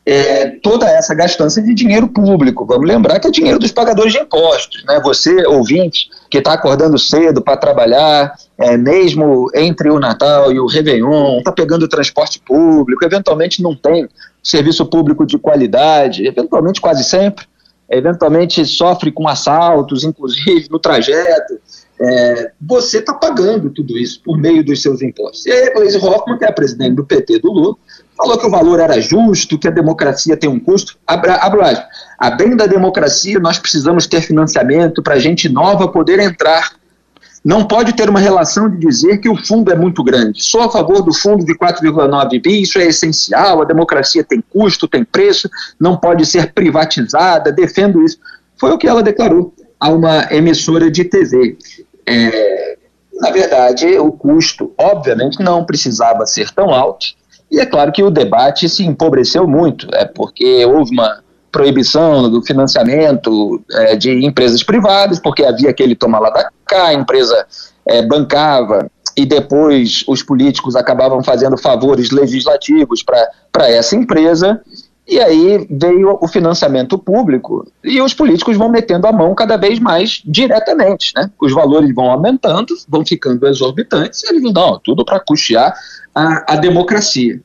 é, 0.07 0.51
toda 0.63 0.87
essa 0.87 1.15
gastança 1.15 1.63
de 1.63 1.73
dinheiro 1.73 2.07
público. 2.09 2.67
Vamos 2.67 2.87
lembrar 2.87 3.19
que 3.19 3.27
é 3.27 3.31
dinheiro 3.31 3.59
dos 3.59 3.73
pagadores 3.73 4.13
de 4.13 4.19
impostos. 4.19 4.85
Né? 4.85 5.01
Você, 5.03 5.47
ouvinte, 5.47 6.11
que 6.31 6.39
está 6.39 6.53
acordando 6.53 6.99
cedo 6.99 7.41
para 7.41 7.57
trabalhar, 7.57 8.35
é, 8.59 8.77
mesmo 8.77 9.51
entre 9.55 9.91
o 9.91 9.99
Natal 9.99 10.53
e 10.53 10.61
o 10.61 10.67
Réveillon, 10.67 11.39
está 11.39 11.53
pegando 11.53 11.89
transporte 11.89 12.39
público, 12.41 13.05
eventualmente 13.05 13.63
não 13.63 13.75
tem 13.75 14.09
serviço 14.43 14.85
público 14.85 15.25
de 15.25 15.39
qualidade, 15.39 16.27
eventualmente 16.27 16.81
quase 16.81 17.03
sempre, 17.03 17.47
eventualmente 17.89 18.65
sofre 18.67 19.11
com 19.11 19.27
assaltos, 19.27 20.05
inclusive 20.05 20.69
no 20.71 20.79
trajeto. 20.79 21.59
É, 21.99 22.51
você 22.61 22.99
está 22.99 23.15
pagando 23.15 23.71
tudo 23.71 23.97
isso 23.97 24.21
por 24.23 24.37
meio 24.37 24.65
dos 24.65 24.83
seus 24.83 25.01
impostos. 25.01 25.47
E 25.47 25.53
aí, 25.53 25.73
Gleisi 25.73 25.97
Hoffmann, 25.97 26.37
que 26.37 26.45
é 26.45 26.49
a 26.49 26.53
presidente 26.53 26.97
do 26.97 27.05
PT 27.05 27.39
do 27.39 27.53
Lula, 27.53 27.77
falou 28.17 28.39
que 28.39 28.47
o 28.47 28.51
valor 28.51 28.81
era 28.81 29.01
justo, 29.01 29.59
que 29.59 29.69
a 29.69 29.71
democracia 29.71 30.37
tem 30.37 30.49
um 30.49 30.61
custo. 30.61 30.97
Abra, 31.07 31.35
abra, 31.37 31.89
a 32.19 32.31
bem 32.31 32.57
da 32.57 32.67
democracia, 32.67 33.39
nós 33.39 33.59
precisamos 33.59 34.07
ter 34.07 34.23
financiamento 34.23 35.03
para 35.03 35.19
gente 35.19 35.49
nova 35.49 35.89
poder 35.89 36.21
entrar. 36.21 36.73
Não 37.45 37.67
pode 37.67 37.93
ter 37.93 38.09
uma 38.09 38.21
relação 38.21 38.71
de 38.71 38.79
dizer 38.79 39.19
que 39.19 39.29
o 39.29 39.37
fundo 39.37 39.71
é 39.71 39.77
muito 39.77 40.03
grande. 40.03 40.43
Sou 40.43 40.62
a 40.62 40.71
favor 40.71 41.03
do 41.03 41.12
fundo 41.12 41.45
de 41.45 41.55
4,9 41.55 42.43
bi, 42.43 42.62
isso 42.62 42.79
é 42.79 42.87
essencial, 42.87 43.61
a 43.61 43.67
democracia 43.67 44.25
tem 44.25 44.43
custo, 44.49 44.89
tem 44.89 45.05
preço, 45.05 45.51
não 45.79 45.97
pode 45.97 46.25
ser 46.25 46.55
privatizada, 46.55 47.53
defendo 47.53 48.03
isso. 48.03 48.19
Foi 48.59 48.71
o 48.71 48.79
que 48.79 48.89
ela 48.89 49.03
declarou 49.03 49.53
a 49.79 49.91
uma 49.91 50.33
emissora 50.33 50.91
de 50.91 51.05
TV. 51.05 51.59
É, 52.07 52.79
na 53.21 53.31
verdade, 53.31 53.99
o 53.99 54.11
custo, 54.11 54.73
obviamente, 54.79 55.43
não 55.43 55.65
precisava 55.67 56.27
ser 56.27 56.51
tão 56.51 56.71
alto, 56.71 57.09
e 57.51 57.61
é 57.61 57.67
claro 57.67 57.93
que 57.93 58.03
o 58.03 58.11
debate 58.11 58.69
se 58.69 58.85
empobreceu 58.85 59.47
muito, 59.47 59.89
é 59.93 60.05
porque 60.05 60.65
houve 60.65 60.93
uma 60.93 61.23
proibição 61.53 62.29
do 62.29 62.43
financiamento 62.43 63.63
é, 63.71 63.95
de 63.95 64.25
empresas 64.25 64.63
privadas, 64.63 65.21
porque 65.21 65.45
havia 65.45 65.71
aquele 65.71 65.95
tomar 65.95 66.19
lá 66.19 66.31
da 66.31 66.51
cá, 66.67 66.89
a 66.89 66.95
empresa 66.95 67.47
é, 67.87 68.03
bancava 68.03 68.91
e 69.17 69.25
depois 69.25 70.05
os 70.09 70.23
políticos 70.23 70.75
acabavam 70.75 71.23
fazendo 71.23 71.57
favores 71.57 72.11
legislativos 72.11 73.05
para 73.05 73.71
essa 73.71 73.95
empresa, 73.95 74.61
e 75.07 75.21
aí 75.21 75.67
veio 75.71 76.19
o 76.21 76.27
financiamento 76.27 76.99
público 76.99 77.71
e 77.83 78.01
os 78.01 78.15
políticos 78.15 78.57
vão 78.57 78.71
metendo 78.71 79.07
a 79.07 79.13
mão 79.13 79.35
cada 79.35 79.57
vez 79.59 79.79
mais 79.79 80.23
diretamente. 80.25 81.13
Né? 81.15 81.31
Os 81.41 81.53
valores 81.53 81.95
vão 81.95 82.11
aumentando, 82.11 82.75
vão 82.89 83.05
ficando 83.05 83.47
exorbitantes 83.47 84.23
e 84.23 84.31
eles 84.31 84.43
vão 84.43 84.81
tudo 84.83 85.05
para 85.05 85.21
custear 85.21 85.75
a, 86.15 86.55
a 86.55 86.57
democracia. 86.57 87.41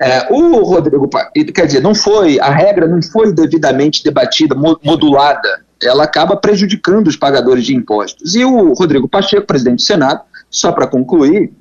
É, 0.00 0.30
o 0.30 0.62
Rodrigo, 0.64 1.08
quer 1.54 1.66
dizer, 1.66 1.80
não 1.80 1.94
foi, 1.94 2.38
a 2.40 2.50
regra 2.50 2.86
não 2.86 3.00
foi 3.00 3.32
devidamente 3.32 4.02
debatida, 4.02 4.54
modulada, 4.54 5.64
ela 5.82 6.04
acaba 6.04 6.36
prejudicando 6.36 7.06
os 7.06 7.16
pagadores 7.16 7.64
de 7.64 7.74
impostos. 7.74 8.34
E 8.34 8.44
o 8.44 8.72
Rodrigo 8.74 9.08
Pacheco, 9.08 9.46
presidente 9.46 9.76
do 9.76 9.82
Senado, 9.82 10.20
só 10.50 10.72
para 10.72 10.86
concluir, 10.86 11.52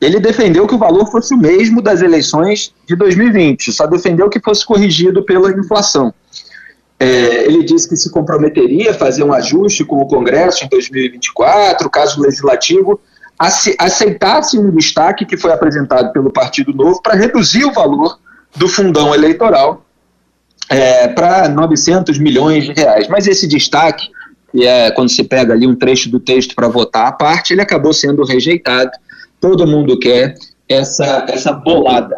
ele 0.00 0.20
defendeu 0.20 0.66
que 0.66 0.74
o 0.74 0.78
valor 0.78 1.10
fosse 1.10 1.34
o 1.34 1.38
mesmo 1.38 1.82
das 1.82 2.02
eleições 2.02 2.72
de 2.86 2.94
2020, 2.94 3.72
só 3.72 3.86
defendeu 3.86 4.28
que 4.28 4.40
fosse 4.40 4.64
corrigido 4.64 5.24
pela 5.24 5.50
inflação. 5.50 6.14
É, 7.00 7.44
ele 7.46 7.64
disse 7.64 7.88
que 7.88 7.96
se 7.96 8.10
comprometeria 8.10 8.90
a 8.90 8.94
fazer 8.94 9.22
um 9.22 9.32
ajuste 9.32 9.84
com 9.84 10.00
o 10.00 10.06
Congresso 10.06 10.64
em 10.64 10.68
2024, 10.68 11.88
caso 11.90 12.20
o 12.20 12.22
Legislativo 12.24 13.00
aceitasse 13.38 14.58
um 14.58 14.70
destaque 14.70 15.24
que 15.24 15.36
foi 15.36 15.52
apresentado 15.52 16.12
pelo 16.12 16.32
Partido 16.32 16.72
Novo 16.72 17.00
para 17.00 17.14
reduzir 17.14 17.64
o 17.64 17.72
valor 17.72 18.18
do 18.56 18.68
fundão 18.68 19.14
eleitoral 19.14 19.84
é, 20.68 21.06
para 21.08 21.48
900 21.48 22.18
milhões 22.18 22.64
de 22.64 22.72
reais. 22.72 23.06
Mas 23.08 23.28
esse 23.28 23.46
destaque, 23.46 24.08
que 24.50 24.66
é 24.66 24.90
quando 24.90 25.08
se 25.08 25.22
pega 25.22 25.54
ali 25.54 25.68
um 25.68 25.76
trecho 25.76 26.10
do 26.10 26.18
texto 26.18 26.54
para 26.56 26.66
votar 26.66 27.06
à 27.06 27.12
parte, 27.12 27.52
ele 27.52 27.62
acabou 27.62 27.92
sendo 27.92 28.24
rejeitado 28.24 28.90
todo 29.40 29.66
mundo 29.66 29.98
quer 29.98 30.34
essa, 30.68 31.26
essa 31.28 31.52
bolada. 31.52 32.16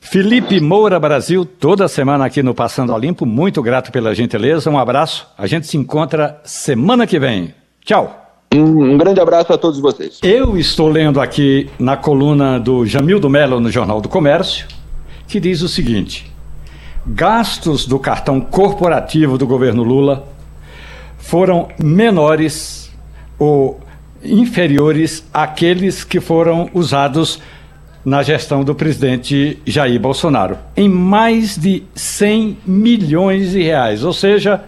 Felipe 0.00 0.60
Moura 0.60 1.00
Brasil, 1.00 1.44
toda 1.44 1.88
semana 1.88 2.26
aqui 2.26 2.42
no 2.42 2.54
Passando 2.54 2.94
a 2.94 2.98
Limpo, 2.98 3.24
muito 3.24 3.62
grato 3.62 3.90
pela 3.90 4.14
gentileza, 4.14 4.70
um 4.70 4.78
abraço, 4.78 5.26
a 5.36 5.46
gente 5.46 5.66
se 5.66 5.76
encontra 5.76 6.40
semana 6.44 7.06
que 7.06 7.18
vem. 7.18 7.54
Tchau. 7.84 8.20
Um 8.54 8.96
grande 8.96 9.18
abraço 9.18 9.52
a 9.52 9.58
todos 9.58 9.80
vocês. 9.80 10.20
Eu 10.22 10.56
estou 10.56 10.88
lendo 10.88 11.20
aqui 11.20 11.68
na 11.78 11.96
coluna 11.96 12.60
do 12.60 12.86
Jamildo 12.86 13.28
Melo 13.28 13.58
no 13.58 13.70
Jornal 13.70 14.00
do 14.00 14.08
Comércio, 14.08 14.68
que 15.26 15.40
diz 15.40 15.62
o 15.62 15.68
seguinte: 15.68 16.30
gastos 17.04 17.84
do 17.84 17.98
cartão 17.98 18.40
corporativo 18.40 19.36
do 19.36 19.46
governo 19.46 19.82
Lula 19.82 20.28
foram 21.18 21.68
menores 21.82 22.92
ou 23.38 23.80
inferiores 24.24 25.24
àqueles 25.32 26.04
que 26.04 26.20
foram 26.20 26.70
usados 26.72 27.40
na 28.04 28.22
gestão 28.22 28.62
do 28.62 28.74
presidente 28.74 29.58
Jair 29.64 29.98
Bolsonaro, 29.98 30.58
em 30.76 30.88
mais 30.88 31.56
de 31.56 31.82
100 31.94 32.58
milhões 32.66 33.52
de 33.52 33.62
reais, 33.62 34.04
ou 34.04 34.12
seja, 34.12 34.62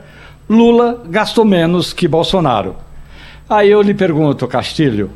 Lula 0.49 1.03
gastou 1.09 1.45
menos 1.45 1.93
que 1.93 2.09
Bolsonaro. 2.09 2.77
Aí 3.49 3.71
eu 3.71 3.83
lhe 3.83 3.93
pergunto, 3.93 4.47
Castilho, 4.49 5.11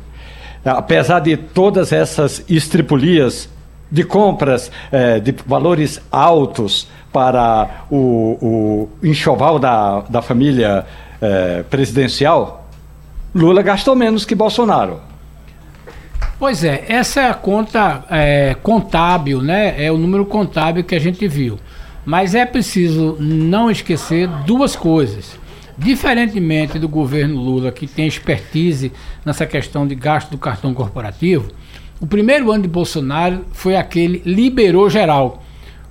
apesar 0.63 1.19
de 1.19 1.35
todas 1.35 1.91
essas 1.91 2.43
estripulias 2.47 3.49
de 3.91 4.03
compras 4.03 4.71
eh, 4.91 5.19
de 5.19 5.35
valores 5.45 5.99
altos 6.11 6.87
para 7.11 7.85
o, 7.89 8.37
o 8.41 8.89
enxoval 9.03 9.59
da, 9.59 10.01
da 10.01 10.21
família 10.21 10.85
eh, 11.21 11.63
presidencial, 11.69 12.60
Lula 13.33 13.61
gastou 13.61 13.95
menos 13.95 14.25
que 14.25 14.35
Bolsonaro. 14.35 14.99
Pois 16.37 16.63
é, 16.63 16.83
essa 16.89 17.21
é 17.21 17.29
a 17.29 17.33
conta 17.33 18.03
é, 18.09 18.55
contábil, 18.61 19.41
né? 19.41 19.81
É 19.81 19.91
o 19.91 19.97
número 19.97 20.25
contábil 20.25 20.83
que 20.83 20.95
a 20.95 20.99
gente 20.99 21.27
viu. 21.27 21.57
Mas 22.05 22.35
é 22.35 22.45
preciso 22.45 23.15
não 23.19 23.71
esquecer 23.71 24.27
duas 24.45 24.75
coisas. 24.75 25.39
Diferentemente 25.77 26.77
do 26.77 26.89
governo 26.89 27.39
Lula, 27.39 27.71
que 27.71 27.87
tem 27.87 28.05
expertise 28.05 28.91
nessa 29.23 29.45
questão 29.45 29.87
de 29.87 29.95
gasto 29.95 30.31
do 30.31 30.37
cartão 30.37 30.73
corporativo, 30.73 31.51
o 32.01 32.07
primeiro 32.07 32.51
ano 32.51 32.63
de 32.63 32.67
Bolsonaro 32.67 33.45
foi 33.53 33.77
aquele 33.77 34.21
liberou 34.25 34.89
geral. 34.89 35.43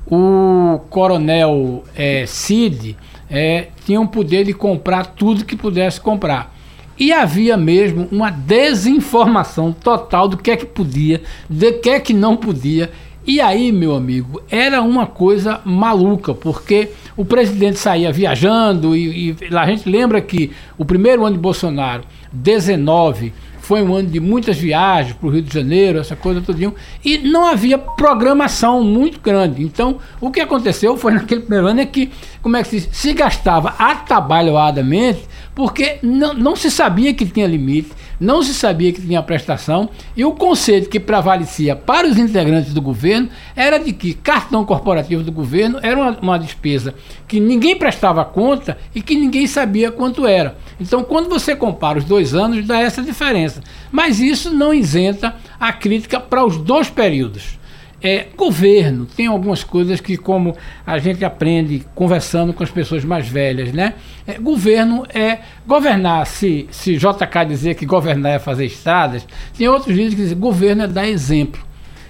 O 0.06 0.80
coronel 0.90 1.84
é, 1.96 2.26
Cid 2.26 2.96
é, 3.30 3.68
tinham 3.86 4.06
poder 4.06 4.44
de 4.44 4.52
comprar 4.52 5.06
tudo 5.06 5.44
que 5.44 5.56
pudesse 5.56 6.00
comprar. 6.00 6.59
E 7.00 7.14
havia 7.14 7.56
mesmo 7.56 8.06
uma 8.12 8.30
desinformação 8.30 9.72
total 9.72 10.28
do 10.28 10.36
que 10.36 10.50
é 10.50 10.56
que 10.56 10.66
podia, 10.66 11.22
do 11.48 11.72
que 11.80 11.88
é 11.88 11.98
que 11.98 12.12
não 12.12 12.36
podia. 12.36 12.90
E 13.26 13.40
aí, 13.40 13.72
meu 13.72 13.94
amigo, 13.94 14.42
era 14.50 14.82
uma 14.82 15.06
coisa 15.06 15.62
maluca, 15.64 16.34
porque 16.34 16.90
o 17.16 17.24
presidente 17.24 17.78
saía 17.78 18.12
viajando 18.12 18.94
e, 18.94 19.30
e 19.40 19.56
a 19.56 19.66
gente 19.66 19.88
lembra 19.88 20.20
que 20.20 20.50
o 20.76 20.84
primeiro 20.84 21.24
ano 21.24 21.36
de 21.36 21.40
Bolsonaro, 21.40 22.02
19, 22.32 23.32
foi 23.70 23.82
um 23.82 23.94
ano 23.94 24.08
de 24.08 24.18
muitas 24.18 24.58
viagens 24.58 25.14
para 25.14 25.28
o 25.28 25.30
Rio 25.30 25.42
de 25.42 25.54
Janeiro, 25.54 26.00
essa 26.00 26.16
coisa 26.16 26.40
tudinho, 26.40 26.74
e 27.04 27.18
não 27.18 27.46
havia 27.46 27.78
programação 27.78 28.82
muito 28.82 29.20
grande. 29.20 29.62
Então, 29.62 29.98
o 30.20 30.30
que 30.30 30.40
aconteceu 30.40 30.96
foi 30.96 31.12
naquele 31.12 31.42
primeiro 31.42 31.68
ano 31.68 31.80
é 31.80 31.86
que, 31.86 32.10
como 32.42 32.56
é 32.56 32.62
que 32.62 32.68
se, 32.68 32.88
se 32.90 33.12
gastava 33.12 33.76
atabalhoadamente, 33.78 35.20
porque 35.60 35.98
não, 36.02 36.32
não 36.32 36.56
se 36.56 36.70
sabia 36.70 37.12
que 37.12 37.26
tinha 37.26 37.46
limite, 37.46 37.90
não 38.18 38.42
se 38.42 38.54
sabia 38.54 38.94
que 38.94 39.02
tinha 39.02 39.22
prestação, 39.22 39.90
e 40.16 40.24
o 40.24 40.32
conceito 40.32 40.88
que 40.88 40.98
prevalecia 40.98 41.76
para 41.76 42.08
os 42.08 42.16
integrantes 42.16 42.72
do 42.72 42.80
governo 42.80 43.28
era 43.54 43.76
de 43.76 43.92
que 43.92 44.14
cartão 44.14 44.64
corporativo 44.64 45.22
do 45.22 45.30
governo 45.30 45.78
era 45.82 46.00
uma, 46.00 46.12
uma 46.12 46.38
despesa 46.38 46.94
que 47.28 47.38
ninguém 47.38 47.76
prestava 47.76 48.24
conta 48.24 48.78
e 48.94 49.02
que 49.02 49.14
ninguém 49.14 49.46
sabia 49.46 49.92
quanto 49.92 50.26
era. 50.26 50.56
Então, 50.80 51.04
quando 51.04 51.28
você 51.28 51.54
compara 51.54 51.98
os 51.98 52.06
dois 52.06 52.34
anos, 52.34 52.66
dá 52.66 52.80
essa 52.80 53.02
diferença. 53.02 53.62
Mas 53.92 54.18
isso 54.18 54.54
não 54.54 54.72
isenta 54.72 55.36
a 55.60 55.74
crítica 55.74 56.18
para 56.18 56.42
os 56.42 56.56
dois 56.56 56.88
períodos. 56.88 57.59
É, 58.02 58.28
governo, 58.34 59.04
tem 59.04 59.26
algumas 59.26 59.62
coisas 59.62 60.00
que, 60.00 60.16
como 60.16 60.56
a 60.86 60.98
gente 60.98 61.22
aprende 61.24 61.84
conversando 61.94 62.52
com 62.54 62.62
as 62.62 62.70
pessoas 62.70 63.04
mais 63.04 63.28
velhas, 63.28 63.72
né? 63.72 63.94
É, 64.26 64.38
governo 64.38 65.04
é 65.12 65.40
governar. 65.66 66.26
Se, 66.26 66.66
se 66.70 66.96
JK 66.96 67.44
dizer 67.46 67.74
que 67.74 67.84
governar 67.84 68.32
é 68.32 68.38
fazer 68.38 68.64
estradas, 68.64 69.26
tem 69.56 69.68
outros 69.68 69.94
livros 69.94 70.14
que 70.14 70.22
dizem 70.22 70.38
governo 70.38 70.84
é 70.84 70.86
dar 70.86 71.06
exemplo. 71.06 71.60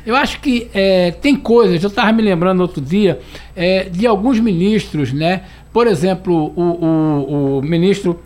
Eu 0.07 0.17
acho 0.17 0.41
que 0.41 0.69
é, 0.73 1.11
tem 1.11 1.37
coisas, 1.37 1.83
eu 1.83 1.89
estava 1.89 2.12
me 2.12 2.23
lembrando 2.23 2.61
outro 2.61 2.81
dia, 2.81 3.21
é, 3.55 3.85
de 3.85 4.07
alguns 4.07 4.39
ministros, 4.39 5.12
né? 5.12 5.43
Por 5.73 5.87
exemplo, 5.87 6.53
o, 6.57 6.62
o, 6.62 7.59
o 7.59 7.62
ministro 7.62 8.19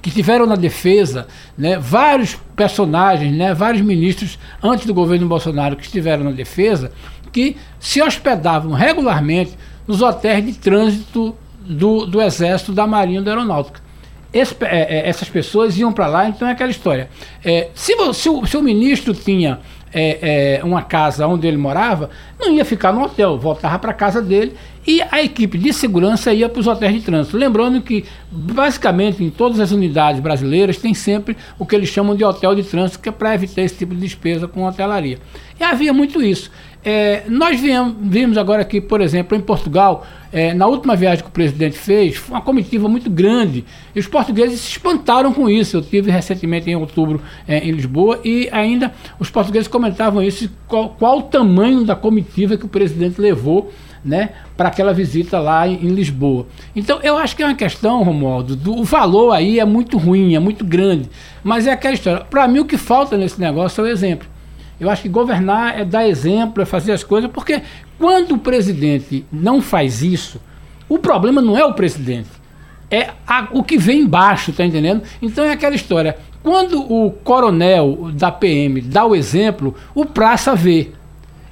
que 0.00 0.10
tiveram 0.10 0.46
na 0.46 0.56
defesa, 0.56 1.26
né, 1.56 1.78
vários 1.78 2.36
personagens, 2.54 3.34
né, 3.34 3.54
vários 3.54 3.82
ministros 3.82 4.38
antes 4.62 4.86
do 4.86 4.94
governo 4.94 5.26
Bolsonaro 5.26 5.76
que 5.76 5.84
estiveram 5.84 6.24
na 6.24 6.30
defesa, 6.30 6.92
que 7.32 7.56
se 7.78 8.00
hospedavam 8.02 8.72
regularmente 8.72 9.56
nos 9.86 10.02
hotéis 10.02 10.44
de 10.44 10.52
trânsito 10.54 11.36
do, 11.60 12.06
do 12.06 12.22
Exército, 12.22 12.72
da 12.72 12.86
Marinha 12.86 13.22
da 13.22 13.32
Aeronáutica. 13.32 13.80
É, 14.32 14.40
é, 14.70 15.08
essas 15.08 15.28
pessoas 15.28 15.78
iam 15.78 15.92
para 15.92 16.06
lá, 16.06 16.28
então 16.28 16.46
é 16.46 16.52
aquela 16.52 16.70
história. 16.70 17.08
É, 17.44 17.70
se, 17.74 17.94
se, 18.12 18.28
o, 18.28 18.46
se 18.46 18.56
o 18.56 18.62
ministro 18.62 19.14
tinha 19.14 19.60
é, 19.92 20.58
é, 20.58 20.64
uma 20.64 20.82
casa 20.82 21.26
onde 21.26 21.46
ele 21.46 21.56
morava, 21.56 22.10
não 22.38 22.52
ia 22.52 22.64
ficar 22.64 22.92
no 22.92 23.02
hotel, 23.02 23.38
voltava 23.38 23.78
para 23.78 23.92
a 23.92 23.94
casa 23.94 24.20
dele 24.20 24.54
e 24.86 25.02
a 25.10 25.22
equipe 25.22 25.58
de 25.58 25.72
segurança 25.72 26.32
ia 26.32 26.48
para 26.48 26.60
os 26.60 26.66
hotéis 26.66 26.94
de 26.94 27.00
trânsito. 27.00 27.36
Lembrando 27.36 27.82
que, 27.82 28.04
basicamente, 28.30 29.22
em 29.24 29.30
todas 29.30 29.58
as 29.58 29.72
unidades 29.72 30.20
brasileiras, 30.20 30.76
tem 30.76 30.94
sempre 30.94 31.36
o 31.58 31.66
que 31.66 31.74
eles 31.74 31.88
chamam 31.88 32.14
de 32.14 32.24
hotel 32.24 32.54
de 32.54 32.62
trânsito, 32.62 33.00
que 33.00 33.08
é 33.08 33.12
para 33.12 33.34
evitar 33.34 33.62
esse 33.62 33.76
tipo 33.76 33.94
de 33.94 34.00
despesa 34.00 34.46
com 34.46 34.64
hotelaria. 34.64 35.18
E 35.58 35.64
havia 35.64 35.92
muito 35.92 36.22
isso. 36.22 36.50
É, 36.84 37.24
nós 37.26 37.58
viemos, 37.58 37.96
vimos 38.00 38.38
agora 38.38 38.64
que, 38.64 38.80
por 38.80 39.00
exemplo, 39.00 39.36
em 39.36 39.40
Portugal, 39.40 40.06
é, 40.32 40.54
na 40.54 40.68
última 40.68 40.94
viagem 40.94 41.24
que 41.24 41.28
o 41.28 41.32
presidente 41.32 41.76
fez, 41.76 42.16
foi 42.16 42.36
uma 42.36 42.40
comitiva 42.40 42.88
muito 42.88 43.10
grande. 43.10 43.64
E 43.92 43.98
os 43.98 44.06
portugueses 44.06 44.60
se 44.60 44.70
espantaram 44.70 45.32
com 45.32 45.50
isso. 45.50 45.78
Eu 45.78 45.82
tive 45.82 46.12
recentemente 46.12 46.70
em 46.70 46.76
outubro 46.76 47.20
é, 47.48 47.58
em 47.58 47.72
Lisboa 47.72 48.20
e 48.24 48.48
ainda 48.52 48.94
os 49.18 49.30
portugueses 49.30 49.66
comentavam 49.66 50.22
isso, 50.22 50.48
qual, 50.68 50.90
qual 50.90 51.18
o 51.18 51.22
tamanho 51.22 51.84
da 51.84 51.96
comitiva 51.96 52.56
que 52.56 52.66
o 52.66 52.68
presidente 52.68 53.20
levou 53.20 53.72
né, 54.04 54.30
para 54.56 54.68
aquela 54.68 54.92
visita 54.92 55.38
lá 55.38 55.66
em, 55.66 55.74
em, 55.74 55.88
Lisboa. 55.88 56.46
Então 56.74 57.00
eu 57.02 57.16
acho 57.16 57.36
que 57.36 57.42
é 57.42 57.46
uma 57.46 57.54
questão, 57.54 58.02
Romualdo, 58.02 58.56
do 58.56 58.76
o 58.76 58.84
valor 58.84 59.32
aí 59.32 59.58
é 59.58 59.64
muito 59.64 59.98
ruim, 59.98 60.34
é 60.34 60.38
muito 60.38 60.64
grande, 60.64 61.08
mas 61.42 61.66
é 61.66 61.72
aquela 61.72 61.94
história. 61.94 62.24
Para 62.24 62.46
mim 62.48 62.60
o 62.60 62.64
que 62.64 62.76
falta 62.76 63.16
nesse 63.16 63.40
negócio 63.40 63.80
é 63.80 63.88
o 63.88 63.90
exemplo. 63.90 64.28
Eu 64.78 64.90
acho 64.90 65.02
que 65.02 65.08
governar 65.08 65.78
é 65.78 65.84
dar 65.84 66.06
exemplo, 66.06 66.62
é 66.62 66.66
fazer 66.66 66.92
as 66.92 67.02
coisas, 67.02 67.30
porque 67.30 67.62
quando 67.98 68.32
o 68.32 68.38
presidente 68.38 69.24
não 69.32 69.62
faz 69.62 70.02
isso, 70.02 70.40
o 70.88 70.98
problema 70.98 71.40
não 71.40 71.56
é 71.56 71.64
o 71.64 71.72
presidente, 71.72 72.28
é 72.90 73.10
a, 73.26 73.48
o 73.52 73.62
que 73.62 73.78
vem 73.78 74.00
embaixo, 74.00 74.52
tá 74.52 74.64
entendendo? 74.64 75.02
Então 75.20 75.44
é 75.44 75.52
aquela 75.52 75.74
história. 75.74 76.16
Quando 76.42 76.80
o 76.80 77.10
coronel 77.10 78.10
da 78.12 78.30
PM 78.30 78.80
dá 78.80 79.04
o 79.04 79.16
exemplo, 79.16 79.74
o 79.94 80.04
praça 80.04 80.54
vê. 80.54 80.92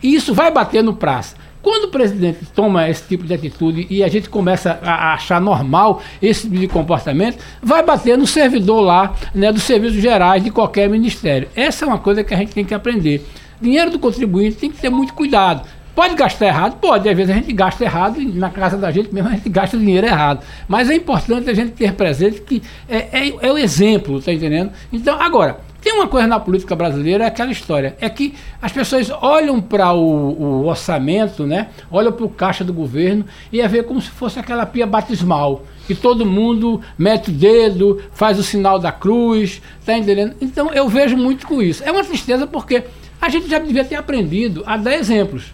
E 0.03 0.15
isso 0.15 0.33
vai 0.33 0.53
bater 0.53 0.85
no 0.85 0.95
praça. 0.95 1.35
Quando 1.65 1.85
o 1.85 1.89
presidente 1.89 2.41
toma 2.55 2.91
esse 2.91 3.09
tipo 3.09 3.25
de 3.25 3.33
atitude 3.33 3.87
e 3.89 4.05
a 4.05 4.09
gente 4.09 4.29
começa 4.29 4.79
a 4.83 5.15
achar 5.15 5.41
normal 5.41 6.03
esse 6.21 6.43
tipo 6.43 6.57
de 6.57 6.69
comportamento, 6.69 7.39
vai 7.63 7.83
bater 7.83 8.19
no 8.19 8.27
servidor 8.27 8.83
lá, 8.83 9.15
né, 9.35 9.51
dos 9.51 9.63
serviços 9.63 9.97
gerais 9.97 10.45
de 10.45 10.51
qualquer 10.51 10.91
ministério. 10.91 11.49
Essa 11.57 11.87
é 11.87 11.89
uma 11.89 11.97
coisa 11.97 12.23
que 12.23 12.35
a 12.35 12.37
gente 12.37 12.53
tem 12.53 12.67
que 12.67 12.75
aprender. 12.75 13.27
Dinheiro 13.63 13.91
do 13.91 13.99
contribuinte 13.99 14.59
tem 14.59 14.71
que 14.71 14.79
ter 14.79 14.91
muito 14.91 15.15
cuidado. 15.15 15.67
Pode 15.95 16.15
gastar 16.17 16.49
errado? 16.49 16.79
Pode. 16.81 17.09
Às 17.09 17.17
vezes 17.17 17.31
a 17.31 17.35
gente 17.39 17.51
gasta 17.55 17.83
errado 17.83 18.21
e 18.21 18.27
na 18.27 18.51
casa 18.51 18.77
da 18.77 18.91
gente 18.91 19.15
mesmo 19.15 19.31
a 19.31 19.33
gente 19.33 19.49
gasta 19.49 19.79
dinheiro 19.79 20.07
errado. 20.07 20.45
Mas 20.69 20.91
é 20.91 20.95
importante 20.95 21.49
a 21.49 21.55
gente 21.55 21.71
ter 21.71 21.95
presente 21.95 22.43
que 22.43 22.63
é, 22.87 22.97
é, 23.11 23.35
é 23.41 23.51
o 23.51 23.57
exemplo, 23.57 24.21
tá 24.21 24.31
entendendo? 24.31 24.71
Então, 24.93 25.19
agora, 25.19 25.61
tem 25.85 25.93
uma 25.93 26.09
coisa 26.09 26.27
na 26.27 26.41
política 26.41 26.75
brasileira, 26.75 27.25
é 27.25 27.27
aquela 27.27 27.53
história, 27.53 27.95
é 28.01 28.09
que 28.09 28.35
as 28.61 28.73
pessoas 28.73 29.11
olham 29.21 29.61
para 29.61 29.93
o, 29.93 30.01
o, 30.01 30.67
orçamento, 30.67 31.47
né? 31.47 31.69
olham 31.91 32.11
para 32.11 32.25
o 32.25 32.29
caixa 32.31 32.65
do 32.65 32.73
governo 32.73 33.27
e 33.53 33.61
é 33.61 33.69
ver 33.69 33.85
como 33.85 34.01
se 34.01 34.09
fosse 34.09 34.39
aquela 34.39 34.65
pia 34.65 34.87
batismal, 34.87 35.63
que 35.87 35.95
todo 35.95 36.25
mundo 36.25 36.81
mete 36.97 37.29
o 37.29 37.33
dedo, 37.35 38.03
faz 38.13 38.39
o 38.39 38.43
sinal 38.43 38.79
da 38.79 38.91
cruz, 38.91 39.61
tá 39.85 39.95
entendendo? 39.95 40.35
Então 40.41 40.73
eu 40.73 40.89
vejo 40.89 41.19
muito 41.19 41.47
com 41.47 41.61
isso. 41.61 41.85
É 41.85 41.93
uma 41.93 42.03
tristeza 42.03 42.47
porque 42.47 42.85
a 43.21 43.29
gente 43.29 43.47
já 43.47 43.59
devia 43.59 43.85
ter 43.85 43.97
aprendido 43.97 44.63
a 44.65 44.79
dar 44.79 44.95
exemplos. 44.95 45.53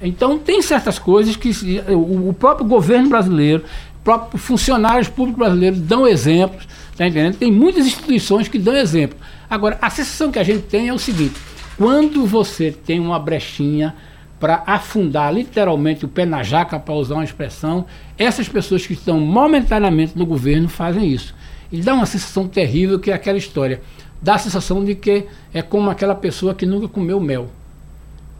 Então 0.00 0.38
tem 0.38 0.62
certas 0.62 0.96
coisas 0.96 1.34
que 1.34 1.50
o 1.88 2.32
próprio 2.32 2.64
governo 2.64 3.08
brasileiro, 3.08 3.64
próprios 4.04 4.44
funcionários 4.44 5.08
públicos 5.08 5.40
brasileiros 5.40 5.80
dão 5.80 6.06
exemplos, 6.06 6.68
tá 6.96 7.04
entendendo? 7.04 7.36
Tem 7.36 7.50
muitas 7.50 7.84
instituições 7.84 8.46
que 8.46 8.60
dão 8.60 8.76
exemplo. 8.76 9.18
Agora, 9.52 9.76
a 9.82 9.90
sensação 9.90 10.32
que 10.32 10.38
a 10.38 10.42
gente 10.42 10.62
tem 10.62 10.88
é 10.88 10.94
o 10.94 10.98
seguinte: 10.98 11.38
quando 11.76 12.24
você 12.24 12.72
tem 12.72 12.98
uma 12.98 13.18
brechinha 13.18 13.94
para 14.40 14.62
afundar 14.66 15.30
literalmente 15.30 16.06
o 16.06 16.08
pé 16.08 16.24
na 16.24 16.42
jaca, 16.42 16.80
para 16.80 16.94
usar 16.94 17.16
uma 17.16 17.24
expressão, 17.24 17.84
essas 18.16 18.48
pessoas 18.48 18.86
que 18.86 18.94
estão 18.94 19.20
momentaneamente 19.20 20.16
no 20.16 20.24
governo 20.24 20.70
fazem 20.70 21.06
isso. 21.06 21.34
E 21.70 21.82
dá 21.82 21.92
uma 21.92 22.06
sensação 22.06 22.48
terrível 22.48 22.98
que 22.98 23.10
é 23.10 23.14
aquela 23.14 23.36
história. 23.36 23.82
Dá 24.22 24.36
a 24.36 24.38
sensação 24.38 24.82
de 24.82 24.94
que 24.94 25.26
é 25.52 25.60
como 25.60 25.90
aquela 25.90 26.14
pessoa 26.14 26.54
que 26.54 26.64
nunca 26.64 26.88
comeu 26.88 27.20
mel. 27.20 27.50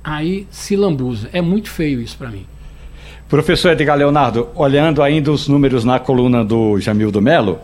Aí 0.02 0.47
se 0.51 0.76
lambuza. 0.76 1.28
É 1.30 1.43
muito 1.43 1.68
feio 1.68 2.01
isso 2.01 2.16
para 2.16 2.30
mim. 2.30 2.47
Professor 3.28 3.72
Edgar 3.72 3.98
Leonardo, 3.98 4.48
olhando 4.55 5.02
ainda 5.02 5.30
os 5.30 5.47
números 5.47 5.84
na 5.84 5.98
coluna 5.98 6.43
do 6.43 6.80
Jamil 6.80 7.12
do 7.12 7.20
Melo, 7.20 7.60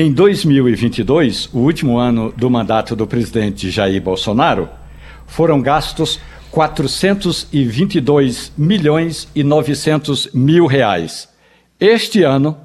em 0.00 0.12
2022, 0.12 1.48
o 1.52 1.58
último 1.58 1.98
ano 1.98 2.32
do 2.36 2.48
mandato 2.48 2.94
do 2.94 3.04
presidente 3.04 3.68
Jair 3.68 4.00
Bolsonaro, 4.00 4.68
foram 5.26 5.60
gastos 5.60 6.20
422 6.52 8.52
milhões 8.56 9.26
e 9.34 9.42
900 9.42 10.28
mil 10.32 10.66
reais. 10.66 11.28
Este 11.80 12.22
ano, 12.22 12.56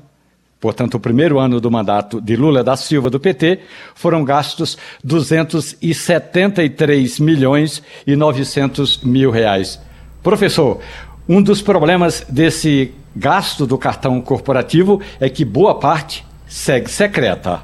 portanto, 0.59 0.93
o 0.93 0.99
primeiro 0.99 1.39
ano 1.39 1.59
do 1.59 1.71
mandato 1.71 2.21
de 2.21 2.35
Lula 2.35 2.63
da 2.63 2.77
Silva 2.77 3.09
do 3.09 3.19
PT, 3.19 3.61
foram 3.95 4.23
gastos 4.23 4.77
273 5.03 7.19
milhões 7.19 7.81
e 8.05 8.15
900 8.15 9.03
mil 9.03 9.31
reais. 9.31 9.81
Professor, 10.21 10.81
um 11.27 11.41
dos 11.41 11.63
problemas 11.63 12.23
desse 12.29 12.91
gasto 13.15 13.65
do 13.65 13.79
cartão 13.79 14.21
corporativo 14.21 15.01
é 15.19 15.27
que 15.27 15.43
boa 15.43 15.79
parte 15.79 16.23
segue 16.53 16.89
secreta. 16.89 17.63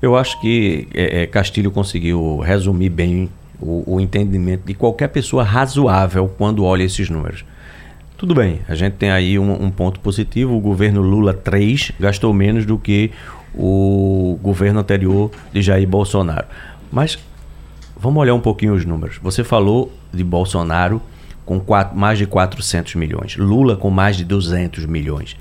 Eu 0.00 0.16
acho 0.16 0.40
que 0.40 0.88
é, 0.94 1.22
é, 1.22 1.26
Castilho 1.26 1.70
conseguiu 1.70 2.38
resumir 2.38 2.88
bem 2.88 3.28
o, 3.60 3.96
o, 3.96 4.00
entendimento 4.00 4.64
de 4.64 4.72
qualquer 4.72 5.08
pessoa 5.08 5.44
razoável 5.44 6.26
quando 6.38 6.64
olha 6.64 6.82
esses 6.82 7.10
números. 7.10 7.44
Tudo 8.16 8.34
bem, 8.34 8.60
a 8.66 8.74
gente 8.74 8.94
tem 8.94 9.10
aí 9.10 9.38
um, 9.38 9.64
um 9.64 9.70
ponto 9.70 10.00
positivo: 10.00 10.56
o 10.56 10.60
governo 10.60 11.02
Lula 11.02 11.34
3 11.34 11.92
gastou 12.00 12.32
menos 12.32 12.64
do 12.64 12.78
que 12.78 13.10
o 13.54 14.38
governo 14.42 14.80
anterior 14.80 15.30
de 15.52 15.60
Jair 15.60 15.86
Bolsonaro. 15.86 16.46
Mas 16.90 17.18
vamos 17.94 18.22
olhar 18.22 18.34
um 18.34 18.40
pouquinho 18.40 18.72
os 18.72 18.86
números. 18.86 19.18
Você 19.22 19.44
falou 19.44 19.92
de 20.10 20.24
Bolsonaro 20.24 21.00
com 21.44 21.60
quatro, 21.60 21.94
mais 21.96 22.18
de 22.18 22.26
400 22.26 22.94
milhões, 22.94 23.36
Lula 23.36 23.76
com 23.76 23.90
mais 23.90 24.16
de 24.16 24.24
200 24.24 24.86
milhões. 24.86 25.36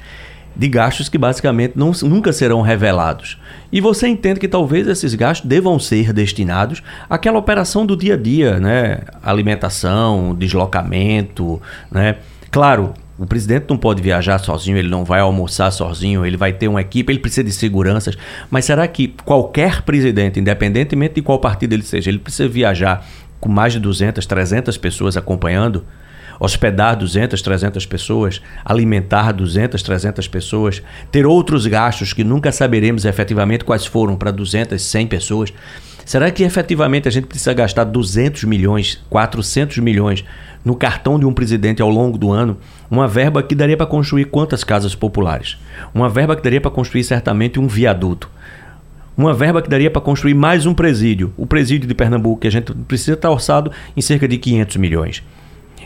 De 0.56 0.68
gastos 0.68 1.10
que 1.10 1.18
basicamente 1.18 1.74
não, 1.76 1.92
nunca 2.04 2.34
serão 2.34 2.62
revelados. 2.62 3.40
E 3.72 3.80
você 3.80 4.08
entende 4.08 4.40
que 4.40 4.48
talvez 4.48 4.88
esses 4.88 5.14
gastos 5.16 5.48
devam 5.48 5.80
ser 5.80 6.12
destinados 6.14 6.84
àquela 7.10 7.40
operação 7.40 7.86
do 7.86 7.96
dia 7.96 8.16
a 8.16 8.18
dia, 8.18 8.60
né? 8.60 9.00
Alimentação, 9.24 10.36
deslocamento, 10.36 11.62
né? 11.90 12.18
Claro, 12.50 12.94
o 13.18 13.26
presidente 13.26 13.66
não 13.70 13.78
pode 13.78 14.02
viajar 14.02 14.40
sozinho, 14.40 14.78
ele 14.78 14.90
não 14.90 15.06
vai 15.06 15.20
almoçar 15.20 15.70
sozinho, 15.72 16.26
ele 16.26 16.36
vai 16.36 16.52
ter 16.52 16.68
uma 16.68 16.82
equipe, 16.82 17.14
ele 17.14 17.20
precisa 17.20 17.44
de 17.44 17.52
seguranças. 17.52 18.18
Mas 18.50 18.66
será 18.66 18.88
que 18.88 19.14
qualquer 19.24 19.84
presidente, 19.84 20.40
independentemente 20.40 21.16
de 21.16 21.22
qual 21.22 21.40
partido 21.40 21.74
ele 21.74 21.84
seja, 21.84 22.10
ele 22.10 22.20
precisa 22.20 22.50
viajar 22.50 23.06
com 23.40 23.48
mais 23.48 23.74
de 23.74 23.80
200, 23.80 24.26
300 24.26 24.78
pessoas 24.78 25.16
acompanhando? 25.16 25.86
Hospedar 26.42 26.98
200, 26.98 27.40
300 27.40 27.86
pessoas, 27.86 28.42
alimentar 28.66 29.32
200, 29.32 29.84
300 29.84 30.28
pessoas, 30.28 30.82
ter 31.12 31.24
outros 31.24 31.68
gastos 31.68 32.14
que 32.14 32.24
nunca 32.24 32.52
saberemos 32.52 33.06
efetivamente 33.06 33.64
quais 33.64 33.86
foram 33.86 34.16
para 34.16 34.32
200, 34.32 34.82
100 34.82 35.06
pessoas. 35.06 35.54
Será 36.04 36.32
que 36.32 36.42
efetivamente 36.42 37.08
a 37.08 37.12
gente 37.12 37.28
precisa 37.28 37.54
gastar 37.54 37.84
200 37.84 38.46
milhões, 38.46 39.00
400 39.08 39.78
milhões 39.78 40.26
no 40.66 40.76
cartão 40.76 41.20
de 41.20 41.28
um 41.28 41.34
presidente 41.34 41.80
ao 41.80 41.92
longo 41.92 42.18
do 42.18 42.32
ano? 42.32 42.58
Uma 42.90 43.08
verba 43.08 43.44
que 43.44 43.54
daria 43.54 43.78
para 43.78 43.86
construir 43.86 44.26
quantas 44.26 44.64
casas 44.64 44.96
populares? 44.96 45.60
Uma 45.94 46.10
verba 46.10 46.36
que 46.36 46.42
daria 46.42 46.60
para 46.60 46.72
construir 46.72 47.04
certamente 47.04 47.60
um 47.60 47.68
viaduto 47.68 48.28
uma 49.16 49.34
verba 49.34 49.62
que 49.62 49.70
daria 49.70 49.92
para 49.92 50.02
construir 50.02 50.34
mais 50.34 50.66
um 50.66 50.74
presídio. 50.74 51.34
O 51.38 51.46
presídio 51.46 51.88
de 51.88 51.94
Pernambuco, 51.94 52.42
que 52.42 52.48
a 52.48 52.52
gente 52.52 52.74
precisa 52.74 53.14
estar 53.14 53.30
orçado 53.30 53.72
em 53.96 54.02
cerca 54.02 54.28
de 54.28 54.38
500 54.38 54.78
milhões. 54.78 55.24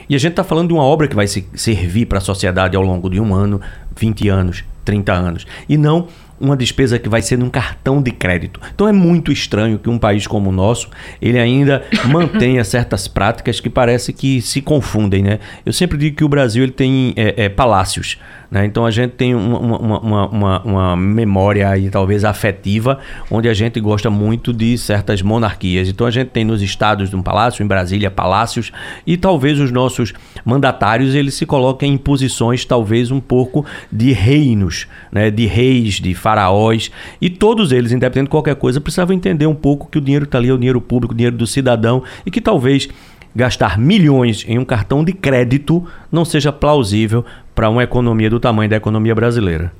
E 0.09 0.15
a 0.15 0.19
gente 0.19 0.31
está 0.31 0.43
falando 0.43 0.67
de 0.67 0.73
uma 0.73 0.83
obra 0.83 1.07
que 1.07 1.15
vai 1.15 1.27
se 1.27 1.47
servir 1.55 2.05
para 2.05 2.19
a 2.19 2.21
sociedade 2.21 2.75
ao 2.75 2.83
longo 2.83 3.09
de 3.09 3.19
um 3.19 3.33
ano, 3.33 3.61
20 3.95 4.29
anos, 4.29 4.63
30 4.83 5.13
anos. 5.13 5.47
E 5.67 5.77
não 5.77 6.07
uma 6.39 6.55
despesa 6.55 6.99
que 6.99 7.07
vai 7.07 7.21
ser 7.21 7.37
num 7.37 7.49
cartão 7.49 8.01
de 8.01 8.11
crédito. 8.11 8.59
Então 8.73 8.87
é 8.87 8.91
muito 8.91 9.31
estranho 9.31 9.79
que 9.79 9.89
um 9.89 9.97
país 9.97 10.27
como 10.27 10.49
o 10.49 10.53
nosso, 10.53 10.89
ele 11.21 11.39
ainda 11.39 11.83
mantenha 12.07 12.63
certas 12.63 13.07
práticas 13.07 13.59
que 13.59 13.69
parece 13.69 14.11
que 14.11 14.41
se 14.41 14.61
confundem, 14.61 15.23
né? 15.23 15.39
Eu 15.65 15.73
sempre 15.73 15.97
digo 15.97 16.17
que 16.17 16.23
o 16.23 16.29
Brasil 16.29 16.63
ele 16.63 16.71
tem 16.71 17.13
é, 17.15 17.45
é, 17.45 17.49
palácios, 17.49 18.19
né? 18.55 18.65
Então 18.65 18.85
a 18.85 18.91
gente 18.91 19.11
tem 19.11 19.35
uma, 19.35 19.77
uma, 19.77 20.27
uma, 20.29 20.61
uma, 20.63 20.95
memória 20.95 21.67
aí 21.67 21.89
talvez 21.89 22.23
afetiva, 22.23 22.99
onde 23.29 23.49
a 23.49 23.53
gente 23.53 23.81
gosta 23.81 24.09
muito 24.09 24.53
de 24.53 24.77
certas 24.77 25.21
monarquias. 25.21 25.89
Então 25.89 26.07
a 26.07 26.11
gente 26.11 26.29
tem 26.29 26.45
nos 26.45 26.61
estados 26.61 27.13
um 27.13 27.21
palácio, 27.21 27.61
em 27.61 27.67
Brasília, 27.67 28.09
palácios, 28.09 28.71
e 29.05 29.17
talvez 29.17 29.59
os 29.59 29.71
nossos 29.71 30.13
mandatários 30.45 31.13
eles 31.15 31.33
se 31.33 31.45
coloquem 31.45 31.95
em 31.95 31.97
posições 31.97 32.63
talvez 32.63 33.11
um 33.11 33.19
pouco 33.19 33.65
de 33.91 34.13
reinos, 34.13 34.87
né? 35.11 35.29
De 35.29 35.45
reis, 35.45 35.95
de 35.95 36.13
faraós, 36.13 36.89
e 37.19 37.29
todos 37.29 37.73
eles, 37.73 37.91
independente 37.91 38.27
de 38.27 38.31
qualquer 38.31 38.55
coisa, 38.55 38.79
precisavam 38.79 39.13
entender 39.13 39.47
um 39.47 39.55
pouco 39.55 39.89
que 39.91 39.97
o 39.97 40.01
dinheiro 40.01 40.23
está 40.23 40.37
ali, 40.37 40.47
é 40.47 40.53
o 40.53 40.57
dinheiro 40.57 40.79
público, 40.79 41.13
o 41.13 41.17
dinheiro 41.17 41.35
do 41.35 41.45
cidadão, 41.45 42.03
e 42.25 42.31
que 42.31 42.39
talvez 42.39 42.87
gastar 43.35 43.77
milhões 43.77 44.45
em 44.47 44.57
um 44.57 44.65
cartão 44.65 45.03
de 45.03 45.11
crédito 45.11 45.85
não 46.11 46.23
seja 46.23 46.51
plausível 46.51 47.25
para 47.53 47.69
uma 47.69 47.83
economia 47.83 48.29
do 48.29 48.39
tamanho 48.39 48.69
da 48.69 48.77
economia 48.77 49.13
brasileira. 49.13 49.71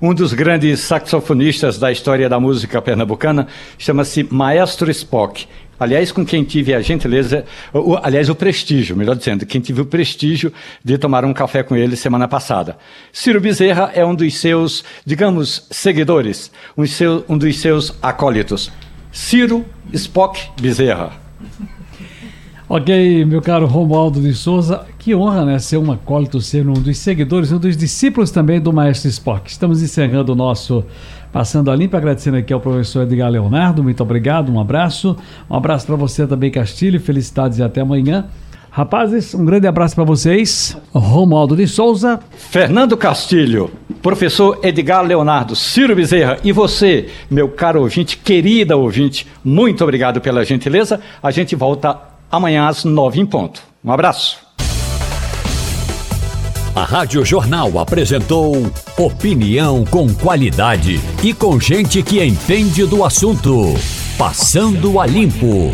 Um 0.00 0.14
dos 0.14 0.32
grandes 0.32 0.80
saxofonistas 0.80 1.76
da 1.76 1.90
história 1.90 2.28
da 2.28 2.38
música 2.38 2.80
pernambucana 2.80 3.48
chama-se 3.76 4.26
Maestro 4.30 4.88
Spock. 4.90 5.46
Aliás, 5.80 6.10
com 6.10 6.24
quem 6.24 6.42
tive 6.44 6.74
a 6.74 6.80
gentileza, 6.80 7.44
o, 7.72 7.96
aliás, 7.96 8.28
o 8.28 8.34
prestígio, 8.34 8.96
melhor 8.96 9.14
dizendo, 9.14 9.46
quem 9.46 9.60
tive 9.60 9.80
o 9.80 9.86
prestígio 9.86 10.52
de 10.84 10.98
tomar 10.98 11.24
um 11.24 11.32
café 11.32 11.62
com 11.62 11.76
ele 11.76 11.96
semana 11.96 12.26
passada. 12.26 12.76
Ciro 13.12 13.40
Bezerra 13.40 13.90
é 13.94 14.04
um 14.04 14.14
dos 14.14 14.38
seus, 14.38 14.84
digamos, 15.04 15.66
seguidores, 15.70 16.50
um, 16.76 16.86
seu, 16.86 17.24
um 17.28 17.38
dos 17.38 17.58
seus 17.58 17.96
acólitos. 18.02 18.72
Ciro 19.12 19.64
Spock 19.92 20.48
Bezerra. 20.60 21.12
Ok, 22.70 23.24
meu 23.24 23.40
caro 23.40 23.64
Romualdo 23.64 24.20
de 24.20 24.34
Souza, 24.34 24.84
que 24.98 25.14
honra, 25.14 25.42
né, 25.42 25.58
ser 25.58 25.78
um 25.78 25.90
acólito, 25.90 26.38
ser 26.38 26.68
um 26.68 26.74
dos 26.74 26.98
seguidores, 26.98 27.50
um 27.50 27.56
dos 27.56 27.74
discípulos 27.74 28.30
também 28.30 28.60
do 28.60 28.70
Maestro 28.74 29.08
Spock. 29.08 29.50
Estamos 29.50 29.82
encerrando 29.82 30.32
o 30.32 30.34
nosso 30.34 30.84
Passando 31.32 31.70
a 31.70 31.74
Limpa, 31.74 31.96
agradecendo 31.96 32.36
aqui 32.36 32.52
ao 32.52 32.60
professor 32.60 33.04
Edgar 33.04 33.30
Leonardo, 33.30 33.82
muito 33.82 34.02
obrigado, 34.02 34.52
um 34.52 34.60
abraço. 34.60 35.16
Um 35.48 35.56
abraço 35.56 35.86
para 35.86 35.96
você 35.96 36.26
também, 36.26 36.50
Castilho, 36.50 37.00
felicidades 37.00 37.58
e 37.58 37.62
até 37.62 37.80
amanhã. 37.80 38.26
Rapazes, 38.70 39.34
um 39.34 39.46
grande 39.46 39.66
abraço 39.66 39.94
para 39.94 40.04
vocês. 40.04 40.76
Romualdo 40.92 41.56
de 41.56 41.66
Souza. 41.66 42.20
Fernando 42.36 42.98
Castilho, 42.98 43.70
professor 44.02 44.60
Edgar 44.62 45.02
Leonardo, 45.06 45.56
Ciro 45.56 45.96
Bezerra 45.96 46.36
e 46.44 46.52
você, 46.52 47.08
meu 47.30 47.48
caro 47.48 47.80
ouvinte, 47.80 48.18
querida 48.18 48.76
ouvinte, 48.76 49.26
muito 49.42 49.82
obrigado 49.82 50.20
pela 50.20 50.44
gentileza. 50.44 51.00
A 51.22 51.30
gente 51.30 51.56
volta 51.56 52.17
amanhã 52.30 52.68
às 52.68 52.84
nove 52.84 53.20
em 53.20 53.26
ponto. 53.26 53.62
Um 53.84 53.92
abraço. 53.92 54.48
A 56.74 56.84
Rádio 56.84 57.24
Jornal 57.24 57.78
apresentou 57.78 58.54
opinião 58.96 59.84
com 59.84 60.12
qualidade 60.14 61.00
e 61.24 61.34
com 61.34 61.58
gente 61.58 62.02
que 62.02 62.22
entende 62.22 62.86
do 62.86 63.04
assunto. 63.04 63.74
Passando 64.16 65.00
a 65.00 65.06
limpo. 65.06 65.72